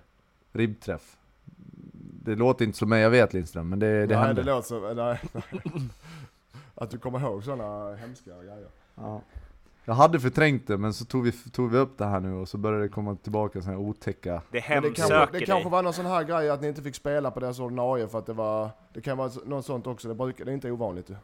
ribbträff. 0.52 1.16
Det 2.24 2.36
låter 2.36 2.66
inte 2.66 2.78
som 2.78 2.90
mig, 2.90 3.02
jag 3.02 3.10
vet 3.10 3.34
Lindström, 3.34 3.70
men 3.70 3.80
det, 3.80 4.06
det 4.06 4.16
nej, 4.16 4.26
hände. 4.28 4.42
det 4.42 4.52
låter 4.52 4.68
som... 4.68 4.96
Nej, 4.96 4.96
nej. 5.34 5.84
Att 6.76 6.92
du 6.92 6.98
kommer 6.98 7.20
ihåg 7.20 7.44
sådana 7.44 7.96
hemska 7.96 8.32
grejer. 8.32 8.68
Ja. 8.96 9.22
Jag 9.86 9.94
hade 9.94 10.20
förträngt 10.20 10.68
det, 10.68 10.78
men 10.78 10.94
så 10.94 11.06
tog 11.06 11.24
vi, 11.24 11.32
tog 11.32 11.72
vi 11.72 11.78
upp 11.78 11.98
det 11.98 12.06
här 12.06 12.20
nu 12.20 12.34
och 12.34 12.50
så 12.50 12.58
började 12.58 12.84
det 12.84 12.90
komma 12.90 13.16
tillbaka 13.16 13.62
såna 13.62 13.74
här 13.74 13.82
otäcka... 13.82 14.34
Det 14.34 14.42
Men 14.52 14.52
det 14.52 14.60
hemsöker 14.60 14.96
kanske, 14.96 15.40
det 15.40 15.46
kanske 15.46 15.70
var 15.70 15.84
någon 15.84 15.94
sån 15.94 16.06
här 16.06 16.24
grej 16.24 16.50
att 16.50 16.62
ni 16.62 16.68
inte 16.68 16.82
fick 16.82 16.96
spela 16.96 17.32
på 17.32 17.40
deras 17.40 17.60
ordinarie 17.60 18.08
för 18.08 18.20
att 18.20 18.26
det 18.26 18.34
var... 18.34 18.70
Det 18.94 19.02
kan 19.02 19.18
vara 19.18 19.32
något 19.46 19.66
sånt 19.66 19.88
också, 19.88 20.08
det, 20.08 20.16
brukar, 20.16 20.46
det 20.46 20.52
är 20.52 20.54
inte 20.54 20.72
ovanligt 20.72 21.10
ju. 21.10 21.16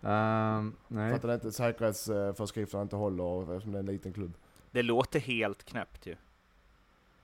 För 0.00 0.72
nej. 0.88 1.12
att 1.12 1.22
det 1.22 1.28
är 1.28 1.34
inte 1.34 1.52
säkerhetsföreskrifterna 1.52 2.82
inte 2.82 2.96
håller 2.96 3.42
eftersom 3.42 3.72
det 3.72 3.78
är 3.78 3.80
en 3.80 3.86
liten 3.86 4.12
klubb. 4.12 4.32
Det 4.70 4.82
låter 4.82 5.20
helt 5.20 5.64
knäppt 5.64 6.06
ju. 6.06 6.16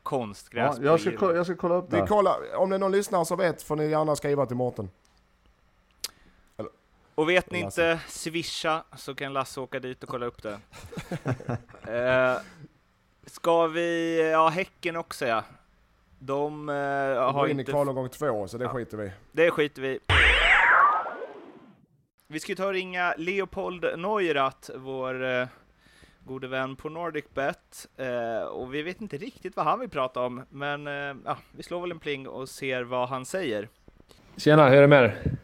Konstgräs 0.02 0.76
Ja, 0.78 0.84
jag, 0.84 1.00
ska, 1.00 1.34
jag 1.34 1.46
ska 1.46 1.56
kolla 1.56 1.74
upp 1.74 1.90
det 1.90 2.00
Vi 2.00 2.08
kollar, 2.08 2.56
om 2.56 2.70
det 2.70 2.76
är 2.76 2.78
någon 2.80 2.92
lyssnare 2.92 3.24
som 3.24 3.38
vet 3.38 3.62
får 3.62 3.76
ni 3.76 3.86
gärna 3.86 4.16
skriva 4.16 4.46
till 4.46 4.56
Mårten. 4.56 4.90
Och 7.20 7.28
vet 7.28 7.50
ni 7.50 7.62
Lasse. 7.62 7.92
inte 7.92 8.04
swisha 8.08 8.84
så 8.96 9.14
kan 9.14 9.32
Lasse 9.32 9.60
åka 9.60 9.80
dit 9.80 10.02
och 10.02 10.08
kolla 10.08 10.26
upp 10.26 10.42
det. 10.42 10.58
eh, 11.94 12.36
ska 13.26 13.66
vi, 13.66 14.20
ja 14.32 14.48
Häcken 14.48 14.96
också 14.96 15.26
ja. 15.26 15.44
De 16.18 16.68
eh, 16.68 16.74
Vi 16.74 16.80
har 17.16 17.32
går 17.32 17.48
in 17.50 17.56
i 17.56 17.60
inte, 17.60 17.72
kvalomgång 17.72 18.08
två 18.08 18.48
så 18.48 18.58
det 18.58 18.64
Ja. 18.64 18.70
skiter 18.70 18.96
vi 18.96 19.12
det 19.32 19.50
skiter 19.50 19.82
vi. 19.82 19.98
Vi 22.28 22.40
ska 22.40 22.54
ta 22.54 22.66
och 22.66 22.72
ringa 22.72 23.14
Leopold 23.18 23.98
Neurath, 23.98 24.70
vår 24.76 25.24
eh, 25.24 25.46
gode 26.24 26.48
vän 26.48 26.76
på 26.76 26.88
NordicBet. 26.88 27.86
Eh, 27.96 28.42
och 28.42 28.74
vi 28.74 28.82
vet 28.82 29.00
inte 29.00 29.16
riktigt 29.16 29.56
vad 29.56 29.66
han 29.66 29.80
vill 29.80 29.90
prata 29.90 30.20
om, 30.20 30.42
men 30.50 30.86
eh, 30.86 31.16
ja, 31.24 31.38
vi 31.52 31.62
slår 31.62 31.80
väl 31.80 31.90
en 31.90 31.98
pling 32.00 32.28
och 32.28 32.48
ser 32.48 32.82
vad 32.82 33.08
han 33.08 33.24
säger. 33.26 33.68
Tjena, 34.36 34.68
hur 34.68 34.76
är 34.76 34.80
det 34.80 34.86
med 34.88 35.04
er? 35.04 35.36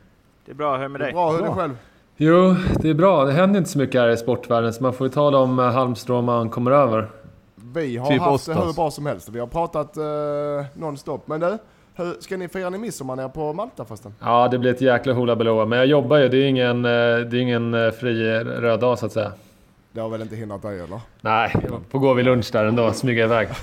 Det 0.46 0.52
är 0.52 0.54
bra, 0.54 0.76
hör 0.76 0.88
med 0.88 1.00
Det 1.00 1.04
är 1.04 1.06
dig. 1.06 1.12
bra, 1.12 1.30
hur 1.32 1.40
är 1.40 1.48
det 1.48 1.54
själv? 1.54 1.76
Jo, 2.16 2.54
det 2.80 2.90
är 2.90 2.94
bra. 2.94 3.24
Det 3.24 3.32
händer 3.32 3.58
inte 3.58 3.70
så 3.70 3.78
mycket 3.78 4.00
här 4.00 4.08
i 4.08 4.16
sportvärlden 4.16 4.72
så 4.72 4.82
man 4.82 4.92
får 4.92 5.06
ju 5.06 5.12
ta 5.12 5.30
de 5.30 5.58
eh, 5.58 5.64
halmstrån 5.64 6.24
man 6.24 6.50
kommer 6.50 6.70
över. 6.70 7.10
Vi 7.54 7.96
har 7.96 8.10
Typ 8.10 8.20
haft 8.20 8.46
det 8.46 8.54
hur 8.54 8.72
bra 8.72 8.90
som 8.90 9.06
helst. 9.06 9.28
Vi 9.28 9.40
har 9.40 9.46
pratat 9.46 9.96
uh, 9.98 10.66
nonstop. 10.74 11.28
Men 11.28 11.40
du, 11.40 11.58
hur, 11.94 12.20
ska 12.20 12.36
ni 12.36 12.48
fira 12.48 12.70
ni 12.70 12.78
midsommar 12.78 13.16
nere 13.16 13.28
på 13.28 13.52
Malta 13.52 13.84
förresten? 13.84 14.14
Ja, 14.20 14.48
det 14.48 14.58
blir 14.58 14.70
ett 14.70 14.80
jäkla 14.80 15.12
hula 15.12 15.36
baloo. 15.36 15.66
Men 15.66 15.78
jag 15.78 15.86
jobbar 15.86 16.16
ju. 16.16 16.28
Det 16.28 16.36
är 16.36 16.46
ingen, 16.48 16.84
eh, 16.84 16.90
det 16.90 17.36
är 17.36 17.40
ingen 17.40 17.74
eh, 17.74 17.90
fri 17.90 18.38
röd 18.44 18.80
dag 18.80 18.98
så 18.98 19.06
att 19.06 19.12
säga. 19.12 19.32
Det 19.92 20.00
har 20.00 20.08
väl 20.08 20.22
inte 20.22 20.36
hindrat 20.36 20.62
dig 20.62 20.80
eller? 20.80 21.00
Nej, 21.20 21.56
jag 21.68 21.80
får 21.90 21.98
gå 21.98 22.14
vid 22.14 22.24
lunch 22.24 22.48
där 22.52 22.64
ändå. 22.64 22.92
Smyga 22.92 23.24
iväg. 23.24 23.48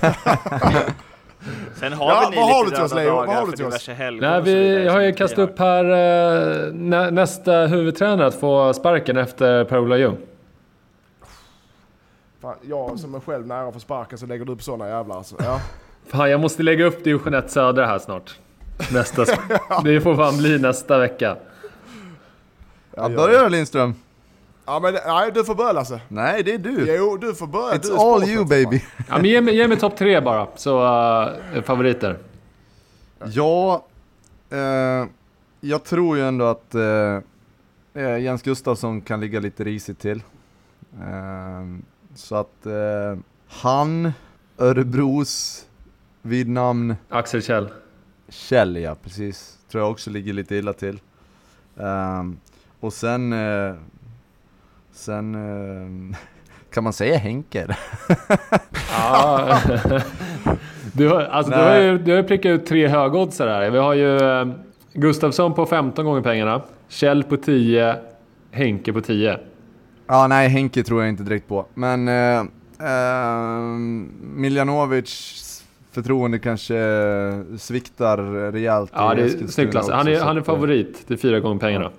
Sen 1.74 1.92
har 1.92 2.10
Ja, 2.10 2.28
ni 2.30 2.36
vad 2.36 2.48
har 2.48 2.64
du 2.64 2.70
till 2.70 2.82
oss, 2.82 2.92
röda 2.92 3.02
Leo? 3.02 3.14
Vad 3.14 3.26
dagar 3.26 3.34
har 3.40 3.46
du 3.46 3.50
för 3.50 3.56
till 3.56 3.66
oss? 3.66 3.70
diverse 3.70 3.92
helger 3.92 4.20
Nej, 4.30 4.42
vi 4.42 4.88
har 4.88 5.00
ju 5.00 5.12
kastat 5.12 5.38
vi 5.38 5.42
upp 5.42 5.58
här 5.58 5.84
eh, 5.84 6.72
nä, 6.72 7.10
nästa 7.10 7.66
huvudtränare 7.66 8.26
att 8.26 8.34
få 8.34 8.72
sparken 8.72 9.16
efter 9.16 9.64
Per-Ola 9.64 9.96
Ljung. 9.96 10.16
Fan, 12.42 12.54
jag 12.62 12.98
som 12.98 13.14
är 13.14 13.20
själv 13.20 13.46
nära 13.46 13.72
för 13.72 13.80
sparken 13.80 14.18
så 14.18 14.26
lägger 14.26 14.44
du 14.44 14.52
upp 14.52 14.62
sådana 14.62 14.88
jävlar 14.88 15.16
alltså. 15.16 15.36
Ja. 15.38 15.60
Fan, 16.08 16.30
jag 16.30 16.40
måste 16.40 16.62
lägga 16.62 16.84
upp 16.84 17.04
Division 17.04 17.34
1 17.34 17.50
Södra 17.50 17.86
här 17.86 17.98
snart. 17.98 18.38
Nästa, 18.92 19.24
det 19.84 20.00
får 20.00 20.16
fan 20.16 20.38
bli 20.38 20.58
nästa 20.58 20.98
vecka. 20.98 21.36
Ja, 22.96 23.08
börja 23.08 23.48
Lindström. 23.48 23.94
Ja 24.66 24.80
men 24.80 24.94
nej, 25.06 25.30
du 25.34 25.44
får 25.44 25.54
börja 25.54 25.72
Lasse. 25.72 26.00
Nej, 26.08 26.42
det 26.42 26.54
är 26.54 26.58
du. 26.58 26.94
Jo, 26.96 27.16
du 27.16 27.34
får 27.34 27.46
börja. 27.46 27.78
Du 27.78 27.88
It's 27.88 27.94
är 27.94 28.14
all 28.14 28.28
you 28.28 28.44
baby. 28.44 28.82
Ja, 29.08 29.16
men 29.16 29.24
ge 29.24 29.40
mig, 29.40 29.56
ge 29.56 29.68
mig 29.68 29.78
topp 29.78 29.96
tre 29.96 30.20
bara, 30.20 30.48
så 30.56 30.82
uh, 31.54 31.62
favoriter. 31.62 32.18
Ja, 33.32 33.84
eh, 34.50 35.06
jag 35.60 35.84
tror 35.84 36.16
ju 36.16 36.28
ändå 36.28 36.44
att 36.44 36.74
eh, 36.74 37.20
eh, 37.94 38.18
Jens 38.18 38.42
Gustafsson 38.42 39.00
kan 39.00 39.20
ligga 39.20 39.40
lite 39.40 39.64
risigt 39.64 39.98
till. 40.00 40.22
Eh, 41.00 41.64
så 42.14 42.36
att 42.36 42.66
eh, 42.66 43.18
han, 43.48 44.12
Örebros 44.58 45.66
vid 46.22 46.48
namn 46.48 46.96
Axel 47.08 47.42
Kjell. 47.42 47.68
Kjell, 48.28 48.76
ja 48.76 48.96
precis, 49.02 49.58
tror 49.70 49.82
jag 49.82 49.90
också 49.90 50.10
ligger 50.10 50.32
lite 50.32 50.56
illa 50.56 50.72
till. 50.72 51.00
Eh, 51.76 52.22
och 52.80 52.92
sen, 52.92 53.32
eh, 53.32 53.74
sen 54.94 55.34
eh, 55.34 56.16
kan 56.74 56.84
man 56.84 56.92
säga 56.92 57.18
Henker? 57.18 57.78
Ja, 58.98 59.60
Du 60.92 61.08
har, 61.08 61.22
alltså, 61.22 61.52
du 61.52 61.58
har, 61.58 61.76
ju, 61.76 61.98
du 61.98 62.10
har 62.10 62.18
ju 62.18 62.24
prickat 62.24 62.50
ut 62.50 62.66
tre 62.66 62.88
högoddsare 62.88 63.50
här. 63.50 63.70
Vi 63.70 63.78
har 63.78 63.94
ju 63.94 64.16
eh, 64.16 64.46
Gustafsson 64.92 65.54
på 65.54 65.66
15 65.66 66.04
gånger 66.04 66.20
pengarna, 66.22 66.62
Kjell 66.88 67.22
på 67.22 67.36
10, 67.36 67.96
Henke 68.50 68.92
på 68.92 69.00
10. 69.00 69.38
Ja, 70.06 70.26
nej 70.26 70.48
Henke 70.48 70.82
tror 70.82 71.00
jag 71.00 71.08
inte 71.08 71.22
direkt 71.22 71.48
på. 71.48 71.66
Men 71.74 72.08
eh, 72.08 72.40
eh, 72.88 73.58
Miljanovic 74.20 75.64
förtroende 75.92 76.38
kanske 76.38 76.74
sviktar 77.58 78.18
rejält 78.52 78.90
Ja, 78.94 79.14
det 79.14 79.22
är 79.22 79.46
snyggt. 79.46 79.74
Han 79.74 80.08
är, 80.08 80.20
han 80.20 80.36
är 80.36 80.40
eh, 80.40 80.44
favorit 80.44 81.06
till 81.06 81.18
fyra 81.18 81.40
gånger 81.40 81.60
pengarna. 81.60 81.90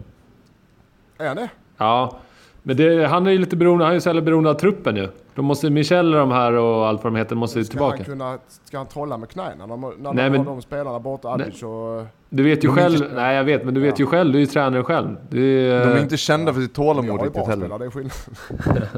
Är 1.18 1.28
han 1.28 1.36
det? 1.36 1.50
Ja, 1.78 2.20
men 2.68 2.78
det, 2.78 3.07
han 3.07 3.28
är 3.28 3.32
ju 3.32 3.38
lite 3.38 3.55
beroende, 3.55 3.84
han 3.86 3.91
är 3.91 3.95
ju 3.95 4.01
så 4.01 4.09
jävla 4.09 4.22
beroende 4.22 4.49
av 4.49 4.53
truppen 4.53 4.95
ju. 4.95 5.07
Då 5.36 5.41
måste 5.41 5.70
Michel 5.70 6.13
och 6.13 6.20
de 6.20 6.32
här 6.32 6.53
och 6.53 6.88
allt 6.88 7.03
vad 7.03 7.13
de 7.13 7.18
heter 7.20 7.36
måste 7.36 7.59
ju 7.59 7.66
Ska 7.66 7.72
tillbaka. 7.72 7.95
han, 7.97 8.05
kunna, 8.05 8.38
ska 8.66 8.78
han 8.78 8.88
trolla 8.88 9.18
med 9.18 9.30
knäna 9.30 9.66
när, 9.66 9.78
när 9.78 10.13
Nej, 10.13 10.24
de 10.24 10.30
men- 10.30 10.38
har 10.38 10.45
de 10.45 10.61
spelarna 10.61 10.99
borta? 10.99 11.28
Adic 11.30 11.63
och... 11.63 12.05
Du 12.30 12.43
vet 12.43 12.63
ju 12.63 12.68
De 12.68 12.72
är 12.78 12.82
själv, 12.82 12.95
inte- 12.95 13.16
nej 13.16 13.36
jag 13.36 13.43
vet, 13.43 13.66
men 13.66 13.74
du 13.74 13.82
vet 13.82 13.99
Ja. 13.99 14.03
ju 14.05 14.09
själv, 14.09 14.32
du 14.32 14.38
är 14.38 14.41
ju 14.41 14.45
tränare 14.47 14.84
själv. 14.84 15.16
Du 15.30 15.70
är, 15.72 15.86
De 15.86 15.91
är 15.91 16.01
inte 16.01 16.18
kända 16.18 16.53
för 16.53 16.61
sitt 16.61 16.70
Jag 16.70 16.76
tålamod 16.76 17.11
har 17.11 17.18
ju 17.18 17.24
riktigt 17.26 17.34
bra 17.34 17.45
heller. 17.45 17.66
spelare, 17.66 17.80
det 17.80 17.86
är 17.86 17.89
skillnad. 17.89 18.91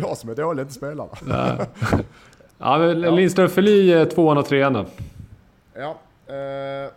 jag 0.00 0.16
som 0.16 0.30
är 0.30 0.34
dålig, 0.34 0.62
inte 0.62 0.74
spelarna. 0.74 1.10
Ja, 2.60 2.78
men 2.78 3.00
Lindström 3.00 3.48
Ferli 3.48 3.92
är 3.92 4.04
tvåan 4.04 4.38
och 4.38 4.46
trean 4.46 4.72
då. 4.72 4.84
Ja. 5.74 5.96
Eh, 6.26 6.90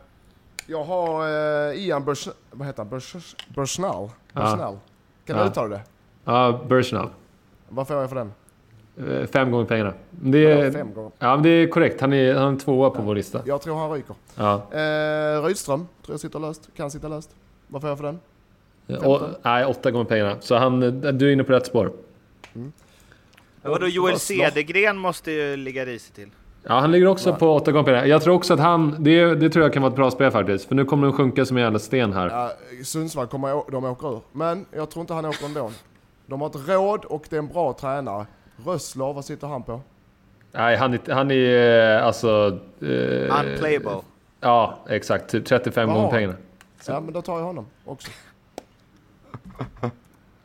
jag 0.67 0.83
har 0.83 1.27
eh, 1.69 1.85
Ian 1.85 2.05
Burs... 2.05 2.27
Vad 2.51 2.67
heter 2.67 2.79
han? 2.83 2.89
Burs, 2.89 3.35
Bursnall? 3.55 4.09
Bursnall? 4.33 4.77
Kan 5.25 5.37
Ja. 5.37 5.43
du 5.43 5.49
uttala 5.49 5.67
det? 5.69 5.81
Ja, 6.25 6.61
Bursenal. 6.69 7.09
Vad 7.69 7.87
får 7.87 7.95
jag 7.97 8.09
för 8.09 8.15
den? 8.15 8.33
Eh, 9.21 9.27
Fem 9.27 9.51
gånger 9.51 9.65
pengarna. 9.65 9.93
Det 10.09 10.39
Ja, 10.39 10.49
är, 10.49 10.71
Fem 10.71 10.93
gånger. 10.93 11.11
ja, 11.19 11.35
men 11.35 11.43
det 11.43 11.49
är 11.49 11.67
korrekt. 11.67 12.01
Han 12.01 12.13
är, 12.13 12.33
han 12.35 12.55
är 12.55 12.59
tvåa 12.59 12.89
på 12.89 13.01
vår 13.01 13.15
lista. 13.15 13.41
Jag 13.45 13.61
tror 13.61 13.75
han 13.79 13.91
ryker. 13.91 14.15
Ja. 14.35 14.53
Eh, 14.71 15.43
Rydström 15.43 15.87
tror 16.05 16.13
jag 16.13 16.19
sitter 16.19 16.39
löst. 16.39 16.69
Kan 16.75 16.91
sitta 16.91 17.07
löst. 17.07 17.29
Vad 17.67 17.81
får 17.81 17.89
jag 17.89 17.97
för 17.99 18.05
den? 18.05 18.19
Och, 19.05 19.21
nej, 19.43 19.65
åtta 19.65 19.91
gånger 19.91 20.05
pengarna. 20.05 20.35
Så 20.39 20.55
han, 20.55 20.79
du 21.17 21.27
är 21.29 21.33
inne 21.33 21.43
på 21.43 21.53
rätt 21.53 21.65
spår. 21.65 21.91
Vadå, 23.61 23.87
Joel. 23.87 24.19
Cedergren 24.19 24.97
måste 24.97 25.31
ju 25.31 25.55
ligga 25.57 25.85
risigt 25.85 26.15
till. 26.15 26.29
Ja, 26.63 26.79
han 26.79 26.91
ligger 26.91 27.07
också 27.07 27.35
på 27.35 27.55
åtta 27.55 27.71
gånger 27.71 27.85
pengarna. 27.85 28.07
Jag 28.07 28.21
tror 28.21 28.33
också 28.35 28.53
att 28.53 28.59
han... 28.59 28.95
Det, 29.03 29.35
det 29.35 29.49
tror 29.49 29.65
jag 29.65 29.73
kan 29.73 29.81
vara 29.81 29.89
ett 29.91 29.95
bra 29.95 30.11
spel 30.11 30.31
faktiskt. 30.31 30.67
För 30.67 30.75
nu 30.75 30.85
kommer 30.85 31.07
de 31.07 31.13
sjunka 31.13 31.45
som 31.45 31.57
en 31.57 31.63
jävla 31.63 31.79
sten 31.79 32.13
här. 32.13 32.29
Ja, 32.29 32.51
Sundsvall 32.83 33.27
kommer 33.27 33.71
de 33.71 33.85
åker 33.85 34.13
ur. 34.13 34.21
Men 34.31 34.65
jag 34.71 34.89
tror 34.89 35.01
inte 35.01 35.13
han 35.13 35.25
åker 35.25 35.45
ändå. 35.45 35.71
De 36.25 36.41
har 36.41 36.49
ett 36.49 36.67
råd 36.69 37.05
och 37.05 37.25
det 37.29 37.35
är 37.35 37.39
en 37.39 37.47
bra 37.47 37.73
tränare. 37.73 38.25
Rössler, 38.65 39.13
vad 39.13 39.25
sitter 39.25 39.47
han 39.47 39.63
på? 39.63 39.81
Nej, 40.51 40.77
han 40.77 40.93
är, 40.93 41.13
han 41.13 41.31
är 41.31 41.97
eh, 41.97 42.05
alltså... 42.05 42.59
Eh, 42.81 43.39
Unplayable. 43.39 43.97
Ja, 44.39 44.79
exakt. 44.89 45.29
Typ 45.29 45.45
35 45.45 45.89
Vad 45.89 45.97
gånger 45.97 46.11
pengarna. 46.11 46.33
Ja, 46.87 46.99
men 46.99 47.13
då 47.13 47.21
tar 47.21 47.37
jag 47.37 47.45
honom 47.45 47.65
också. 47.85 48.11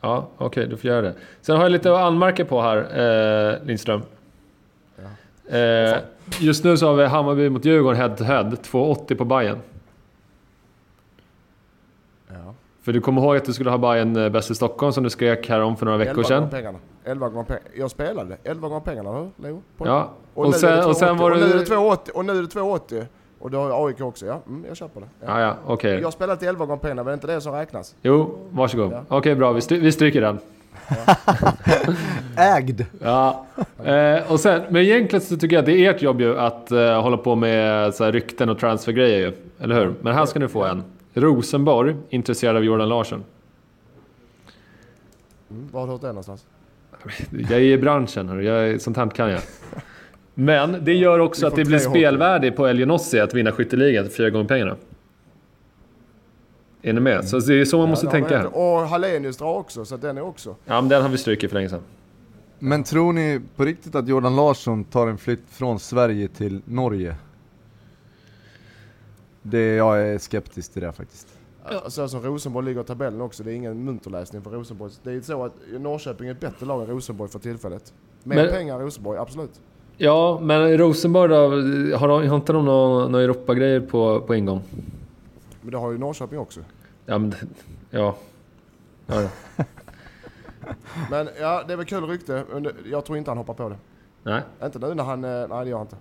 Ja, 0.01 0.27
okej, 0.37 0.67
du 0.67 0.77
får 0.77 0.87
göra 0.87 1.01
det. 1.01 1.13
Sen 1.41 1.55
har 1.55 1.63
jag 1.63 1.71
lite 1.71 1.91
att 1.93 1.99
anmärka 1.99 2.45
på 2.45 2.61
här, 2.61 2.77
eh, 2.77 3.65
Lindström. 3.65 4.01
Eh, 5.49 5.97
just 6.39 6.63
nu 6.63 6.77
så 6.77 6.87
har 6.87 6.93
vi 6.95 7.05
Hammarby 7.05 7.49
mot 7.49 7.65
Djurgården 7.65 7.97
head 8.01 8.09
to 8.15 8.23
head, 8.23 8.43
2,80 8.43 9.15
på 9.15 9.25
Bayern. 9.25 9.57
Ja. 12.27 12.53
För 12.81 12.93
du 12.93 13.01
kommer 13.01 13.21
ihåg 13.21 13.37
att 13.37 13.45
du 13.45 13.53
skulle 13.53 13.69
ha 13.69 13.77
Bayern 13.77 14.15
eh, 14.15 14.29
bäst 14.29 14.51
i 14.51 14.55
Stockholm 14.55 14.93
som 14.93 15.03
du 15.03 15.09
skrek 15.09 15.49
här 15.49 15.59
om 15.61 15.77
för 15.77 15.85
några 15.85 15.97
veckor 15.97 16.09
11 16.11 16.23
gånger 16.23 16.41
sedan? 16.41 16.49
pengarna. 16.49 16.77
11 17.05 17.29
gånger 17.29 17.43
pengarna. 17.43 17.65
Jag 17.75 17.91
spelade 17.91 18.37
11 18.43 18.67
gånger 18.67 18.81
pengarna, 18.81 19.09
eller 19.09 19.19
hur 19.19 19.29
Leo? 19.37 19.61
Ja, 19.77 20.09
Och, 20.33 20.45
och 20.45 20.51
det 20.51 20.57
sen, 20.57 20.85
och 20.85 20.97
sen 20.97 21.15
2,80. 21.15 21.19
var 21.19 21.31
och 21.31 21.37
nu 21.37 21.43
är 21.43 21.49
det 21.53 21.59
det... 21.59 21.75
2,80. 21.75 22.09
Och 22.11 22.25
nu 22.25 22.31
är 22.37 22.41
det 22.41 22.47
2,80. 22.47 23.05
Och 23.39 23.51
det 23.51 23.57
har 23.57 23.87
AIK 23.87 24.01
också, 24.01 24.25
ja. 24.25 24.39
Mm, 24.47 24.65
jag 24.67 24.77
köper 24.77 25.01
det. 25.01 25.07
Ja. 25.21 25.27
Ja, 25.27 25.41
ja, 25.41 25.55
okej. 25.65 25.99
Jag 26.01 26.13
spelade 26.13 26.39
till 26.39 26.47
11 26.47 26.65
gånger 26.65 26.79
pengarna, 26.79 27.03
men 27.03 27.05
det 27.05 27.11
är 27.11 27.13
inte 27.13 27.27
det 27.27 27.41
som 27.41 27.53
räknas. 27.53 27.95
Jo, 28.01 28.35
varsågod. 28.51 28.91
Ja. 28.91 29.03
Okej, 29.07 29.35
bra. 29.35 29.51
Vi, 29.51 29.59
stry- 29.59 29.79
vi 29.81 29.91
stryker 29.91 30.21
den. 30.21 30.39
Ägd! 32.37 32.85
Ja. 33.01 33.45
Eh, 33.83 34.31
och 34.31 34.39
sen, 34.39 34.61
men 34.69 34.81
egentligen 34.81 35.21
så 35.25 35.37
tycker 35.37 35.55
jag 35.55 35.59
att 35.61 35.65
det 35.65 35.85
är 35.85 35.89
ert 35.95 36.01
jobb 36.01 36.21
ju 36.21 36.39
att 36.39 36.71
eh, 36.71 37.01
hålla 37.01 37.17
på 37.17 37.35
med 37.35 37.93
så 37.93 38.03
här, 38.03 38.11
rykten 38.11 38.49
och 38.49 38.59
transfergrejer 38.59 39.17
ju. 39.19 39.33
Eller 39.59 39.75
hur? 39.75 39.93
Men 40.01 40.13
här 40.13 40.25
ska 40.25 40.39
ni 40.39 40.47
få 40.47 40.65
en. 40.65 40.83
Rosenborg, 41.13 41.95
intresserad 42.09 42.55
av 42.55 42.63
Jordan 42.63 42.89
Larsson. 42.89 43.23
Mm, 45.51 45.69
var 45.71 45.79
har 45.79 45.87
du 45.87 45.93
hört 45.93 46.01
det 46.01 46.07
någonstans? 46.07 46.45
Jag 47.31 47.51
är 47.51 47.59
i 47.59 47.77
branschen, 47.77 48.29
hörru. 48.29 48.43
jag, 48.43 48.69
är- 48.69 48.77
sånt 48.77 48.97
här 48.97 49.09
kan 49.09 49.29
jag. 49.31 49.41
Men 50.33 50.77
det 50.85 50.93
gör 50.93 51.19
också 51.19 51.47
att 51.47 51.55
det 51.55 51.65
blir 51.65 51.79
spelvärde 51.79 52.51
på 52.51 52.67
Elionossi 52.67 53.19
att 53.19 53.33
vinna 53.33 53.51
skytteligan 53.51 54.09
fyra 54.09 54.29
gånger 54.29 54.45
pengarna. 54.45 54.75
Är 56.89 56.93
ni 56.93 56.99
med? 56.99 57.27
Så 57.29 57.39
det 57.39 57.61
är 57.61 57.65
så 57.65 57.77
man 57.77 57.89
måste 57.89 58.05
Ja, 58.05 58.11
tänka. 58.11 58.35
inte. 58.37 58.47
Och 58.57 58.79
Hallenius 58.87 59.37
drar 59.37 59.53
också, 59.57 59.85
så 59.85 59.97
den 59.97 60.17
är 60.17 60.21
också. 60.21 60.55
Ja, 60.65 60.81
men 60.81 60.89
den 60.89 61.01
har 61.01 61.09
vi 61.09 61.17
strukit 61.17 61.49
för 61.49 61.55
länge 61.57 61.69
sedan. 61.69 61.81
Men 62.59 62.83
tror 62.83 63.13
ni 63.13 63.41
på 63.55 63.65
riktigt 63.65 63.95
att 63.95 64.07
Jordan 64.07 64.35
Larsson 64.35 64.83
tar 64.83 65.07
en 65.07 65.17
flytt 65.17 65.43
från 65.49 65.79
Sverige 65.79 66.27
till 66.27 66.61
Norge? 66.65 67.15
Det, 69.41 69.75
jag 69.75 70.01
är 70.01 70.17
skeptisk 70.17 70.73
till 70.73 70.81
det 70.81 70.91
faktiskt. 70.91 71.27
Så 71.87 72.07
som 72.07 72.21
Rosenborg 72.21 72.65
ligger 72.65 72.81
i 72.81 72.83
tabellen 72.83 73.21
också, 73.21 73.43
det 73.43 73.51
är 73.51 73.55
ingen 73.55 73.83
munterläsning 73.85 74.41
för 74.41 74.49
Rosenborg. 74.49 74.91
Det 75.03 75.11
är 75.11 75.21
så 75.21 75.43
att 75.45 75.53
Norrköping 75.79 76.27
är 76.27 76.31
ett 76.31 76.39
bättre 76.39 76.65
lag 76.65 76.81
än 76.81 76.87
Rosenborg 76.87 77.31
för 77.31 77.39
tillfället. 77.39 77.93
Mer 78.23 78.35
Men- 78.35 78.49
pengar 78.49 78.75
än 78.75 78.81
Rosenborg, 78.81 79.19
absolut. 79.19 79.51
Ja, 79.97 80.39
men 80.41 80.77
Rosenborg 80.77 81.29
då? 81.29 81.35
Har, 81.97 82.07
de, 82.07 82.27
har 82.27 82.35
inte 82.35 82.53
de 82.53 82.65
några 82.65 83.07
några 83.07 83.23
Europa-grejer 83.23 83.79
på, 83.79 84.21
på 84.21 84.35
ingång? 84.35 84.61
Men 85.61 85.71
det 85.71 85.77
har 85.77 85.91
ju 85.91 85.97
Norrköping 85.97 86.39
också. 86.39 86.59
Ja, 87.09 87.17
men... 87.17 87.33
Ja. 87.89 88.15
ja, 89.07 89.21
ja. 89.21 89.29
Men 91.11 91.29
ja, 91.39 91.63
det 91.67 91.73
är 91.73 91.77
väl 91.77 91.85
kul 91.85 92.03
rykte. 92.07 92.43
Jag 92.91 93.05
tror 93.05 93.17
inte 93.17 93.31
han 93.31 93.37
hoppar 93.37 93.53
på 93.53 93.69
det. 93.69 93.75
Nej, 94.23 94.41
Inte 94.63 94.79
nu 94.79 94.93
när 94.93 95.03
han... 95.03 95.23
eh, 95.23 95.47
Nej, 95.49 95.63
det 95.65 95.69
gör 95.69 95.77
han 95.77 95.85
inte. 95.87 95.97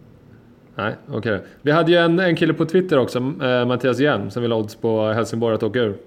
nej, 0.74 0.96
okej. 1.08 1.44
Vi 1.62 1.70
hade 1.70 1.90
ju 1.92 1.98
en, 1.98 2.18
en 2.18 2.36
kille 2.36 2.54
på 2.54 2.64
Twitter 2.64 2.98
också, 2.98 3.18
eh, 3.18 3.66
Mattias 3.66 3.98
Hjelm, 3.98 4.30
som 4.30 4.42
vill 4.42 4.52
ha 4.52 4.58
odds 4.58 4.74
på 4.76 5.06
Helsingborg 5.12 5.54
att 5.54 5.62
åka 5.62 5.78
ur. 5.78 5.98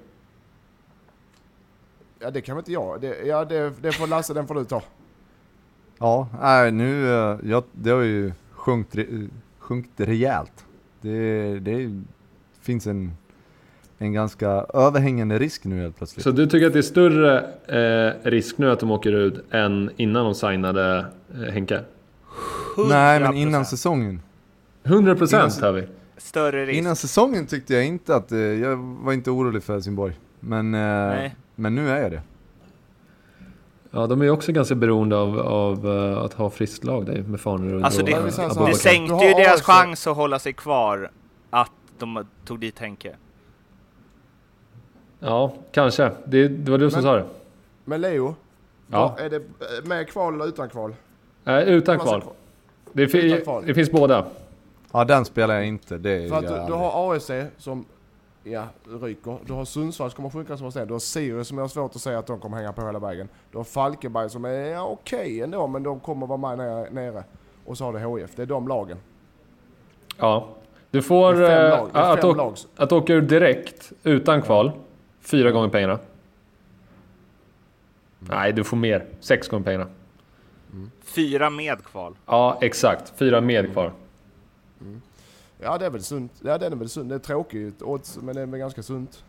Ja, 2.19 2.31
det 2.31 2.41
kan 2.41 2.55
väl 2.55 2.61
inte 2.61 2.71
jag. 2.71 3.01
Det, 3.01 3.25
ja, 3.25 3.45
det, 3.45 3.73
det 3.81 3.91
får 3.91 4.07
Lasse, 4.07 4.33
den 4.33 4.47
får 4.47 4.55
du 4.55 4.65
ta. 4.65 4.81
Ja, 5.99 6.27
nej 6.41 6.71
nu, 6.71 7.09
eh, 7.13 7.37
ja, 7.43 7.63
det 7.71 7.89
har 7.89 8.01
ju 8.01 8.31
sjunkit, 8.51 9.09
sjunkit 9.59 9.99
rejält. 9.99 10.65
Det, 11.01 11.59
det 11.59 12.01
finns 12.61 12.87
en, 12.87 13.11
en 14.01 14.13
ganska 14.13 14.47
överhängande 14.73 15.39
risk 15.39 15.63
nu 15.65 15.81
helt 15.81 15.97
plötsligt. 15.97 16.23
Så 16.23 16.31
du 16.31 16.47
tycker 16.47 16.67
att 16.67 16.73
det 16.73 16.79
är 16.79 16.83
större 16.83 17.37
eh, 17.67 18.29
risk 18.29 18.57
nu 18.57 18.71
att 18.71 18.79
de 18.79 18.91
åker 18.91 19.11
ut 19.11 19.43
än 19.51 19.91
innan 19.97 20.25
de 20.25 20.35
signade 20.35 21.05
eh, 21.33 21.53
Henke? 21.53 21.81
nej 22.89 23.19
men 23.19 23.31
100%. 23.33 23.35
innan 23.35 23.65
säsongen. 23.65 24.21
100 24.83 25.15
procent 25.15 25.61
har 25.61 25.71
vi. 25.71 25.87
Större 26.17 26.65
risk. 26.65 26.77
Innan 26.77 26.95
säsongen 26.95 27.47
tyckte 27.47 27.73
jag 27.73 27.85
inte 27.85 28.15
att, 28.15 28.31
eh, 28.31 28.39
jag 28.39 28.77
var 28.77 29.13
inte 29.13 29.31
orolig 29.31 29.63
för 29.63 29.73
Helsingborg. 29.73 30.13
Men, 30.39 30.73
eh, 30.73 30.79
Nej. 30.79 31.35
men 31.55 31.75
nu 31.75 31.89
är 31.89 32.01
jag 32.01 32.11
det. 32.11 32.21
Ja, 33.91 34.07
de 34.07 34.21
är 34.21 34.25
ju 34.25 34.31
också 34.31 34.51
ganska 34.51 34.75
beroende 34.75 35.17
av, 35.17 35.39
av 35.39 35.87
eh, 35.87 36.17
att 36.17 36.33
ha 36.33 36.49
friskt 36.49 36.83
lag 36.83 37.05
där 37.05 37.23
med 37.23 37.39
Farnerud 37.39 37.83
Alltså 37.83 37.99
och 37.99 38.05
det, 38.05 38.11
Ja, 38.11 38.21
vi 38.21 38.31
säger 38.31 38.49
så 38.49 38.59
här, 38.59 38.67
det 38.67 38.75
sänkte 38.75 39.25
ju 39.25 39.33
deras 39.33 39.53
AFC. 39.53 39.63
chans 39.65 40.07
att 40.07 40.15
hålla 40.15 40.39
sig 40.39 40.53
kvar 40.53 41.11
att 41.49 41.71
de 41.99 42.25
tog 42.45 42.59
dit 42.59 42.79
Henke. 42.79 43.15
Ja, 45.19 45.51
kanske. 45.71 46.11
Det, 46.25 46.47
det 46.47 46.71
var 46.71 46.77
du 46.77 46.89
som 46.91 46.97
Men- 46.97 47.03
sa 47.03 47.15
det. 47.15 47.25
Men 47.85 48.01
Leo, 48.01 48.35
Ja. 48.87 49.15
är 49.19 49.29
det 49.29 49.35
eh, 49.35 49.41
med 49.85 50.07
kval 50.07 50.33
eller 50.33 50.47
utan 50.47 50.69
kval? 50.69 50.95
Eh, 51.45 51.59
utan 51.59 51.99
kval. 51.99 52.23
Det, 52.93 53.03
Utan 53.03 53.41
kval. 53.41 53.63
det 53.65 53.73
finns 53.73 53.91
båda. 53.91 54.25
Ja 54.93 55.03
den 55.05 55.25
spelar 55.25 55.55
jag 55.55 55.65
inte, 55.67 55.97
det 55.97 56.09
är 56.11 56.29
För 56.29 56.35
att 56.37 56.43
jag 56.43 56.61
du, 56.61 56.67
du 56.67 56.73
har 56.73 57.15
AFC 57.15 57.31
som 57.57 57.85
ja, 58.43 58.63
ryker. 59.01 59.37
Du 59.45 59.53
har 59.53 59.65
Sundsvall 59.65 60.09
som 60.11 60.15
kommer 60.15 60.29
sjunka 60.29 60.57
som 60.57 60.63
var 60.63 60.71
sen. 60.71 60.87
Du 60.87 60.93
har 60.93 60.99
Sirius 60.99 61.47
som 61.47 61.57
jag 61.57 61.63
har 61.63 61.69
svårt 61.69 61.95
att 61.95 62.01
säga 62.01 62.19
att 62.19 62.27
de 62.27 62.39
kommer 62.39 62.57
hänga 62.57 62.73
på 62.73 62.85
hela 62.85 62.99
vägen. 62.99 63.29
Du 63.51 63.57
har 63.57 63.63
Falkenberg 63.63 64.29
som 64.29 64.45
är 64.45 64.51
ja, 64.51 64.83
okej 64.83 65.41
ändå, 65.41 65.67
men 65.67 65.83
de 65.83 65.99
kommer 65.99 66.27
vara 66.27 66.37
med 66.37 66.57
nere, 66.57 66.89
nere. 66.91 67.23
Och 67.65 67.77
så 67.77 67.85
har 67.85 67.93
du 67.93 68.19
HIF. 68.19 68.35
Det 68.35 68.41
är 68.41 68.45
de 68.45 68.67
lagen. 68.67 68.97
Ja. 70.17 70.47
Du 70.91 71.01
får 71.01 71.33
eh, 71.33 71.39
lag. 71.69 71.89
Är 71.93 72.13
att, 72.13 72.23
åka, 72.23 72.55
att 72.75 72.91
åka 72.91 73.13
ur 73.13 73.21
direkt 73.21 73.91
utan 74.03 74.41
kval. 74.41 74.71
Fyra 75.21 75.51
gånger 75.51 75.69
pengarna. 75.69 75.99
Nej, 78.19 78.53
du 78.53 78.63
får 78.63 78.77
mer. 78.77 79.05
Sex 79.19 79.47
gånger 79.47 79.63
pengarna. 79.65 79.87
Fyra 81.03 81.49
med 81.49 81.83
kval. 81.83 82.15
Ja, 82.25 82.57
exakt. 82.61 83.13
Fyra 83.17 83.41
med 83.41 83.71
kvar. 83.71 83.93
Ja, 85.61 85.77
det 85.77 85.85
är 85.85 85.89
väl 85.89 86.03
sunt. 86.03 86.31
Ja, 86.41 86.57
det 86.57 86.65
är 86.65 86.69
väl 86.75 86.89
sunt. 86.89 87.09
Det 87.09 87.15
är 87.15 87.19
tråkigt 87.19 87.81
odds, 87.81 88.17
men 88.21 88.35
det 88.35 88.41
är 88.41 88.45
väl 88.45 88.59
ganska 88.59 88.83
sunt. 88.83 89.23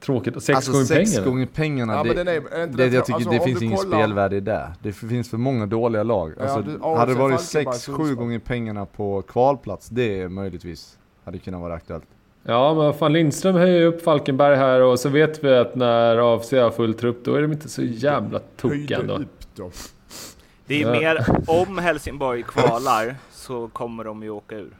Tråkigt. 0.00 0.42
Sex 0.42 0.56
alltså 0.56 0.72
gånger 0.72 0.84
sex 0.84 1.10
pengarna. 1.10 1.30
gånger 1.30 1.46
pengarna, 1.46 1.92
Ja, 1.92 2.02
det, 2.02 2.08
men 2.14 2.16
den 2.16 2.28
är, 2.28 2.32
är 2.32 2.64
inte 2.64 2.76
det, 2.76 2.88
det, 2.88 2.94
jag 2.96 3.04
tycker 3.06 3.14
alltså, 3.14 3.30
det 3.30 3.58
finns 3.58 3.82
kollar- 3.82 3.98
spelvärde 3.98 4.36
i 4.36 4.40
det. 4.40 4.72
Det 4.82 4.92
finns 4.92 5.30
för 5.30 5.36
många 5.36 5.66
dåliga 5.66 6.02
lag. 6.02 6.32
Ja, 6.38 6.42
Alltså, 6.42 6.62
du- 6.62 6.82
hade 6.84 7.14
det 7.14 7.18
varit 7.20 7.40
6-7 7.40 7.72
Sundsvall. 7.72 8.14
gånger 8.14 8.38
pengarna 8.38 8.86
på 8.86 9.22
kvalplats, 9.22 9.88
det 9.88 10.20
är 10.20 10.28
möjligtvis 10.28 10.98
hade 11.24 11.38
kunnat 11.38 11.60
vara 11.60 11.74
aktuellt. 11.74 12.04
Ja, 12.44 12.68
men 12.74 12.76
vad 12.84 12.96
fan 12.96 13.12
Lindström 13.12 13.54
höjer 13.56 13.86
upp 13.86 14.02
Falkenberg 14.02 14.56
här 14.56 14.80
och 14.82 15.00
så 15.00 15.08
vet 15.08 15.44
vi 15.44 15.54
att 15.56 15.74
när 15.74 16.34
AFC 16.34 16.52
har 16.52 16.70
full 16.70 16.94
trupp 16.94 17.24
då 17.24 17.34
är 17.34 17.42
de 17.42 17.52
inte 17.52 17.68
så 17.68 17.82
jävla 17.82 18.38
tokiga 18.56 18.98
ändå. 18.98 19.20
Det 20.66 20.82
är 20.82 20.86
Ja. 20.86 20.92
mer, 20.92 21.26
om 21.46 21.78
Helsingborg 21.78 22.42
kvalar 22.42 23.14
så 23.32 23.68
kommer 23.68 24.04
de 24.04 24.22
ju 24.22 24.30
åka 24.30 24.56
ur. 24.56 24.76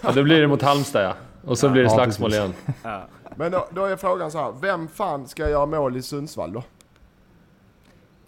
Ja, 0.00 0.12
då 0.14 0.22
blir 0.22 0.40
det 0.40 0.46
mot 0.46 0.62
Halmstad 0.62 1.04
ja. 1.04 1.14
Och 1.44 1.58
så 1.58 1.66
Ja. 1.66 1.70
blir 1.70 1.82
det 1.82 1.88
Ja, 1.88 1.94
slagsmål 1.94 2.30
precis. 2.30 2.44
igen. 2.44 2.54
Ja. 2.82 3.02
Men 3.36 3.52
då, 3.52 3.66
då 3.70 3.84
är 3.84 3.96
frågan 3.96 4.30
så 4.30 4.38
här, 4.38 4.52
vem 4.60 4.88
fan 4.88 5.28
ska 5.28 5.48
göra 5.50 5.66
mål 5.66 5.96
i 5.96 6.02
Sundsvall 6.02 6.52
då? 6.52 6.62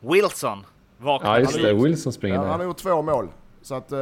Wilson 0.00 0.64
vaknar 0.98 1.30
Ja, 1.34 1.38
just 1.40 1.62
det. 1.62 1.72
Wilson 1.74 2.12
springer 2.12 2.36
Ja, 2.36 2.44
han 2.44 2.60
har 2.60 2.66
gjort 2.66 2.76
två 2.76 3.02
mål. 3.02 3.28
Så 3.62 3.74
att 3.74 3.92
eh, 3.92 3.98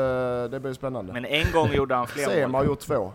det 0.50 0.60
blir 0.62 0.72
spännande. 0.72 1.12
Men 1.12 1.24
en 1.24 1.52
gång 1.52 1.72
gjorde 1.72 1.94
han 1.94 2.06
fler 2.06 2.24
Sem 2.24 2.54
har 2.54 2.60
mål. 2.60 2.66
gjort 2.66 2.80
två. 2.80 3.12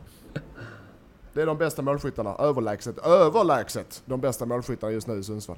Det 1.34 1.42
är 1.42 1.46
de 1.46 1.58
bästa 1.58 1.82
målskyttarna, 1.82 2.36
överlägset, 2.40 2.98
överlägset 3.06 4.02
de 4.06 4.22
bästa 4.22 4.46
målskyttarna 4.46 4.94
just 4.94 5.08
nu 5.08 5.18
i 5.20 5.24
Sundsvall. 5.24 5.58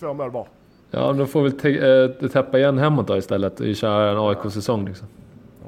Två 0.00 0.14
mål 0.14 0.30
var. 0.30 0.46
Ja, 0.90 1.12
då 1.12 1.26
får 1.26 1.42
vi 1.42 1.52
te- 1.52 2.02
äh, 2.22 2.28
täppa 2.28 2.58
igen 2.58 2.78
hemåt 2.78 3.06
då 3.06 3.16
istället 3.16 3.60
och 3.60 3.76
köra 3.76 4.10
en 4.10 4.18
AIK-säsong 4.18 4.86
liksom. 4.86 5.06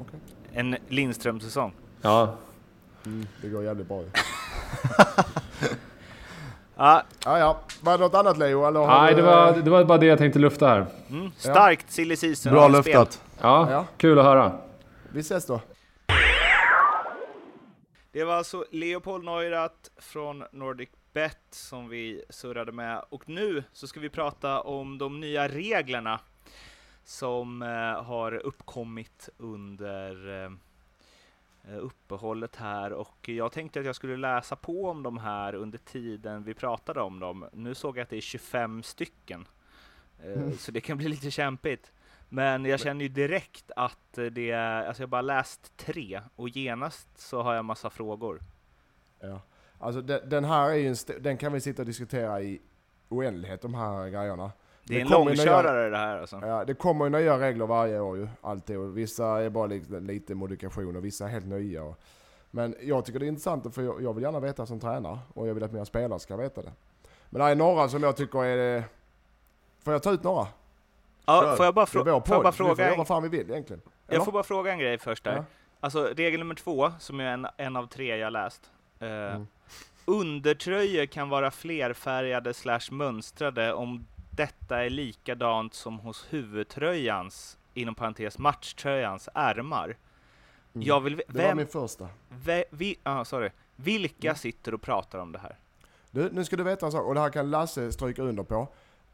Okej. 0.01 0.19
En 0.53 0.75
Lindström-säsong. 0.87 1.71
Ja, 2.01 2.35
Mm, 3.05 3.27
det 3.41 3.49
går 3.49 3.63
jävligt 3.63 3.87
bra 3.87 4.01
ju. 4.01 4.07
Ja, 6.77 7.03
Ja, 7.25 7.39
ja. 7.39 7.57
Var 7.81 7.97
det 7.97 8.03
något 8.03 8.13
annat 8.15 8.37
Leo? 8.37 8.65
Eller 8.67 8.87
nej 8.87 9.13
du, 9.15 9.21
det 9.21 9.27
var, 9.27 9.47
eh, 9.47 9.55
det 9.63 9.69
var 9.69 9.85
bara 9.85 9.97
det 9.97 10.05
jag 10.05 10.17
tänkte 10.17 10.39
lufta 10.39 10.67
här. 10.67 10.85
mm, 11.09 11.31
starkt 11.37 11.91
silly 11.91 12.15
season 12.15 12.51
Bra 12.53 12.67
luftat. 12.67 13.21
Ja, 13.41 13.71
Ja. 13.71 13.85
kul 13.97 14.19
att 14.19 14.25
höra. 14.25 14.51
Vi 15.09 15.19
ses 15.19 15.45
då. 15.45 15.61
Det 18.17 18.23
var 18.23 18.33
alltså 18.33 18.65
Leopold 18.71 19.25
Neurath 19.25 19.89
från 19.97 20.43
Nordic 20.51 20.89
Bet 21.13 21.37
som 21.49 21.89
vi 21.89 22.23
surrade 22.29 22.71
med. 22.71 23.05
Och 23.09 23.29
nu 23.29 23.63
så 23.73 23.87
ska 23.87 23.99
vi 23.99 24.09
prata 24.09 24.61
om 24.61 24.97
de 24.97 25.19
nya 25.19 25.47
reglerna 25.47 26.19
som 27.03 27.61
eh, 27.61 28.03
har 28.03 28.33
uppkommit 28.33 29.29
under 29.37 30.43
eh, 30.43 30.51
uppehållet 31.77 32.55
här. 32.55 32.93
Och 32.93 33.29
jag 33.29 33.51
tänkte 33.51 33.79
att 33.79 33.85
jag 33.85 33.95
skulle 33.95 34.17
läsa 34.17 34.55
på 34.55 34.89
om 34.89 35.03
de 35.03 35.17
här 35.17 35.55
under 35.55 35.77
tiden 35.77 36.43
vi 36.43 36.53
pratade 36.53 37.01
om 37.01 37.19
dem. 37.19 37.45
Nu 37.53 37.75
såg 37.75 37.97
jag 37.97 38.03
att 38.03 38.09
det 38.09 38.17
är 38.17 38.21
25 38.21 38.83
stycken. 38.83 39.47
Eh, 40.23 40.51
Så 40.51 40.71
det 40.71 40.81
kan 40.81 40.97
bli 40.97 41.07
lite 41.07 41.31
kämpigt. 41.31 41.91
Men 42.29 42.65
jag 42.65 42.79
känner 42.79 43.01
ju 43.01 43.09
direkt 43.09 43.71
att 43.75 44.19
det 44.31 44.51
är, 44.51 44.85
alltså 44.85 45.03
jag 45.03 45.07
har 45.07 45.11
bara 45.11 45.21
läst 45.21 45.77
tre 45.77 46.21
och 46.35 46.49
genast 46.49 47.07
så 47.15 47.41
har 47.41 47.55
jag 47.55 47.65
massa 47.65 47.89
frågor. 47.89 48.39
Ja. 49.19 49.41
Alltså 49.79 50.01
den, 50.01 50.29
den 50.29 50.45
här 50.45 50.69
är 50.69 50.73
ju 50.75 50.87
en 50.87 50.95
den 51.19 51.37
kan 51.37 51.53
vi 51.53 51.61
sitta 51.61 51.81
och 51.81 51.85
diskutera 51.85 52.41
i 52.41 52.61
oändlighet 53.09 53.61
de 53.61 53.73
här 53.73 54.09
grejerna. 54.09 54.51
Det 54.83 54.95
är 54.95 55.01
en 55.01 55.07
nya- 55.07 55.17
långkörare 55.17 55.89
det 55.89 55.97
här 55.97 56.19
alltså. 56.19 56.39
Ja, 56.41 56.65
det 56.65 56.73
kommer 56.73 57.05
ju 57.05 57.11
nya 57.11 57.39
regler 57.39 57.65
varje 57.65 57.99
år 57.99 58.17
ju, 58.17 58.27
alltid. 58.41 58.77
Och 58.77 58.97
vissa 58.97 59.25
är 59.27 59.49
bara 59.49 59.65
lite, 59.65 59.99
lite 59.99 60.35
modifikation 60.35 60.95
och 60.95 61.05
vissa 61.05 61.25
är 61.25 61.29
helt 61.29 61.45
nya. 61.45 61.83
Och, 61.83 61.99
men 62.51 62.75
jag 62.81 63.05
tycker 63.05 63.19
det 63.19 63.25
är 63.25 63.27
intressant 63.27 63.75
för 63.75 63.81
jag, 63.81 64.01
jag 64.01 64.13
vill 64.13 64.23
gärna 64.23 64.39
veta 64.39 64.65
som 64.65 64.79
tränare 64.79 65.19
och 65.33 65.47
jag 65.47 65.53
vill 65.53 65.63
att 65.63 65.71
mina 65.71 65.85
spelare 65.85 66.19
ska 66.19 66.37
veta 66.37 66.61
det. 66.61 66.71
Men 67.29 67.41
det 67.41 67.51
är 67.51 67.55
några 67.55 67.89
som 67.89 68.03
jag 68.03 68.17
tycker 68.17 68.43
är... 68.43 68.83
Får 69.83 69.93
jag 69.93 70.03
ta 70.03 70.11
ut 70.11 70.23
några? 70.23 70.47
Ja, 71.27 71.53
får 71.57 71.65
jag 71.65 71.73
bara, 71.73 71.85
frå- 71.85 72.03
får 72.03 72.07
jag 72.35 72.43
bara 72.43 72.51
vi 72.51 72.57
fråga 72.57 72.91
en, 72.91 72.97
vad 72.97 73.07
fan 73.07 73.23
vi 73.23 73.29
vill 73.29 73.49
egentligen. 73.51 73.81
Eller? 74.07 74.17
jag 74.17 74.25
får 74.25 74.31
bara 74.31 74.43
fråga 74.43 74.71
en 74.71 74.79
grej 74.79 74.97
först 74.97 75.23
där. 75.23 75.35
Ja. 75.35 75.43
Alltså 75.79 76.03
regel 76.15 76.39
nummer 76.39 76.55
två, 76.55 76.91
som 76.99 77.19
är 77.19 77.23
en, 77.25 77.47
en 77.57 77.75
av 77.75 77.87
tre 77.87 78.17
jag 78.17 78.33
läst. 78.33 78.71
Eh, 78.99 79.07
Mm. 79.07 79.47
Undertröjor 80.05 81.05
kan 81.05 81.29
vara 81.29 81.51
flerfärgade 81.51 82.53
slash 82.53 82.79
mönstrade 82.91 83.73
om 83.73 84.07
detta 84.31 84.83
är 84.85 84.89
likadant 84.89 85.73
som 85.73 85.99
hos 85.99 86.25
huvudtröjans, 86.29 87.57
inom 87.73 87.95
parentes 87.95 88.37
matchtröjans, 88.37 89.29
ärmar. 89.33 89.85
Mm. 89.85 90.87
Jag 90.87 90.99
vill, 91.01 91.15
ve- 91.15 91.23
Det 91.27 91.37
var 91.37 91.47
vem, 91.47 91.57
min 91.57 91.67
första. 91.67 92.07
ve, 92.29 92.63
vi, 92.71 92.95
ah, 93.03 93.25
sorry. 93.25 93.49
Vilka 93.75 94.27
Mm. 94.27 94.37
sitter 94.37 94.73
och 94.73 94.81
pratar 94.81 95.19
om 95.19 95.31
det 95.31 95.39
här? 95.39 95.55
Du, 96.11 96.29
nu 96.31 96.45
ska 96.45 96.55
du 96.55 96.63
veta 96.63 96.85
en 96.85 96.91
sak, 96.91 97.05
och 97.05 97.13
det 97.15 97.19
här 97.21 97.29
kan 97.29 97.49
Lasse 97.51 97.91
stryka 97.91 98.21
under 98.21 98.43
på. 98.43 98.67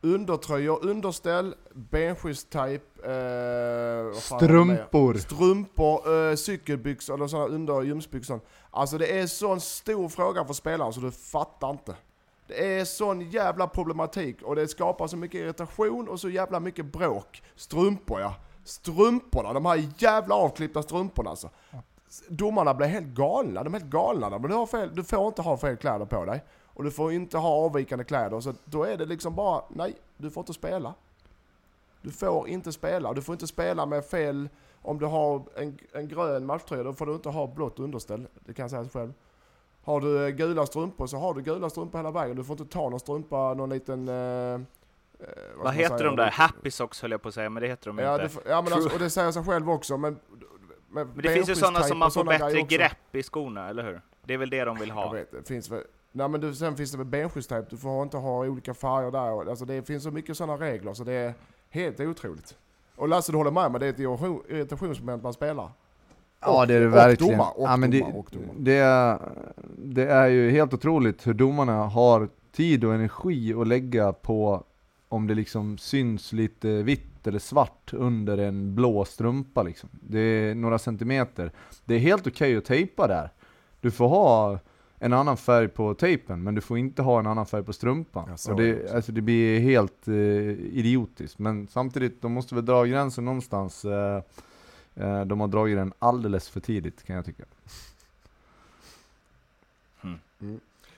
Undertröjor, 0.06 0.86
underställ, 0.86 1.56
benskyddstajp, 1.74 3.06
eh? 3.06 4.20
Strumpor. 4.20 5.14
Strumpor, 5.14 6.30
eh, 6.30 6.36
cykelbyxor 6.36 7.14
eller 7.14 7.28
sådana 7.28 7.48
under 7.48 7.82
gymsbyxor. 7.82 8.40
Alltså 8.72 8.98
det 8.98 9.20
är 9.20 9.28
sån 9.28 9.62
stor 9.62 10.10
fråga 10.10 10.46
för 10.46 10.54
spelaren 10.54 10.94
så 10.94 11.02
du 11.02 11.12
fattar 11.12 11.70
inte. 11.70 11.96
Det 12.48 12.80
är 12.80 12.86
sån 12.86 13.22
jävla 13.22 13.68
problematik 13.68 14.42
och 14.42 14.56
det 14.56 14.68
skapar 14.68 15.08
så 15.08 15.18
mycket 15.18 15.42
irritation 15.42 16.10
och 16.10 16.20
så 16.20 16.30
jävla 16.30 16.60
mycket 16.60 16.86
bråk. 16.86 17.44
Strumpor 17.56 18.22
ja. 18.22 18.36
Strumporna, 18.64 19.54
de 19.54 19.66
här 19.66 19.84
jävla 19.98 20.36
avklippta 20.36 20.84
strumporna 20.84 21.30
alltså. 21.30 21.50
Domarna 22.28 22.74
blir 22.74 22.88
helt 22.88 23.08
galna, 23.08 23.64
de 23.64 23.74
är 23.74 23.80
helt 23.80 23.92
galna. 23.92 24.30
Men 24.30 24.50
du, 24.50 24.56
har 24.56 24.66
fel, 24.66 24.96
du 24.96 25.04
får 25.04 25.28
inte 25.28 25.42
ha 25.42 25.58
fel 25.58 25.78
kläder 25.78 26.06
på 26.06 26.26
dig. 26.26 26.44
Och 26.74 26.84
du 26.84 26.92
får 26.92 27.12
inte 27.12 27.38
ha 27.38 27.50
avvikande 27.50 28.04
kläder. 28.04 28.40
Så 28.40 28.54
då 28.66 28.84
är 28.84 28.98
det 28.98 29.06
liksom 29.06 29.36
bara, 29.36 29.64
nej, 29.70 29.96
du 30.18 30.32
får 30.32 30.42
inte 30.42 30.54
spela. 30.54 30.94
Du 32.02 32.12
får 32.12 32.48
inte 32.48 32.72
spela. 32.72 33.14
Du 33.14 33.22
får 33.22 33.34
inte 33.34 33.48
spela 33.48 33.86
med 33.86 34.06
fel, 34.06 34.50
om 34.82 35.00
du 35.00 35.06
har 35.06 35.42
en, 35.56 35.78
en 35.94 36.08
grön 36.08 36.46
matchtröja, 36.46 36.84
då 36.84 36.94
får 36.94 37.06
du 37.06 37.14
inte 37.14 37.30
ha 37.30 37.48
blått 37.48 37.80
underställ. 37.80 38.28
Det 38.46 38.54
kan 38.54 38.64
jag 38.64 38.70
säga 38.72 38.90
själv. 38.90 39.14
Har 39.84 40.02
du 40.02 40.26
eh, 40.26 40.30
gula 40.30 40.66
strumpor 40.66 41.08
så 41.08 41.18
har 41.18 41.34
du 41.34 41.42
gula 41.42 41.70
strumpor 41.70 42.00
hela 42.00 42.12
vägen. 42.12 42.36
Du 42.36 42.44
får 42.44 42.60
inte 42.62 42.74
ta 42.74 42.90
någon 42.90 43.00
strumpa, 43.00 43.54
någon 43.54 43.70
liten... 43.70 44.08
Eh, 44.08 44.16
eh, 44.16 44.60
Vad 45.56 45.64
man 45.64 45.74
heter 45.74 45.98
säga? 45.98 46.10
de 46.10 46.16
där? 46.16 46.32
Happy 46.32 46.72
Socks 46.72 47.02
höll 47.02 47.12
jag 47.12 47.22
på 47.22 47.28
att 47.28 47.34
säga, 47.34 47.50
men 47.50 47.62
det 47.62 47.68
heter 47.68 47.88
de 47.88 48.00
Ja, 48.00 48.24
inte. 48.24 48.40
det, 48.44 48.50
ja 48.50 48.62
men 48.62 48.74
alltså, 48.74 48.94
och 48.94 49.00
det 49.00 49.10
säger 49.10 49.32
sig 49.32 49.44
själv 49.44 49.70
också. 49.70 49.98
Men, 49.98 50.20
Men 50.90 51.12
det 51.16 51.30
finns 51.30 51.50
ju 51.50 51.56
sådana 51.56 51.84
som 51.84 51.98
man 51.98 52.12
får 52.12 52.24
bättre 52.24 52.62
grepp 52.62 53.16
i 53.16 53.24
skorna, 53.24 53.70
eller 53.70 53.84
hur? 53.84 54.02
Det 54.24 54.34
är 54.34 54.38
väl 54.38 54.50
det 54.50 54.66
de 54.66 54.80
vill 54.80 54.92
ha? 54.92 55.12
vet, 55.12 55.32
det 55.32 55.48
finns 55.48 55.70
väl... 55.70 55.84
Nej 56.16 56.30
men 56.30 56.42
du, 56.42 56.56
sen 56.56 56.78
finns 56.78 56.92
det 56.92 56.98
väl 56.98 57.08
benskyddstajp, 57.08 57.70
du 57.70 57.78
får 57.78 58.04
inte 58.04 58.18
ha 58.18 58.46
olika 58.48 58.74
färger 58.74 59.12
där. 59.12 59.50
Alltså 59.50 59.66
det 59.66 59.88
finns 59.88 60.04
så 60.04 60.12
mycket 60.12 60.38
sådana 60.38 60.58
regler 60.66 60.94
så 60.94 61.04
det 61.04 61.14
är 61.14 61.34
helt 61.70 62.00
otroligt. 62.00 62.56
Och 62.96 63.08
Lasse 63.08 63.32
du 63.32 63.38
håller 63.38 63.52
med 63.52 63.72
mig, 63.72 63.80
det 63.80 63.86
är 63.86 63.90
ett 63.90 64.00
irritation- 64.00 64.42
irritationsmoment 64.50 65.22
bland 65.22 65.36
spelare. 65.36 65.70
Ja 66.42 66.66
det 66.66 66.74
är 66.74 66.80
det 66.80 66.86
och 66.88 66.94
verkligen. 66.94 67.32
domare, 67.38 67.52
och 67.56 67.68
ja, 67.70 67.78
men 67.78 67.92
det, 67.92 68.00
domare, 68.00 68.14
och 68.18 68.30
domare. 68.32 68.56
det, 68.58 68.78
är, 68.78 69.20
det 69.78 70.06
är 70.08 70.28
ju 70.28 70.52
helt 70.52 70.74
otroligt 70.74 71.28
hur 71.28 71.34
domarna 71.34 71.86
har 71.86 72.30
tid 72.52 72.84
och 72.84 72.94
energi 72.94 73.54
att 73.54 73.68
lägga 73.68 74.14
på 74.14 74.64
om 75.10 75.28
det 75.28 75.36
liksom 75.36 75.78
syns 75.78 76.34
lite 76.34 76.84
vitt 76.84 77.28
eller 77.28 77.40
svart 77.40 77.94
under 77.94 78.38
en 78.38 78.76
blå 78.76 79.06
strumpa 79.06 79.64
liksom. 79.64 79.90
Det 79.92 80.20
är 80.20 80.56
några 80.56 80.80
centimeter. 80.80 81.52
Det 81.86 81.96
är 81.96 82.00
helt 82.00 82.28
okej 82.28 82.58
att 82.58 82.66
tejpa 82.66 83.08
där. 83.08 83.30
Du 83.82 83.92
får 83.92 84.08
ha 84.08 84.60
en 85.04 85.14
annan 85.14 85.38
färg 85.38 85.68
på 85.68 85.94
tejpen, 85.94 86.44
men 86.44 86.56
du 86.56 86.62
får 86.62 86.78
inte 86.78 87.02
ha 87.02 87.20
en 87.20 87.28
annan 87.28 87.46
färg 87.46 87.64
på 87.64 87.74
strumpan. 87.74 88.26
Ja, 88.30 88.38
så 88.38 88.54
och 88.54 88.60
är 88.60 88.76
det 88.76 88.96
alltså 88.96 89.12
det 89.12 89.22
blir 89.22 89.60
helt 89.60 90.08
eh, 90.08 90.14
idiotiskt. 90.14 91.40
Men 91.40 91.68
samtidigt, 91.68 92.22
de 92.22 92.32
måste 92.32 92.56
väl 92.56 92.66
dra 92.66 92.86
gränsen 92.86 93.26
någonstans. 93.26 93.86
Eh, 93.86 94.24
eh, 94.96 95.22
de 95.22 95.40
har 95.40 95.48
dragit 95.48 95.78
den 95.78 95.94
alldeles 96.00 96.50
för 96.50 96.60
tidigt 96.60 97.04
kan 97.04 97.16
jag 97.16 97.26
tycka. 97.26 97.44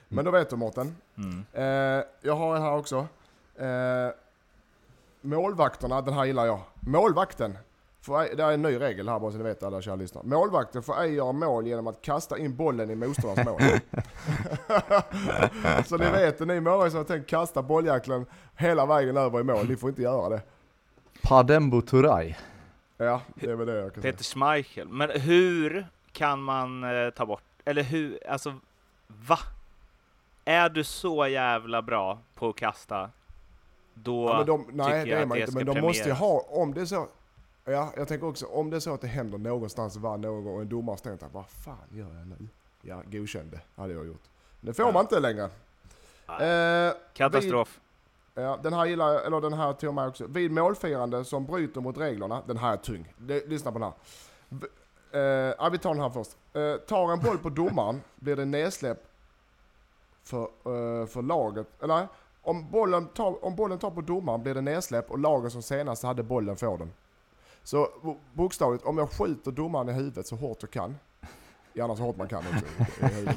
Men 0.08 0.24
då 0.24 0.30
vet 0.30 0.50
du 0.50 0.56
Mårten. 0.56 0.96
Mm. 1.16 1.44
Eh, 1.52 2.04
jag 2.20 2.36
har 2.36 2.56
en 2.56 2.62
här 2.62 2.76
också. 2.76 3.06
Eh, 3.56 4.10
målvakterna, 5.20 6.02
den 6.02 6.14
här 6.14 6.24
gillar 6.24 6.46
jag. 6.46 6.60
Målvakten. 6.80 7.58
Får 8.06 8.20
ej, 8.20 8.32
det 8.36 8.42
är 8.42 8.52
en 8.52 8.62
ny 8.62 8.80
regel 8.80 9.08
här 9.08 9.20
bara 9.20 9.30
så 9.30 9.38
ni 9.38 9.44
vet 9.44 9.62
alla 9.62 9.82
kära 9.82 9.96
lyssnare. 9.96 10.26
Målvakten 10.26 10.82
får 10.82 11.00
ej 11.00 11.14
göra 11.14 11.32
mål 11.32 11.66
genom 11.66 11.86
att 11.86 12.02
kasta 12.02 12.38
in 12.38 12.56
bollen 12.56 12.90
i 12.90 12.94
motståndarens 12.94 13.48
mål. 13.48 13.60
så 15.86 15.96
ni 15.96 16.10
vet, 16.10 16.40
ni 16.40 16.60
målvakter 16.60 16.90
som 16.90 16.98
har 16.98 17.04
tänkt 17.04 17.30
kasta 17.30 17.62
bolljäkeln 17.62 18.26
hela 18.56 18.86
vägen 18.86 19.16
över 19.16 19.40
i 19.40 19.42
mål, 19.42 19.68
ni 19.68 19.76
får 19.76 19.88
inte 19.88 20.02
göra 20.02 20.28
det. 20.28 20.42
Padembo 21.22 21.80
Turay. 21.80 22.34
Ja, 22.96 23.20
det 23.34 23.50
är 23.50 23.54
väl 23.54 23.66
det 23.66 23.74
jag 23.74 23.94
kan 23.94 24.02
säga. 24.02 24.12
Peter 24.12 24.24
Schmeichel. 24.24 24.88
Men 24.88 25.10
hur 25.10 25.86
kan 26.12 26.42
man 26.42 26.84
eh, 26.84 27.10
ta 27.10 27.26
bort, 27.26 27.42
eller 27.64 27.82
hur, 27.82 28.18
alltså 28.28 28.54
va? 29.06 29.38
Är 30.44 30.68
du 30.68 30.84
så 30.84 31.26
jävla 31.26 31.82
bra 31.82 32.18
på 32.34 32.48
att 32.48 32.56
kasta, 32.56 33.10
då 33.94 34.28
Ja, 34.28 34.36
men 34.36 34.46
de, 34.46 34.64
tycker 34.64 34.76
nej, 34.76 35.04
det 35.04 35.10
jag 35.10 35.20
är 35.20 35.22
att 35.22 35.30
det 35.30 35.38
inte. 35.38 35.52
ska 35.52 35.64
Men 35.64 35.74
de 35.74 35.80
måste 35.80 36.08
ju 36.08 36.14
premieras. 36.14 36.20
ha, 36.20 36.62
om 36.62 36.74
det 36.74 36.80
är 36.80 36.84
så. 36.84 37.08
Ja, 37.68 37.92
jag 37.96 38.08
tänker 38.08 38.26
också, 38.26 38.46
om 38.46 38.70
det 38.70 38.76
är 38.76 38.80
så 38.80 38.94
att 38.94 39.00
det 39.00 39.06
händer 39.06 39.38
någonstans 39.38 39.96
var 39.96 40.16
någon 40.18 40.44
gång 40.44 40.54
och 40.54 40.62
en 40.62 40.68
domare 40.68 40.96
står 40.96 41.12
och 41.12 41.32
vad 41.32 41.46
fan 41.48 41.76
gör 41.90 42.14
jag 42.14 42.26
nu? 42.26 42.48
Ja, 42.82 43.02
godkände 43.06 43.60
hade 43.76 43.92
jag 43.94 44.06
gjort. 44.06 44.22
Det 44.60 44.74
får 44.74 44.92
man 44.92 45.02
inte 45.02 45.20
längre. 45.20 45.44
Eh, 46.26 46.94
Katastrof. 47.14 47.80
Ja, 48.34 48.58
den 48.62 48.72
här 48.72 48.86
gillar 48.86 49.12
jag, 49.12 49.26
eller 49.26 49.40
den 49.40 49.52
här 49.52 49.72
tog 49.72 49.94
mig 49.94 50.08
också. 50.08 50.26
Vid 50.26 50.50
målfirande 50.50 51.24
som 51.24 51.44
bryter 51.46 51.80
mot 51.80 51.98
reglerna, 51.98 52.42
den 52.46 52.56
här 52.56 52.72
är 52.72 52.76
tung. 52.76 53.14
Det, 53.18 53.46
lyssna 53.48 53.72
på 53.72 53.78
den 53.78 53.88
här. 53.88 53.94
V- 54.48 54.66
Eh, 55.12 55.20
ja, 55.58 55.68
vi 55.72 55.78
tar 55.78 55.90
den 55.94 56.02
här 56.02 56.10
först. 56.10 56.36
Eh, 56.52 56.74
tar 56.76 57.12
en 57.12 57.20
boll 57.20 57.38
på 57.38 57.48
domaren 57.48 58.00
blir 58.16 58.36
det 58.36 58.44
nedsläpp 58.44 58.98
för, 60.24 60.42
eh, 60.42 61.06
för 61.06 61.22
laget. 61.22 61.82
Eller 61.82 62.08
om 62.42 62.70
bollen, 62.70 63.06
tar, 63.08 63.44
om 63.44 63.56
bollen 63.56 63.78
tar 63.78 63.90
på 63.90 64.00
domaren 64.00 64.42
blir 64.42 64.54
det 64.54 64.60
nedsläpp 64.60 65.10
och 65.10 65.18
laget 65.18 65.52
som 65.52 65.62
senast 65.62 66.02
hade 66.02 66.22
bollen 66.22 66.56
får 66.56 66.78
den. 66.78 66.92
Så 67.66 67.88
bo- 68.02 68.20
bokstavligt, 68.32 68.84
om 68.84 68.98
jag 68.98 69.10
skjuter 69.10 69.50
domaren 69.50 69.88
i 69.88 69.92
huvudet 69.92 70.26
så 70.26 70.36
hårt 70.36 70.58
jag 70.60 70.70
kan, 70.70 70.96
gärna 71.74 71.96
så 71.96 72.02
hårt 72.02 72.16
man 72.16 72.28
kan 72.28 72.38
också 72.38 72.64
i, 72.78 73.04
i 73.06 73.14
huvudet. 73.14 73.36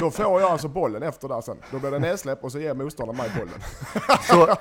Då 0.00 0.10
får 0.10 0.40
jag 0.40 0.50
alltså 0.50 0.68
bollen 0.68 1.02
efter 1.02 1.28
där 1.28 1.40
sen. 1.40 1.56
Då 1.70 1.78
blir 1.78 1.90
det 1.90 1.98
nedsläpp 1.98 2.44
och 2.44 2.52
så 2.52 2.58
ger 2.58 2.74
motståndaren 2.74 3.16
mig 3.16 3.30
bollen. 3.38 3.60
Så 4.22 4.56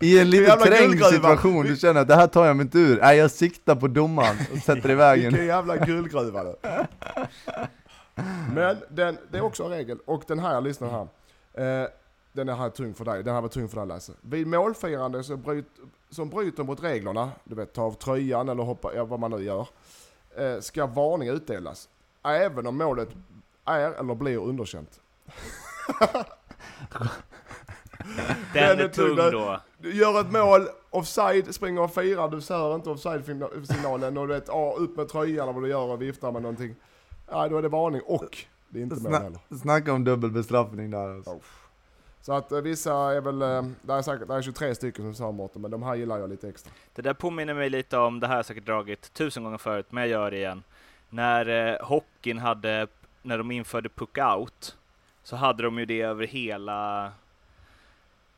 i 0.00 0.18
en 0.20 0.30
lite 0.30 0.56
trängd 0.56 1.04
situation, 1.04 1.66
du 1.66 1.76
känner 1.76 2.00
att 2.00 2.08
det 2.08 2.14
här 2.14 2.26
tar 2.26 2.46
jag 2.46 2.56
mig 2.56 2.64
inte 2.64 2.78
ur. 2.78 3.00
Nej, 3.00 3.18
jag 3.18 3.30
siktar 3.30 3.74
på 3.76 3.88
domaren 3.88 4.36
och 4.52 4.58
sätter 4.58 4.90
i 4.90 4.94
vägen. 4.94 5.30
Vilken 5.30 5.46
jävla 5.46 5.76
guldgruva 5.76 6.44
det. 6.44 6.56
Men 8.54 8.76
den, 8.90 9.18
det 9.30 9.38
är 9.38 9.42
också 9.42 9.64
en 9.64 9.70
regel, 9.70 9.98
och 10.06 10.22
den 10.26 10.38
här, 10.38 10.60
lyssna 10.60 10.88
här. 10.88 11.82
Eh, 11.82 11.88
den 12.32 12.48
är 12.48 12.54
här 12.54 12.70
tung 12.70 12.94
för 12.94 13.04
dig, 13.04 13.22
den 13.22 13.34
här 13.34 13.40
var 13.40 13.48
tung 13.48 13.68
för 13.68 13.76
dig 13.76 13.86
Lasse. 13.86 14.12
Vid 14.20 14.46
målfirande 14.46 15.24
så 15.24 15.36
bryt, 15.36 15.66
som 16.10 16.30
bryter 16.30 16.64
mot 16.64 16.82
reglerna, 16.82 17.30
du 17.44 17.54
vet 17.54 17.72
ta 17.72 17.82
av 17.82 17.92
tröjan 17.92 18.48
eller 18.48 18.62
hoppa, 18.62 18.94
ja, 18.94 19.04
vad 19.04 19.20
man 19.20 19.30
nu 19.30 19.42
gör, 19.44 19.68
eh, 20.36 20.60
ska 20.60 20.86
varning 20.86 21.28
utdelas. 21.28 21.88
Även 22.22 22.66
om 22.66 22.76
målet 22.78 23.08
är 23.64 23.92
eller 23.92 24.14
blir 24.14 24.38
underkänt. 24.38 25.00
Den 28.54 28.68
Den 28.68 28.78
är 28.78 28.84
är 28.84 28.88
tung 28.88 29.16
tung. 29.16 29.30
då. 29.30 29.60
Du 29.78 29.94
gör 29.94 30.20
ett 30.20 30.32
mål, 30.32 30.68
offside, 30.90 31.54
springer 31.54 31.82
och 31.82 31.94
firar, 31.94 32.28
du 32.28 32.40
ser 32.40 32.74
inte 32.74 32.90
offside-signalen 32.90 34.18
och 34.18 34.28
du 34.28 34.34
vet, 34.34 34.48
ah, 34.50 34.72
upp 34.72 34.96
med 34.96 35.08
tröjan 35.08 35.42
eller 35.48 35.52
vad 35.52 35.62
du 35.62 35.68
gör 35.68 35.84
och 35.84 36.02
viftar 36.02 36.32
med 36.32 36.42
någonting. 36.42 36.74
Ja, 37.30 37.48
då 37.48 37.58
är 37.58 37.62
det 37.62 37.68
varning 37.68 38.00
och 38.06 38.36
det 38.68 38.78
är 38.78 38.82
inte 38.82 38.96
mål 39.02 39.12
heller. 39.12 39.38
Sna 39.48 39.58
snacka 39.58 39.92
om 39.92 40.04
dubbel 40.04 40.30
bestraffning 40.30 40.90
där 40.90 41.14
alltså. 41.14 41.40
Så 42.22 42.32
att 42.32 42.52
eh, 42.52 42.60
vissa 42.60 42.94
är 42.94 43.20
väl, 43.20 43.42
eh, 43.42 43.62
det 43.82 43.92
är 43.92 44.02
säkert 44.02 44.28
det 44.28 44.34
är 44.34 44.42
23 44.42 44.74
stycken 44.74 45.04
som 45.04 45.14
sa 45.14 45.32
Mårten, 45.32 45.62
men 45.62 45.70
de 45.70 45.82
här 45.82 45.94
gillar 45.94 46.18
jag 46.18 46.30
lite 46.30 46.48
extra. 46.48 46.72
Det 46.94 47.02
där 47.02 47.14
påminner 47.14 47.54
mig 47.54 47.70
lite 47.70 47.98
om, 47.98 48.20
det 48.20 48.26
här 48.26 48.34
har 48.34 48.38
jag 48.38 48.46
säkert 48.46 48.66
dragit 48.66 49.14
tusen 49.14 49.44
gånger 49.44 49.58
förut, 49.58 49.86
men 49.90 50.02
jag 50.02 50.10
gör 50.10 50.30
det 50.30 50.36
igen. 50.36 50.62
När 51.10 51.48
eh, 51.48 51.86
hockeyn 51.86 52.38
hade, 52.38 52.86
när 53.22 53.38
de 53.38 53.50
införde 53.50 53.88
puck-out, 53.88 54.74
så 55.22 55.36
hade 55.36 55.62
de 55.62 55.78
ju 55.78 55.86
det 55.86 56.00
över 56.02 56.26
hela, 56.26 57.12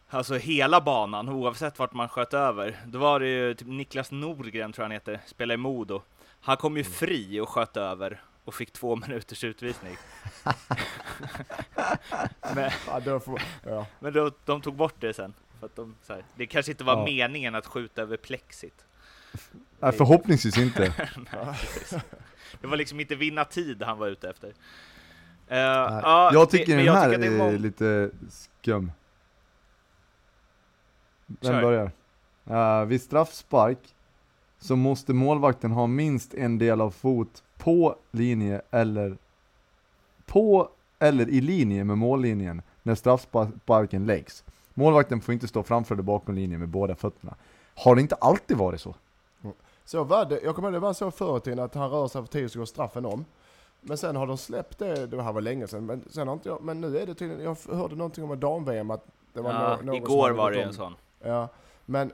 alltså 0.09 0.35
hela 0.35 0.81
banan, 0.81 1.29
oavsett 1.29 1.79
vart 1.79 1.93
man 1.93 2.09
sköt 2.09 2.35
över. 2.35 2.81
Då 2.87 2.99
var 2.99 3.21
det 3.21 3.29
ju 3.29 3.55
typ 3.55 3.69
Niklas 3.69 4.11
Norgren, 4.11 4.73
tror 4.73 4.83
jag 4.83 4.89
han 4.89 4.91
heter, 4.91 5.21
spelade 5.27 5.55
i 5.55 5.57
Modo. 5.57 6.03
Han 6.41 6.57
kom 6.57 6.77
ju 6.77 6.85
fri 6.85 7.41
och 7.41 7.49
sköt 7.49 7.77
över 7.77 8.21
och 8.45 8.55
fick 8.55 8.73
två 8.73 8.97
minuters 9.07 9.45
utvisning. 9.45 9.97
men 12.55 12.71
Ja, 12.87 13.01
då 13.05 13.21
får, 13.21 13.43
ja. 13.67 13.87
men 14.01 14.13
då, 14.13 14.31
de 14.45 14.61
tog 14.61 14.75
bort 14.75 14.95
det 14.99 15.15
sen. 15.15 15.35
För 15.61 15.67
att 15.67 15.77
de, 15.77 15.95
så 16.03 16.13
här, 16.13 16.25
det 16.37 16.47
kanske 16.47 16.73
inte 16.73 16.85
var 16.85 16.97
Ja. 16.99 17.05
meningen 17.05 17.55
att 17.55 17.67
skjuta 17.67 18.03
över 18.03 18.17
plexit. 18.17 18.85
Nej, 19.81 19.93
förhoppningsvis 19.93 20.59
inte. 20.59 20.95
Nej, 21.33 21.55
det 22.61 22.67
var 22.67 22.77
liksom 22.77 23.01
inte 23.01 23.15
vinna 23.15 23.45
tid 23.45 23.83
han 23.83 23.99
var 23.99 24.07
ute 24.09 24.31
efter. 24.31 24.53
Nej. 25.49 25.59
ja, 25.59 26.31
jag 26.33 26.47
det- 26.47 26.51
tycker 26.51 26.77
men 26.77 26.85
den 26.87 26.95
här 26.95 27.05
tycker 27.05 27.15
att 27.15 27.21
det 27.39 27.45
är 27.45 27.53
må- 27.53 27.59
lite 27.59 28.11
skum. 28.31 28.93
Den 31.27 31.53
Kör. 31.53 31.63
börjar. 31.63 31.91
Uh, 32.81 32.87
vid 32.87 33.03
straffspark 33.03 33.79
så 34.59 34.77
måste 34.77 35.13
målvakten 35.13 35.71
ha 35.71 35.87
minst 35.87 36.35
en 36.35 36.59
del 36.59 36.81
av 36.81 36.91
fot 36.91 37.43
på 37.65 37.97
linje 38.11 38.63
eller 38.71 39.17
på 40.27 40.69
eller 40.99 41.29
i 41.29 41.41
linje 41.41 41.85
med 41.85 41.99
mållinjen 41.99 42.63
när 42.83 42.95
straffsparken 42.95 44.07
läggs. 44.07 44.45
Målvakten 44.75 45.21
får 45.21 45.35
inte 45.35 45.49
stå 45.49 45.63
framför 45.63 45.95
eller 45.95 46.03
bakom 46.03 46.35
linjen 46.35 46.61
med 46.61 46.69
båda 46.69 46.95
fötterna. 46.95 47.35
Har 47.75 47.95
det 47.95 48.01
inte 48.01 48.15
alltid 48.15 48.57
varit 48.57 48.81
så? 48.81 48.95
Så 49.85 50.05
var 50.05 50.25
det, 50.25 50.41
jag 50.43 50.55
kommer 50.55 50.69
ihåg 50.69 50.75
det 50.75 50.79
var 50.79 50.93
så 50.93 51.11
förr 51.11 51.39
tiden 51.39 51.59
att 51.59 51.75
han 51.75 51.91
rör 51.91 52.09
sig 52.09 52.23
för 52.23 52.29
tidigt 52.29 52.53
så 52.53 52.59
går 52.59 52.67
straffen 52.67 53.07
om. 53.07 53.25
Men 53.81 53.99
sen 53.99 54.17
har 54.17 54.27
de 54.27 54.39
släppt 54.39 54.79
det, 54.79 55.07
det 55.07 55.23
här 55.23 55.33
var 55.33 55.41
länge 55.41 55.67
sedan, 55.67 55.87
men, 55.87 56.05
sen 56.11 56.29
har 56.29 56.35
inte 56.35 56.49
jag, 56.49 56.63
men 56.63 56.81
nu 56.81 56.99
är 56.99 57.07
det 57.07 57.15
tydligen, 57.15 57.45
jag 57.45 57.77
hörde 57.77 57.97
någonting 57.97 58.25
om 58.25 58.41
dam-VM 58.41 58.91
att 58.91 59.05
det 59.33 59.41
var 59.41 59.53
ja, 59.53 59.77
nå- 59.77 59.83
någon 59.83 59.95
igår 59.95 60.31
var 60.31 60.51
det 60.51 60.63
en 60.63 60.75
sån. 60.75 60.95
Ja, 61.23 61.49
men 61.87 62.13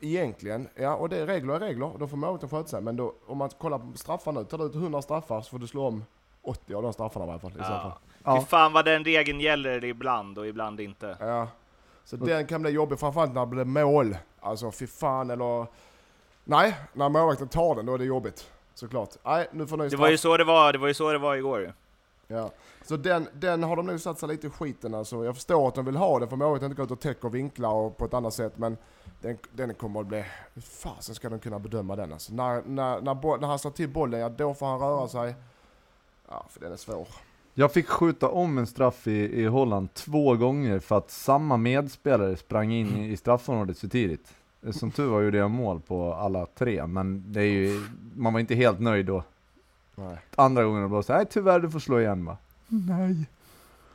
egentligen, 0.00 0.68
ja 0.74 0.94
och 0.94 1.08
det 1.08 1.16
är 1.16 1.26
regler 1.26 1.54
är 1.54 1.60
regler, 1.60 1.92
och 1.92 1.98
då 1.98 2.06
får 2.06 2.16
målvakten 2.16 2.48
sköta 2.48 2.68
sig. 2.68 2.80
Men 2.80 2.96
då, 2.96 3.14
om 3.26 3.38
man 3.38 3.48
kollar 3.48 3.78
på 3.78 3.92
straffarna 3.94 4.44
tar 4.44 4.58
du 4.58 4.64
ut 4.64 4.74
100 4.74 5.02
straffar 5.02 5.40
så 5.40 5.50
får 5.50 5.58
du 5.58 5.66
slå 5.66 5.86
om 5.86 6.04
80 6.42 6.74
av 6.74 6.82
de 6.82 6.92
straffarna 6.92 7.26
i 7.26 7.30
alla 7.30 7.38
fall. 7.38 7.50
I 7.50 7.54
så 7.54 7.60
fall. 7.62 7.80
Ja. 7.84 8.00
Ja. 8.24 8.40
Fy 8.40 8.46
fan 8.46 8.72
vad 8.72 8.84
den 8.84 9.04
regeln 9.04 9.40
gäller 9.40 9.84
ibland 9.84 10.38
och 10.38 10.46
ibland 10.46 10.80
inte. 10.80 11.16
Ja. 11.20 11.48
Så 12.04 12.16
den 12.16 12.46
kan 12.46 12.62
bli 12.62 12.70
jobbig, 12.70 12.98
framförallt 12.98 13.34
när 13.34 13.40
det 13.40 13.46
blir 13.46 13.64
mål. 13.64 14.16
Alltså 14.40 14.70
fy 14.70 14.86
fan 14.86 15.30
eller... 15.30 15.66
Nej, 16.44 16.76
när 16.92 17.08
målvakten 17.08 17.48
tar 17.48 17.74
den 17.74 17.86
då 17.86 17.94
är 17.94 17.98
det 17.98 18.04
jobbigt. 18.04 18.50
Såklart. 18.74 19.08
Nej, 19.24 19.48
nu 19.52 19.66
får 19.66 19.76
ni 19.76 19.88
Det 19.88 19.96
var 19.96 20.08
ju 20.08 20.18
så 20.18 20.36
det 20.36 20.44
var, 20.44 20.72
det 20.72 20.78
var 20.78 20.88
ju 20.88 20.94
så 20.94 21.12
det 21.12 21.18
var 21.18 21.36
igår. 21.36 21.72
Ja. 22.28 22.50
Så 22.84 22.96
den, 22.96 23.28
den 23.32 23.62
har 23.62 23.76
de 23.76 23.86
nu 23.86 23.98
satt 23.98 24.18
sig 24.18 24.28
lite 24.28 24.46
i 24.46 24.50
skiten 24.50 24.94
alltså. 24.94 25.24
Jag 25.24 25.34
förstår 25.34 25.68
att 25.68 25.74
de 25.74 25.84
vill 25.84 25.96
ha 25.96 26.18
det 26.18 26.28
för 26.28 26.36
målet 26.36 26.62
inte 26.62 26.74
gå 26.74 26.82
ut 26.82 26.90
och 26.90 27.00
täcka 27.00 27.26
och 27.26 27.34
vinkla 27.34 27.68
och 27.68 27.96
på 27.96 28.04
ett 28.04 28.14
annat 28.14 28.34
sätt 28.34 28.58
men 28.58 28.76
den, 29.20 29.38
den 29.52 29.74
kommer 29.74 30.00
att 30.00 30.06
bli... 30.06 30.24
Hur 30.54 30.62
fasen 30.62 31.14
ska 31.14 31.28
de 31.28 31.38
kunna 31.38 31.58
bedöma 31.58 31.96
den 31.96 32.12
alltså? 32.12 32.34
När, 32.34 32.62
när, 32.66 33.00
när, 33.00 33.14
bo, 33.14 33.36
när 33.36 33.48
han 33.48 33.58
slår 33.58 33.70
till 33.70 33.88
bollen, 33.88 34.20
ja 34.20 34.28
då 34.28 34.54
får 34.54 34.66
han 34.66 34.80
röra 34.80 35.08
sig. 35.08 35.34
Ja, 36.28 36.46
för 36.50 36.60
den 36.60 36.72
är 36.72 36.76
svår. 36.76 37.08
Jag 37.54 37.72
fick 37.72 37.88
skjuta 37.88 38.28
om 38.28 38.58
en 38.58 38.66
straff 38.66 39.06
i, 39.06 39.42
i 39.42 39.46
Holland 39.46 39.94
två 39.94 40.34
gånger 40.34 40.78
för 40.78 40.98
att 40.98 41.10
samma 41.10 41.56
medspelare 41.56 42.36
sprang 42.36 42.72
in 42.72 42.96
i, 42.96 43.12
i 43.12 43.16
straffområdet 43.16 43.78
för 43.78 43.88
tidigt. 43.88 44.34
Som 44.70 44.90
tur 44.90 45.08
var 45.08 45.22
gjorde 45.22 45.38
jag 45.38 45.50
mål 45.50 45.80
på 45.80 46.14
alla 46.14 46.46
tre, 46.46 46.86
men 46.86 47.32
det 47.32 47.40
är 47.40 47.44
ju, 47.44 47.80
man 48.16 48.32
var 48.32 48.40
inte 48.40 48.54
helt 48.54 48.80
nöjd 48.80 49.06
då. 49.06 49.22
Nej. 49.98 50.18
Andra 50.36 50.64
gången 50.64 51.02
så 51.02 51.12
här, 51.12 51.18
nej 51.20 51.26
tyvärr 51.30 51.60
du 51.60 51.70
får 51.70 51.80
slå 51.80 52.00
igen 52.00 52.24
va. 52.24 52.36
Nej. 52.68 53.28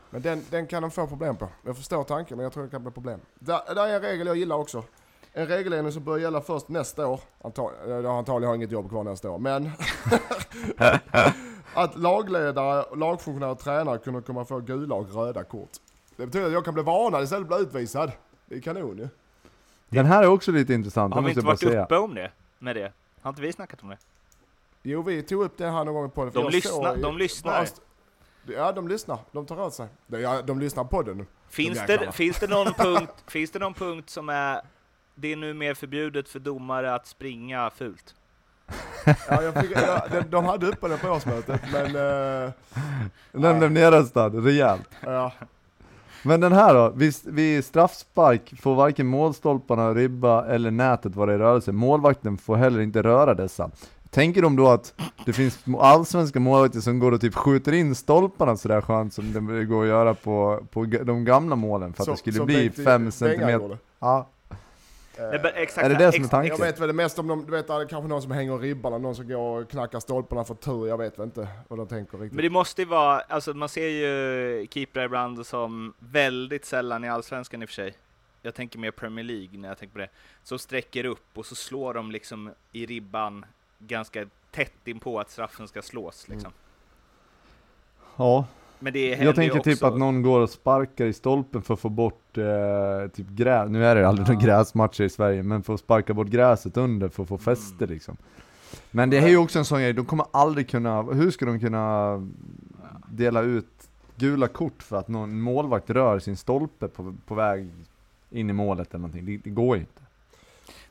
Men 0.10 0.22
den, 0.22 0.44
den 0.50 0.68
kan 0.68 0.82
de 0.82 0.92
få 0.92 1.08
problem 1.08 1.36
på. 1.36 1.50
Jag 1.66 1.78
förstår 1.78 2.04
tanken 2.04 2.38
men 2.38 2.44
jag 2.44 2.54
tror 2.54 2.64
det 2.64 2.70
kan 2.70 2.84
bli 2.84 2.92
problem. 2.92 3.20
Där, 3.40 3.76
där 3.76 3.88
är 3.88 3.96
en 3.96 4.02
regel 4.02 4.28
jag 4.28 4.36
gillar 4.36 4.56
också. 4.56 4.84
En 5.34 5.48
regeländring 5.48 5.94
som 5.94 6.04
börjar 6.04 6.20
gälla 6.20 6.42
först 6.42 6.70
nästa 6.70 7.08
år. 7.08 7.22
Antal, 7.42 7.72
jag 7.88 8.04
har 8.04 8.18
antagligen 8.18 8.48
har 8.48 8.56
inget 8.56 8.72
jobb 8.72 8.90
kvar 8.90 9.04
nästa 9.04 9.30
år. 9.30 9.38
Men 9.38 9.72
att 11.74 11.98
lagledare, 11.98 12.96
lagfunktionärer 12.96 13.52
och 13.52 13.60
tränare 13.60 13.98
kunde 13.98 14.22
komma 14.22 14.46
få 14.46 14.60
gula 14.60 14.96
och 14.96 15.16
röda 15.16 15.44
kort. 15.44 15.70
Det 16.16 16.26
betyder 16.26 16.46
att 16.48 16.54
jag 16.54 16.66
kan 16.66 16.74
bli 16.74 16.84
varnad 16.84 17.24
istället 17.24 17.48
för 17.48 17.56
att 17.56 17.60
bli 17.60 17.68
utvisad. 17.68 18.12
Det 18.46 18.56
är 18.56 18.60
kanon 18.60 18.98
ju. 18.98 19.08
Den 19.90 20.06
här 20.06 20.24
är 20.24 20.28
också 20.28 20.52
lite 20.52 20.74
intressant, 20.74 21.14
Har 21.14 21.22
vi 21.22 21.28
måste 21.28 21.40
inte 21.40 21.48
jag 21.48 21.52
varit 21.52 21.60
säga. 21.60 21.84
uppe 21.84 21.98
om 21.98 22.16
det? 22.16 22.32
Med 22.60 22.76
det? 22.76 22.92
Har 23.22 23.30
inte 23.30 23.42
vi 23.42 23.54
snackat 23.54 23.84
om 23.84 23.90
det? 23.90 23.98
Jo, 24.84 25.02
vi 25.02 25.22
tog 25.22 25.44
upp 25.44 25.58
det 25.58 25.70
här 25.70 25.84
någon 25.86 25.94
gång 25.94 26.10
på 26.10 26.26
det. 26.26 26.32
för 26.32 26.42
De 26.42 26.50
lyssnar, 26.52 26.98
i- 26.98 27.02
de 27.02 27.18
lyssnar. 27.18 27.68
Ja, 28.48 28.72
de 28.72 28.88
lyssnar. 28.88 29.18
De 29.32 29.46
tar 29.46 29.60
åt 29.62 29.74
sig. 29.74 29.88
Ja, 30.08 30.42
de 30.42 30.60
lyssnar 30.60 30.84
på 30.84 31.02
den. 31.02 31.26
Finns 31.50 31.78
jäklarna. 31.78 32.02
det, 32.06 32.12
finns, 32.12 32.40
det 32.40 32.48
någon 32.48 32.74
punkt, 32.78 33.14
finns 33.28 33.52
det 33.52 33.60
någon 33.60 33.74
punkt 33.74 34.10
som 34.10 34.30
är 34.30 34.62
det 35.16 35.32
är 35.32 35.36
nu 35.36 35.54
mer 35.54 35.74
förbjudet 35.74 36.30
för 36.30 36.40
domare 36.40 36.96
att 36.96 37.08
springa 37.08 37.70
fult? 37.70 38.16
Ja, 39.06 39.44
jag 39.44 39.62
fick, 39.62 39.72
ja, 39.78 40.06
de, 40.12 40.22
de 40.22 40.46
hade 40.46 40.68
uppe 40.68 40.88
det 40.88 40.98
på 40.98 41.08
årsmötet, 41.10 41.62
men... 41.74 41.86
eh, 41.86 42.52
Den 43.32 43.60
blev 43.60 43.72
nerröstad, 43.72 44.30
rejält. 44.30 44.90
ja. 45.06 45.32
Men 46.24 46.42
den 46.42 46.52
här 46.54 46.74
då, 46.74 46.90
vid, 46.90 47.14
vid 47.26 47.66
straffspark 47.66 48.62
får 48.62 48.76
varken 48.76 49.08
målstolparna, 49.08 49.94
ribba 49.94 50.46
eller 50.46 50.72
nätet 50.72 51.16
vara 51.16 51.34
i 51.34 51.38
rörelse. 51.38 51.72
Målvakten 51.72 52.38
får 52.38 52.56
heller 52.56 52.80
inte 52.80 53.04
röra 53.04 53.34
dessa. 53.34 53.72
Tänker 54.12 54.42
de 54.42 54.56
då 54.56 54.68
att 54.68 54.94
det 55.26 55.34
finns 55.34 55.60
allsvenska 55.80 56.40
målvakter 56.40 56.80
som 56.80 57.00
går 57.00 57.12
och 57.12 57.22
typ 57.22 57.36
skjuter 57.36 57.72
in 57.72 57.96
stolparna 57.96 58.58
sådär 58.58 58.82
skönt 58.82 59.14
som 59.14 59.48
det 59.48 59.66
går 59.66 59.82
att 59.84 59.88
göra 59.90 60.14
på, 60.14 60.66
på 60.72 60.86
de 60.86 61.26
gamla 61.26 61.56
målen 61.56 61.94
för 61.94 62.02
att 62.02 62.06
Så- 62.06 62.12
det 62.12 62.18
skulle 62.18 62.38
som 62.38 62.46
bli 62.46 62.56
Bengt- 62.70 62.76
fem 62.76 62.84
Bengan 62.86 63.12
centimeter? 63.12 63.52
gjorde. 63.54 63.78
Ja, 64.00 64.28
Eh, 65.18 65.30
Det 65.30 65.36
är, 65.50 65.54
exakt, 65.56 65.86
Är 65.86 65.90
det 65.90 65.96
det 66.06 66.12
som 66.12 66.24
är 66.24 66.28
tanken? 66.28 66.58
Jag 66.60 66.66
vet 66.66 66.80
väl 66.80 66.88
det 66.88 66.94
mest 66.94 67.20
om 67.20 67.28
de, 67.28 67.46
du 67.46 67.52
vet 67.52 67.68
det 67.68 67.74
är 67.74 67.88
kanske 67.88 68.08
någon 68.10 68.22
som 68.22 68.32
hänger 68.32 68.58
ribban 68.58 68.94
och 68.94 69.02
någon 69.02 69.16
som 69.16 69.28
går 69.28 69.62
och 69.62 69.70
knackar 69.70 70.00
stolparna 70.00 70.44
för 70.44 70.56
tur, 70.56 70.88
jag 70.88 70.98
vet 70.98 71.20
väl 71.20 71.26
inte 71.26 71.48
vad 71.68 71.80
de 71.80 71.88
tänker 71.88 72.18
riktigt. 72.18 72.34
Men 72.36 72.44
det 72.44 72.50
måste 72.50 72.82
ju 72.82 72.88
vara, 72.88 73.20
alltså 73.20 73.54
man 73.54 73.70
ser 73.70 73.88
ju 73.88 74.68
keeprar 74.70 75.04
ibland 75.06 75.46
som 75.46 75.94
väldigt 76.00 76.66
sällan 76.66 77.04
i 77.04 77.10
Allsvenskan 77.10 77.62
i 77.62 77.66
och 77.66 77.70
för 77.70 77.74
sig. 77.74 77.94
Jag 78.42 78.56
tänker 78.56 78.80
mer 78.80 78.92
Premier 78.92 79.26
League 79.26 79.60
när 79.60 79.68
jag 79.68 79.78
tänker 79.78 79.94
på 79.94 80.00
det. 80.00 80.10
Så 80.44 80.58
sträcker 80.58 81.06
upp 81.06 81.26
och 81.38 81.46
så 81.46 81.56
slår 81.56 81.94
de 81.94 82.12
liksom 82.12 82.52
i 82.72 82.86
ribban 82.86 83.46
ganska 83.88 84.26
tätt 84.52 84.88
in 84.88 85.00
på 85.00 85.20
att 85.20 85.32
straffen 85.32 85.68
ska 85.68 85.82
slås 85.82 86.28
liksom. 86.30 86.52
ja. 88.18 88.46
Men 88.80 88.94
det 88.94 89.08
Jag 89.10 89.36
tänker 89.36 89.60
också... 89.60 89.72
typ 89.72 89.84
att 89.84 89.98
någon 89.98 90.22
går 90.22 90.40
och 90.40 90.50
sparkar 90.50 91.06
i 91.06 91.14
stolpen 91.14 91.62
för 91.62 91.74
att 91.74 91.80
få 91.80 91.90
bort 91.90 92.38
eh, 92.38 93.08
typ 93.14 93.28
gräs, 93.28 93.70
nu 93.70 93.86
är 93.86 93.96
det 93.96 94.08
aldrig 94.08 94.28
några 94.28 94.42
gräsmatcher 94.42 95.04
i 95.04 95.10
Sverige, 95.10 95.44
men 95.44 95.64
för 95.64 95.74
att 95.74 95.80
sparka 95.80 96.14
bort 96.14 96.28
gräset 96.28 96.78
under 96.78 97.10
för 97.10 97.24
att 97.24 97.30
få 97.30 97.38
fäste 97.38 97.84
Mm. 97.84 97.94
liksom. 97.94 98.18
Men 98.92 99.10
det 99.10 99.18
är 99.18 99.28
ju 99.28 99.38
också 99.38 99.60
en 99.60 99.66
sån 99.66 99.80
grej, 99.80 99.94
de 99.94 100.06
kommer 100.06 100.26
aldrig 100.32 100.70
kunna, 100.70 101.02
hur 101.02 101.32
ska 101.32 101.46
de 101.46 101.60
kunna 101.60 102.18
dela 103.08 103.42
ut 103.42 103.90
gula 104.16 104.48
kort 104.48 104.84
för 104.84 104.98
att 104.98 105.08
någon 105.08 105.42
målvakt 105.42 105.90
rör 105.90 106.20
sin 106.20 106.38
stolpe 106.38 106.88
på, 106.88 107.16
på 107.28 107.36
väg 107.36 107.70
in 108.30 108.50
i 108.50 108.54
målet 108.54 108.90
eller 108.90 109.02
någonting? 109.02 109.26
Det, 109.26 109.38
det 109.38 109.50
går 109.50 109.76
ju 109.76 109.82
inte. 109.82 110.01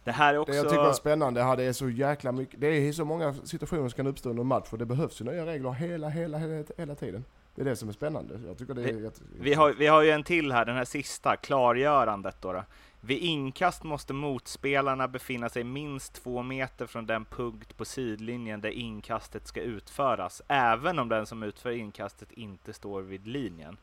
Det 0.04 0.12
här 0.12 0.34
är 0.34 0.38
också... 0.38 0.52
Det 0.52 0.58
jag 0.58 0.68
tycker 0.68 0.88
är 0.88 0.92
spännande 0.92 1.42
här, 1.42 1.56
det 1.56 1.64
är 1.64 1.72
så 1.72 1.88
jäkla 1.88 2.32
mycket, 2.32 2.60
det 2.60 2.66
är 2.66 2.92
så 2.92 3.04
många 3.04 3.34
situationer 3.34 3.88
som 3.88 3.96
kan 3.96 4.06
uppstå 4.06 4.30
under 4.30 4.40
en 4.40 4.46
match 4.46 4.68
och 4.70 4.78
det 4.78 4.86
behövs 4.86 5.20
ju 5.20 5.24
nya 5.24 5.46
regler 5.46 5.70
hela, 5.72 6.08
hela, 6.08 6.38
hela, 6.38 6.64
hela 6.76 6.94
tiden. 6.94 7.24
Det 7.54 7.62
är 7.62 7.64
det 7.64 7.76
som 7.76 7.88
är 7.88 7.92
spännande. 7.92 8.40
Jag 8.46 8.58
tycker 8.58 8.74
det 8.74 8.82
är 8.82 8.94
Vi-. 8.94 9.10
Vi 9.40 9.54
har, 9.54 9.72
vi 9.72 9.86
har 9.86 10.02
ju 10.02 10.10
en 10.10 10.22
till 10.24 10.52
här, 10.52 10.64
den 10.64 10.76
här 10.76 10.84
sista, 10.84 11.36
klargörandet 11.36 12.36
då. 12.40 12.52
då. 12.52 12.64
Vid 13.00 13.18
inkast 13.18 13.82
måste 13.82 14.12
motspelarna 14.12 15.08
befinna 15.08 15.48
sig 15.48 15.64
minst 15.64 16.12
två 16.12 16.42
meter 16.42 16.86
från 16.86 17.06
den 17.06 17.24
punkt 17.24 17.76
på 17.76 17.84
sidlinjen 17.84 18.60
där 18.60 18.70
inkastet 18.70 19.46
ska 19.46 19.60
utföras, 19.60 20.42
även 20.48 20.98
om 20.98 21.08
den 21.08 21.26
som 21.26 21.42
utför 21.42 21.70
inkastet 21.70 22.32
inte 22.32 22.72
står 22.72 23.02
vid 23.02 23.26
linjen. 23.26 23.76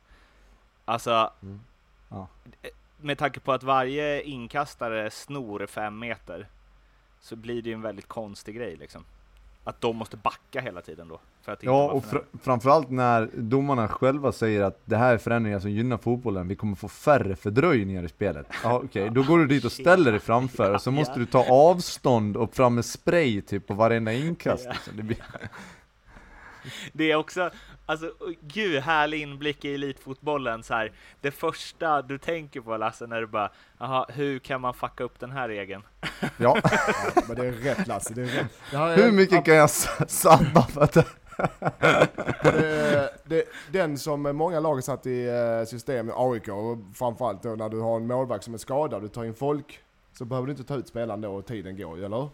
Alltså, 0.86 1.32
Mm. 1.42 1.60
Ja. 2.10 2.28
Med 2.98 3.18
tanke 3.18 3.40
på 3.40 3.54
att 3.54 3.64
varje 3.64 4.22
inkastare 4.22 5.12
snor 5.12 5.68
fem 5.68 6.00
meter, 6.00 6.48
så 7.20 7.36
blir 7.36 7.62
det 7.62 7.70
ju 7.70 7.74
en 7.74 7.82
väldigt 7.82 8.08
konstig 8.08 8.56
grej 8.56 8.76
liksom. 8.76 9.06
Att 9.64 9.82
de 9.82 9.96
måste 9.96 10.18
backa 10.18 10.62
hela 10.62 10.82
tiden 10.82 11.08
då. 11.08 11.20
Ja, 11.60 11.92
och 11.92 12.06
fr 12.06 12.18
framförallt 12.42 12.90
när 12.90 13.30
domarna 13.34 13.88
själva 13.88 14.32
säger 14.32 14.64
att 14.64 14.82
det 14.86 14.98
här 14.98 15.14
är 15.14 15.18
förändringar 15.18 15.60
som 15.60 15.72
gynnar 15.72 15.98
fotbollen, 15.98 16.48
vi 16.48 16.56
kommer 16.56 16.76
få 16.76 16.88
färre 16.88 17.36
fördröjningar 17.36 18.04
i 18.04 18.10
spelet. 18.10 18.48
Ja 18.64 18.82
okej, 18.86 19.10
då 19.10 19.24
går 19.24 19.38
du 19.38 19.48
dit 19.48 19.66
och 19.66 19.72
ställer 19.82 20.12
dig 20.12 20.20
framför 20.20 20.74
och 20.74 20.82
så 20.82 20.92
måste 20.92 21.20
du 21.20 21.26
ta 21.26 21.46
avstånd 21.50 22.38
och 22.38 22.56
fram 22.56 22.76
med 22.76 22.86
spray 22.86 23.42
typ 23.42 23.68
på 23.68 23.74
varenda 23.74 24.14
inkast. 24.14 24.66
Liksom. 24.66 24.98
Det 24.98 25.04
blir... 25.04 25.18
Det 26.94 27.12
är 27.12 27.16
också, 27.16 27.52
alltså 27.86 28.12
gud 28.42 28.82
härlig 28.82 29.22
inblick 29.22 29.66
i 29.66 29.74
elitfotbollen 29.74 30.64
så 30.64 30.74
här. 30.74 30.92
Det 31.22 31.32
första 31.32 32.02
du 32.02 32.18
tänker 32.18 32.62
på 32.62 32.78
Lasse 32.78 33.08
när 33.08 33.22
du 33.22 33.28
bara, 33.28 33.52
jaha, 33.80 34.06
hur 34.10 34.40
kan 34.40 34.62
man 34.62 34.74
fucka 34.74 35.04
upp 35.04 35.20
den 35.20 35.32
här 35.32 35.48
regeln? 35.48 35.82
Ja, 36.38 36.48
Ja, 36.48 36.62
men 37.28 37.36
det 37.36 37.48
är 37.48 37.52
rätt 37.52 37.88
Lasse, 37.88 38.14
det 38.14 38.22
är 38.22 38.26
rätt. 38.26 38.52
Det 38.72 38.78
är 38.78 38.98
hur 38.98 39.12
mycket 39.12 39.46
kan 39.46 39.56
jag 39.56 39.70
sabba 40.10 40.62
för 40.62 40.82
att 40.82 40.94
det... 40.94 41.06
det, 43.24 43.44
den 43.72 43.98
som 43.98 44.22
många 44.22 44.60
lag 44.60 44.84
satt 44.84 45.06
i 45.06 45.28
eh, 45.28 45.66
system, 45.68 46.12
AIK, 46.16 46.48
och 46.48 46.78
framförallt 46.94 47.44
då 47.44 47.50
när 47.50 47.70
du 47.70 47.80
har 47.80 47.96
en 47.96 48.08
målvakt 48.08 48.44
som 48.44 48.54
är 48.54 48.58
skadad, 48.58 49.02
du 49.02 49.08
tar 49.08 49.24
in 49.24 49.34
folk, 49.34 49.80
så 50.14 50.26
behöver 50.26 50.46
du 50.46 50.52
inte 50.52 50.64
ta 50.64 50.76
ut 50.76 50.88
spelaren 50.88 51.22
då 51.22 51.36
och 51.36 51.46
tiden 51.46 51.78
går, 51.78 52.04
eller? 52.06 52.30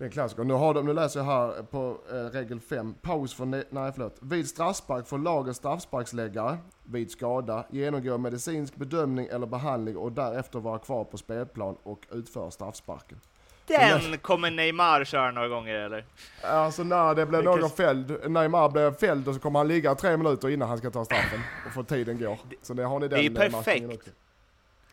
Det 0.00 0.04
är 0.04 0.06
en 0.06 0.12
klassiker. 0.12 0.44
Nu, 0.44 0.54
har 0.54 0.74
de, 0.74 0.86
nu 0.86 0.92
läser 0.94 1.20
jag 1.20 1.26
här 1.26 1.62
på 1.62 1.96
eh, 2.10 2.14
regel 2.14 2.60
5. 2.60 2.94
Paus 3.02 3.34
för, 3.34 3.44
ne- 3.44 3.64
nej 3.70 3.92
förlåt. 3.94 4.16
Vid 4.20 4.48
straffspark 4.48 5.06
får 5.08 5.18
laget 5.18 5.56
straffsparksläggare 5.56 6.58
vid 6.84 7.10
skada 7.10 7.64
genomgå 7.70 8.18
medicinsk 8.18 8.76
bedömning 8.76 9.26
eller 9.26 9.46
behandling 9.46 9.96
och 9.96 10.12
därefter 10.12 10.58
vara 10.58 10.78
kvar 10.78 11.04
på 11.04 11.16
spelplan 11.18 11.76
och 11.82 12.06
utföra 12.12 12.50
straffsparken. 12.50 13.20
Den 13.66 14.18
kommer 14.18 14.50
Neymar 14.50 15.04
köra 15.04 15.30
några 15.30 15.48
gånger 15.48 15.74
eller? 15.74 16.04
Alltså 16.42 16.82
när 16.82 17.14
det 17.14 17.24
Det 17.24 17.42
någon 17.42 17.70
fälld, 17.70 18.30
Neymar 18.30 18.68
blev 18.68 18.94
fälld 18.94 19.28
och 19.28 19.34
så 19.34 19.40
kommer 19.40 19.58
han 19.58 19.68
ligga 19.68 19.94
tre 19.94 20.16
minuter 20.16 20.48
innan 20.48 20.68
han 20.68 20.78
ska 20.78 20.90
ta 20.90 21.04
straffen 21.04 21.40
och 21.66 21.72
få 21.72 21.82
tiden 21.82 22.18
går. 22.18 22.38
Så 22.62 22.74
det 22.74 22.84
har 22.84 23.00
ni 23.00 23.08
den 23.08 23.18
Det 23.34 23.40
är 23.42 23.46
eh, 23.46 23.50
perfekt. 23.52 24.08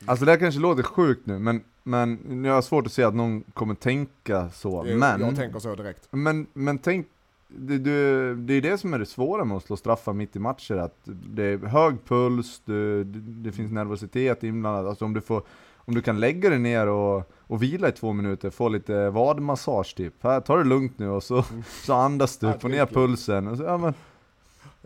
Också. 0.02 0.12
Alltså 0.12 0.26
det 0.26 0.32
här 0.32 0.40
kanske 0.40 0.62
låter 0.62 0.84
sjukt 0.84 1.26
nu, 1.26 1.40
men, 1.40 1.62
men 1.84 2.44
jag 2.46 2.54
har 2.54 2.62
svårt 2.62 2.86
att 2.86 2.92
se 2.94 3.04
att 3.04 3.16
någon 3.16 3.44
kommer 3.54 3.76
tänka 3.76 4.50
så. 4.50 4.84
Är- 4.84 4.96
Men, 4.96 5.22
Jag 5.22 5.36
tänker 5.36 5.60
så 5.60 5.76
direkt. 5.76 6.08
men, 6.12 6.48
men 6.54 6.78
tänk, 6.78 7.08
det, 7.48 7.78
det, 7.78 8.36
det 8.36 8.54
är 8.54 8.62
det 8.62 8.78
som 8.78 8.94
är 8.94 9.00
det 9.00 9.06
svåra 9.06 9.46
med 9.46 9.58
att 9.58 9.64
slå 9.64 9.78
straffar 9.78 10.14
mitt 10.14 10.36
i 10.36 10.40
matcher, 10.40 10.78
att 10.78 10.98
det 11.06 11.44
är 11.44 11.58
hög 11.58 11.96
puls, 12.06 12.62
det, 12.66 13.04
det, 13.04 13.52
finns 13.52 13.72
nervositet 13.72 14.44
inblandat, 14.44 14.86
alltså 14.86 15.06
om 15.06 15.14
du 15.14 15.22
får 15.22 15.44
om 15.76 15.96
du 15.96 16.02
kan 16.02 16.20
lägga 16.20 16.50
dig 16.50 16.60
ner 16.60 16.88
och, 16.88 17.32
och 17.40 17.64
vila 17.64 17.90
i 17.90 17.92
två 17.92 18.14
minuter, 18.14 18.50
få 18.50 18.70
lite 18.70 19.10
vadmassage 19.10 19.96
typ. 19.96 20.14
Här, 20.24 20.40
ta 20.42 20.58
det 20.58 20.64
lugnt 20.64 21.00
nu 21.00 21.10
och 21.10 21.24
så, 21.24 21.44
så 21.86 21.94
andas 21.94 22.38
du, 22.38 22.54
få 22.60 22.68
ner 22.68 22.86
pulsen. 22.86 23.48
Och 23.48 23.58
så, 23.58 23.64
ja, 23.64 23.78
men, 23.78 23.94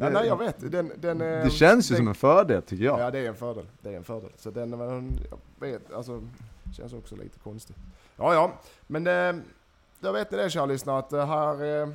Ja, 0.02 0.10
nej 0.10 0.28
jag 0.28 0.38
vet. 0.38 0.72
Den, 0.72 0.92
den, 0.98 1.22
eh, 1.22 1.44
det 1.44 1.50
känns 1.50 1.92
ju 1.92 1.96
den, 1.96 1.98
som 1.98 2.08
en 2.08 2.16
fördel 2.16 2.62
tycker 2.62 2.86
jag. 2.86 3.00
Ja 3.00 3.12
det 3.12 3.20
är 3.20 3.28
en 3.28 3.36
fördel. 3.36 3.66
Det 3.82 3.90
är 3.90 3.98
en 3.98 4.04
fördel. 4.04 4.32
Så 4.38 4.52
den, 4.52 4.74
eh, 4.74 5.04
jag 5.30 5.68
vet, 5.68 5.94
alltså, 5.94 6.22
känns 6.78 6.94
också 6.94 7.16
lite 7.16 7.40
konstigt. 7.40 7.78
Ja 8.18 8.34
ja, 8.34 8.52
men 8.88 9.08
eh, 9.08 9.44
då 10.00 10.12
vet 10.12 10.32
ni 10.32 10.38
det 10.38 10.50
kära 10.50 10.66
lyssnare 10.66 11.00
att 11.00 11.14
eh, 11.14 11.28
här 11.28 11.82
eh, 11.82 11.90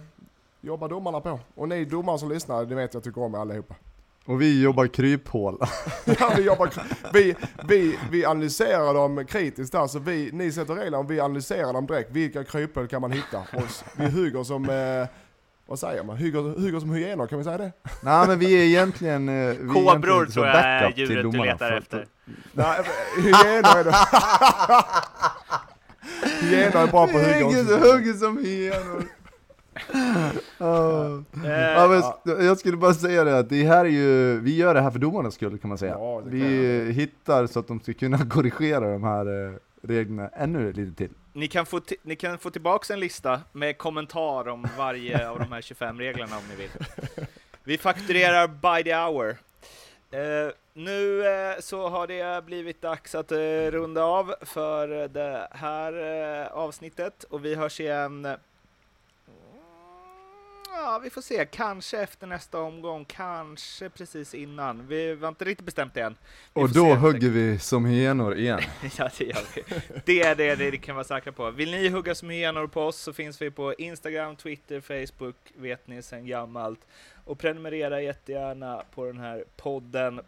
jobbar 0.60 0.88
domarna 0.88 1.20
på. 1.20 1.40
Och 1.54 1.68
ni 1.68 1.84
domare 1.84 2.18
som 2.18 2.28
lyssnar, 2.28 2.64
det 2.64 2.74
vet 2.74 2.94
jag 2.94 3.02
tycker 3.02 3.22
om 3.22 3.34
er 3.34 3.38
allihopa. 3.38 3.74
Och 4.26 4.42
vi 4.42 4.62
jobbar 4.62 4.86
kryphål. 4.86 5.58
Ja, 6.20 6.32
vi, 6.36 6.42
jobbar, 6.42 6.70
vi, 7.12 7.34
vi, 7.68 7.98
vi 8.10 8.24
analyserar 8.24 8.94
dem 8.94 9.26
kritiskt 9.26 9.72
där, 9.72 9.86
så 9.86 9.98
vi, 9.98 10.30
ni 10.32 10.52
sätter 10.52 10.74
regler 10.74 10.98
och 10.98 11.10
vi 11.10 11.20
analyserar 11.20 11.72
dem 11.72 11.86
direkt. 11.86 12.10
Vilka 12.10 12.44
kryphål 12.44 12.88
kan 12.88 13.00
man 13.00 13.12
hitta? 13.12 13.38
Och 13.38 13.62
vi 13.96 14.10
hugger 14.10 14.44
som, 14.44 14.64
eh, 14.70 15.08
vad 15.66 15.78
säger 15.78 16.04
man? 16.04 16.16
Hugger, 16.16 16.40
hugger 16.60 16.80
som 16.80 16.90
hyenor, 16.90 17.26
kan 17.26 17.38
vi 17.38 17.44
säga 17.44 17.58
det? 17.58 17.72
Nej 18.02 18.26
men 18.28 18.38
vi 18.38 18.54
är 18.60 18.64
egentligen... 18.64 19.28
eh, 19.28 19.34
Vi 19.60 19.68
Kobror 19.68 20.26
tror 20.26 20.46
jag 20.46 20.56
är 20.56 20.92
djuret 20.96 21.32
du 21.32 21.38
letar 21.38 21.72
efter. 21.72 22.06
Nej, 22.52 22.80
hyenor 23.16 23.78
är 23.78 23.84
det. 23.84 23.94
hyenor 26.46 26.76
är 26.82 26.86
bra 26.86 27.06
på 27.06 27.18
att 27.18 27.24
hugga 27.26 27.46
också. 27.46 27.64
som 27.64 27.80
hugger 27.82 28.12
som 28.12 28.38
hyenor. 28.38 29.02
Ja. 30.58 31.04
Eh, 31.44 31.50
Ja, 31.50 31.88
men 32.24 32.46
jag 32.46 32.58
skulle 32.58 32.76
bara 32.76 32.94
säga 32.94 33.24
det 33.24 33.38
att 33.38 33.48
det 33.48 33.62
här 33.64 33.84
är 33.84 33.88
ju, 33.88 34.40
vi 34.40 34.56
gör 34.56 34.74
det 34.74 34.80
här 34.80 34.90
för 34.90 34.98
domarnas 34.98 35.34
skull 35.34 35.58
kan 35.58 35.68
man 35.68 35.78
säga. 35.78 35.92
Ja, 35.92 36.22
vi 36.26 36.92
hittar 36.92 37.46
så 37.46 37.58
att 37.60 37.68
de 37.68 37.80
ska 37.80 37.92
kunna 37.92 38.18
korrigera 38.30 38.92
de 38.92 39.04
här 39.04 39.46
eh, 39.46 39.52
reglerna 39.82 40.28
ännu 40.28 40.72
lite 40.72 40.96
till. 40.96 41.10
Ni 41.36 41.48
kan, 41.48 41.66
få 41.66 41.80
ni 42.02 42.16
kan 42.16 42.38
få 42.38 42.50
tillbaka 42.50 42.92
en 42.92 43.00
lista 43.00 43.40
med 43.52 43.78
kommentar 43.78 44.48
om 44.48 44.68
varje 44.78 45.28
av 45.28 45.38
de 45.38 45.52
här 45.52 45.62
25 45.62 45.98
reglerna 45.98 46.36
om 46.36 46.42
ni 46.48 46.56
vill. 46.56 46.70
Vi 47.64 47.78
fakturerar 47.78 48.46
by 48.46 48.84
the 48.84 48.96
hour. 48.96 49.36
Eh, 50.10 50.52
nu 50.72 51.26
eh, 51.26 51.60
så 51.60 51.88
har 51.88 52.06
det 52.06 52.44
blivit 52.44 52.82
dags 52.82 53.14
att 53.14 53.32
eh, 53.32 53.38
runda 53.70 54.04
av 54.04 54.34
för 54.40 55.08
det 55.08 55.48
här 55.50 55.92
eh, 56.42 56.46
avsnittet 56.46 57.24
och 57.24 57.44
vi 57.44 57.54
hörs 57.54 57.80
igen. 57.80 58.28
Ja, 60.68 61.00
vi 61.02 61.10
får 61.10 61.20
se. 61.22 61.44
Kanske 61.44 61.98
efter 62.00 62.26
nästa 62.26 62.60
omgång, 62.60 63.04
kanske 63.04 63.88
precis 63.88 64.34
innan. 64.34 64.86
Vi 64.88 65.16
har 65.20 65.28
inte 65.28 65.44
riktigt 65.44 65.66
bestämt 65.66 65.96
än. 65.96 66.16
Vi 66.54 66.62
Och 66.62 66.70
då 66.72 66.94
hugger 66.94 67.30
vi 67.30 67.58
som 67.58 67.84
hyenor 67.84 68.36
igen. 68.36 68.60
Ja, 68.98 69.08
det 69.18 69.24
gör 69.24 69.44
vi. 69.54 69.62
Det 70.04 70.22
är 70.22 70.34
det, 70.34 70.56
det 70.56 70.76
kan 70.76 70.94
vara 70.94 71.04
säkra 71.04 71.32
på. 71.32 71.50
Vill 71.50 71.70
ni 71.70 71.88
hugga 71.88 72.14
som 72.14 72.30
hyenor 72.30 72.66
på 72.66 72.82
oss 72.82 72.96
så 72.96 73.12
finns 73.12 73.42
vi 73.42 73.50
på 73.50 73.74
Instagram, 73.74 74.36
Twitter, 74.36 74.80
Facebook, 74.80 75.36
vet 75.56 75.86
ni 75.86 76.02
sedan 76.02 76.26
gammalt. 76.26 76.80
Och 77.24 77.38
prenumerera 77.38 78.02
jättegärna 78.02 78.82
på 78.94 79.04
den 79.04 79.18
här 79.18 79.44
podden 79.56 80.20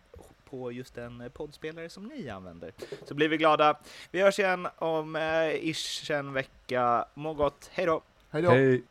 på 0.51 0.73
just 0.73 0.95
den 0.95 1.31
poddspelare 1.35 1.89
som 1.89 2.07
ni 2.07 2.29
använder. 2.29 2.73
Så 3.05 3.15
blir 3.15 3.29
vi 3.29 3.37
glada. 3.37 3.79
Vi 4.11 4.21
hörs 4.21 4.39
igen 4.39 4.69
om 4.77 5.17
eh, 5.17 5.69
ish 5.69 6.11
en 6.11 6.33
vecka. 6.33 7.05
Må 7.15 7.35
gott, 7.35 7.71
hej 7.73 7.87
då! 7.87 8.03
Hej 8.31 8.43
då. 8.43 8.51
Hej. 8.51 8.83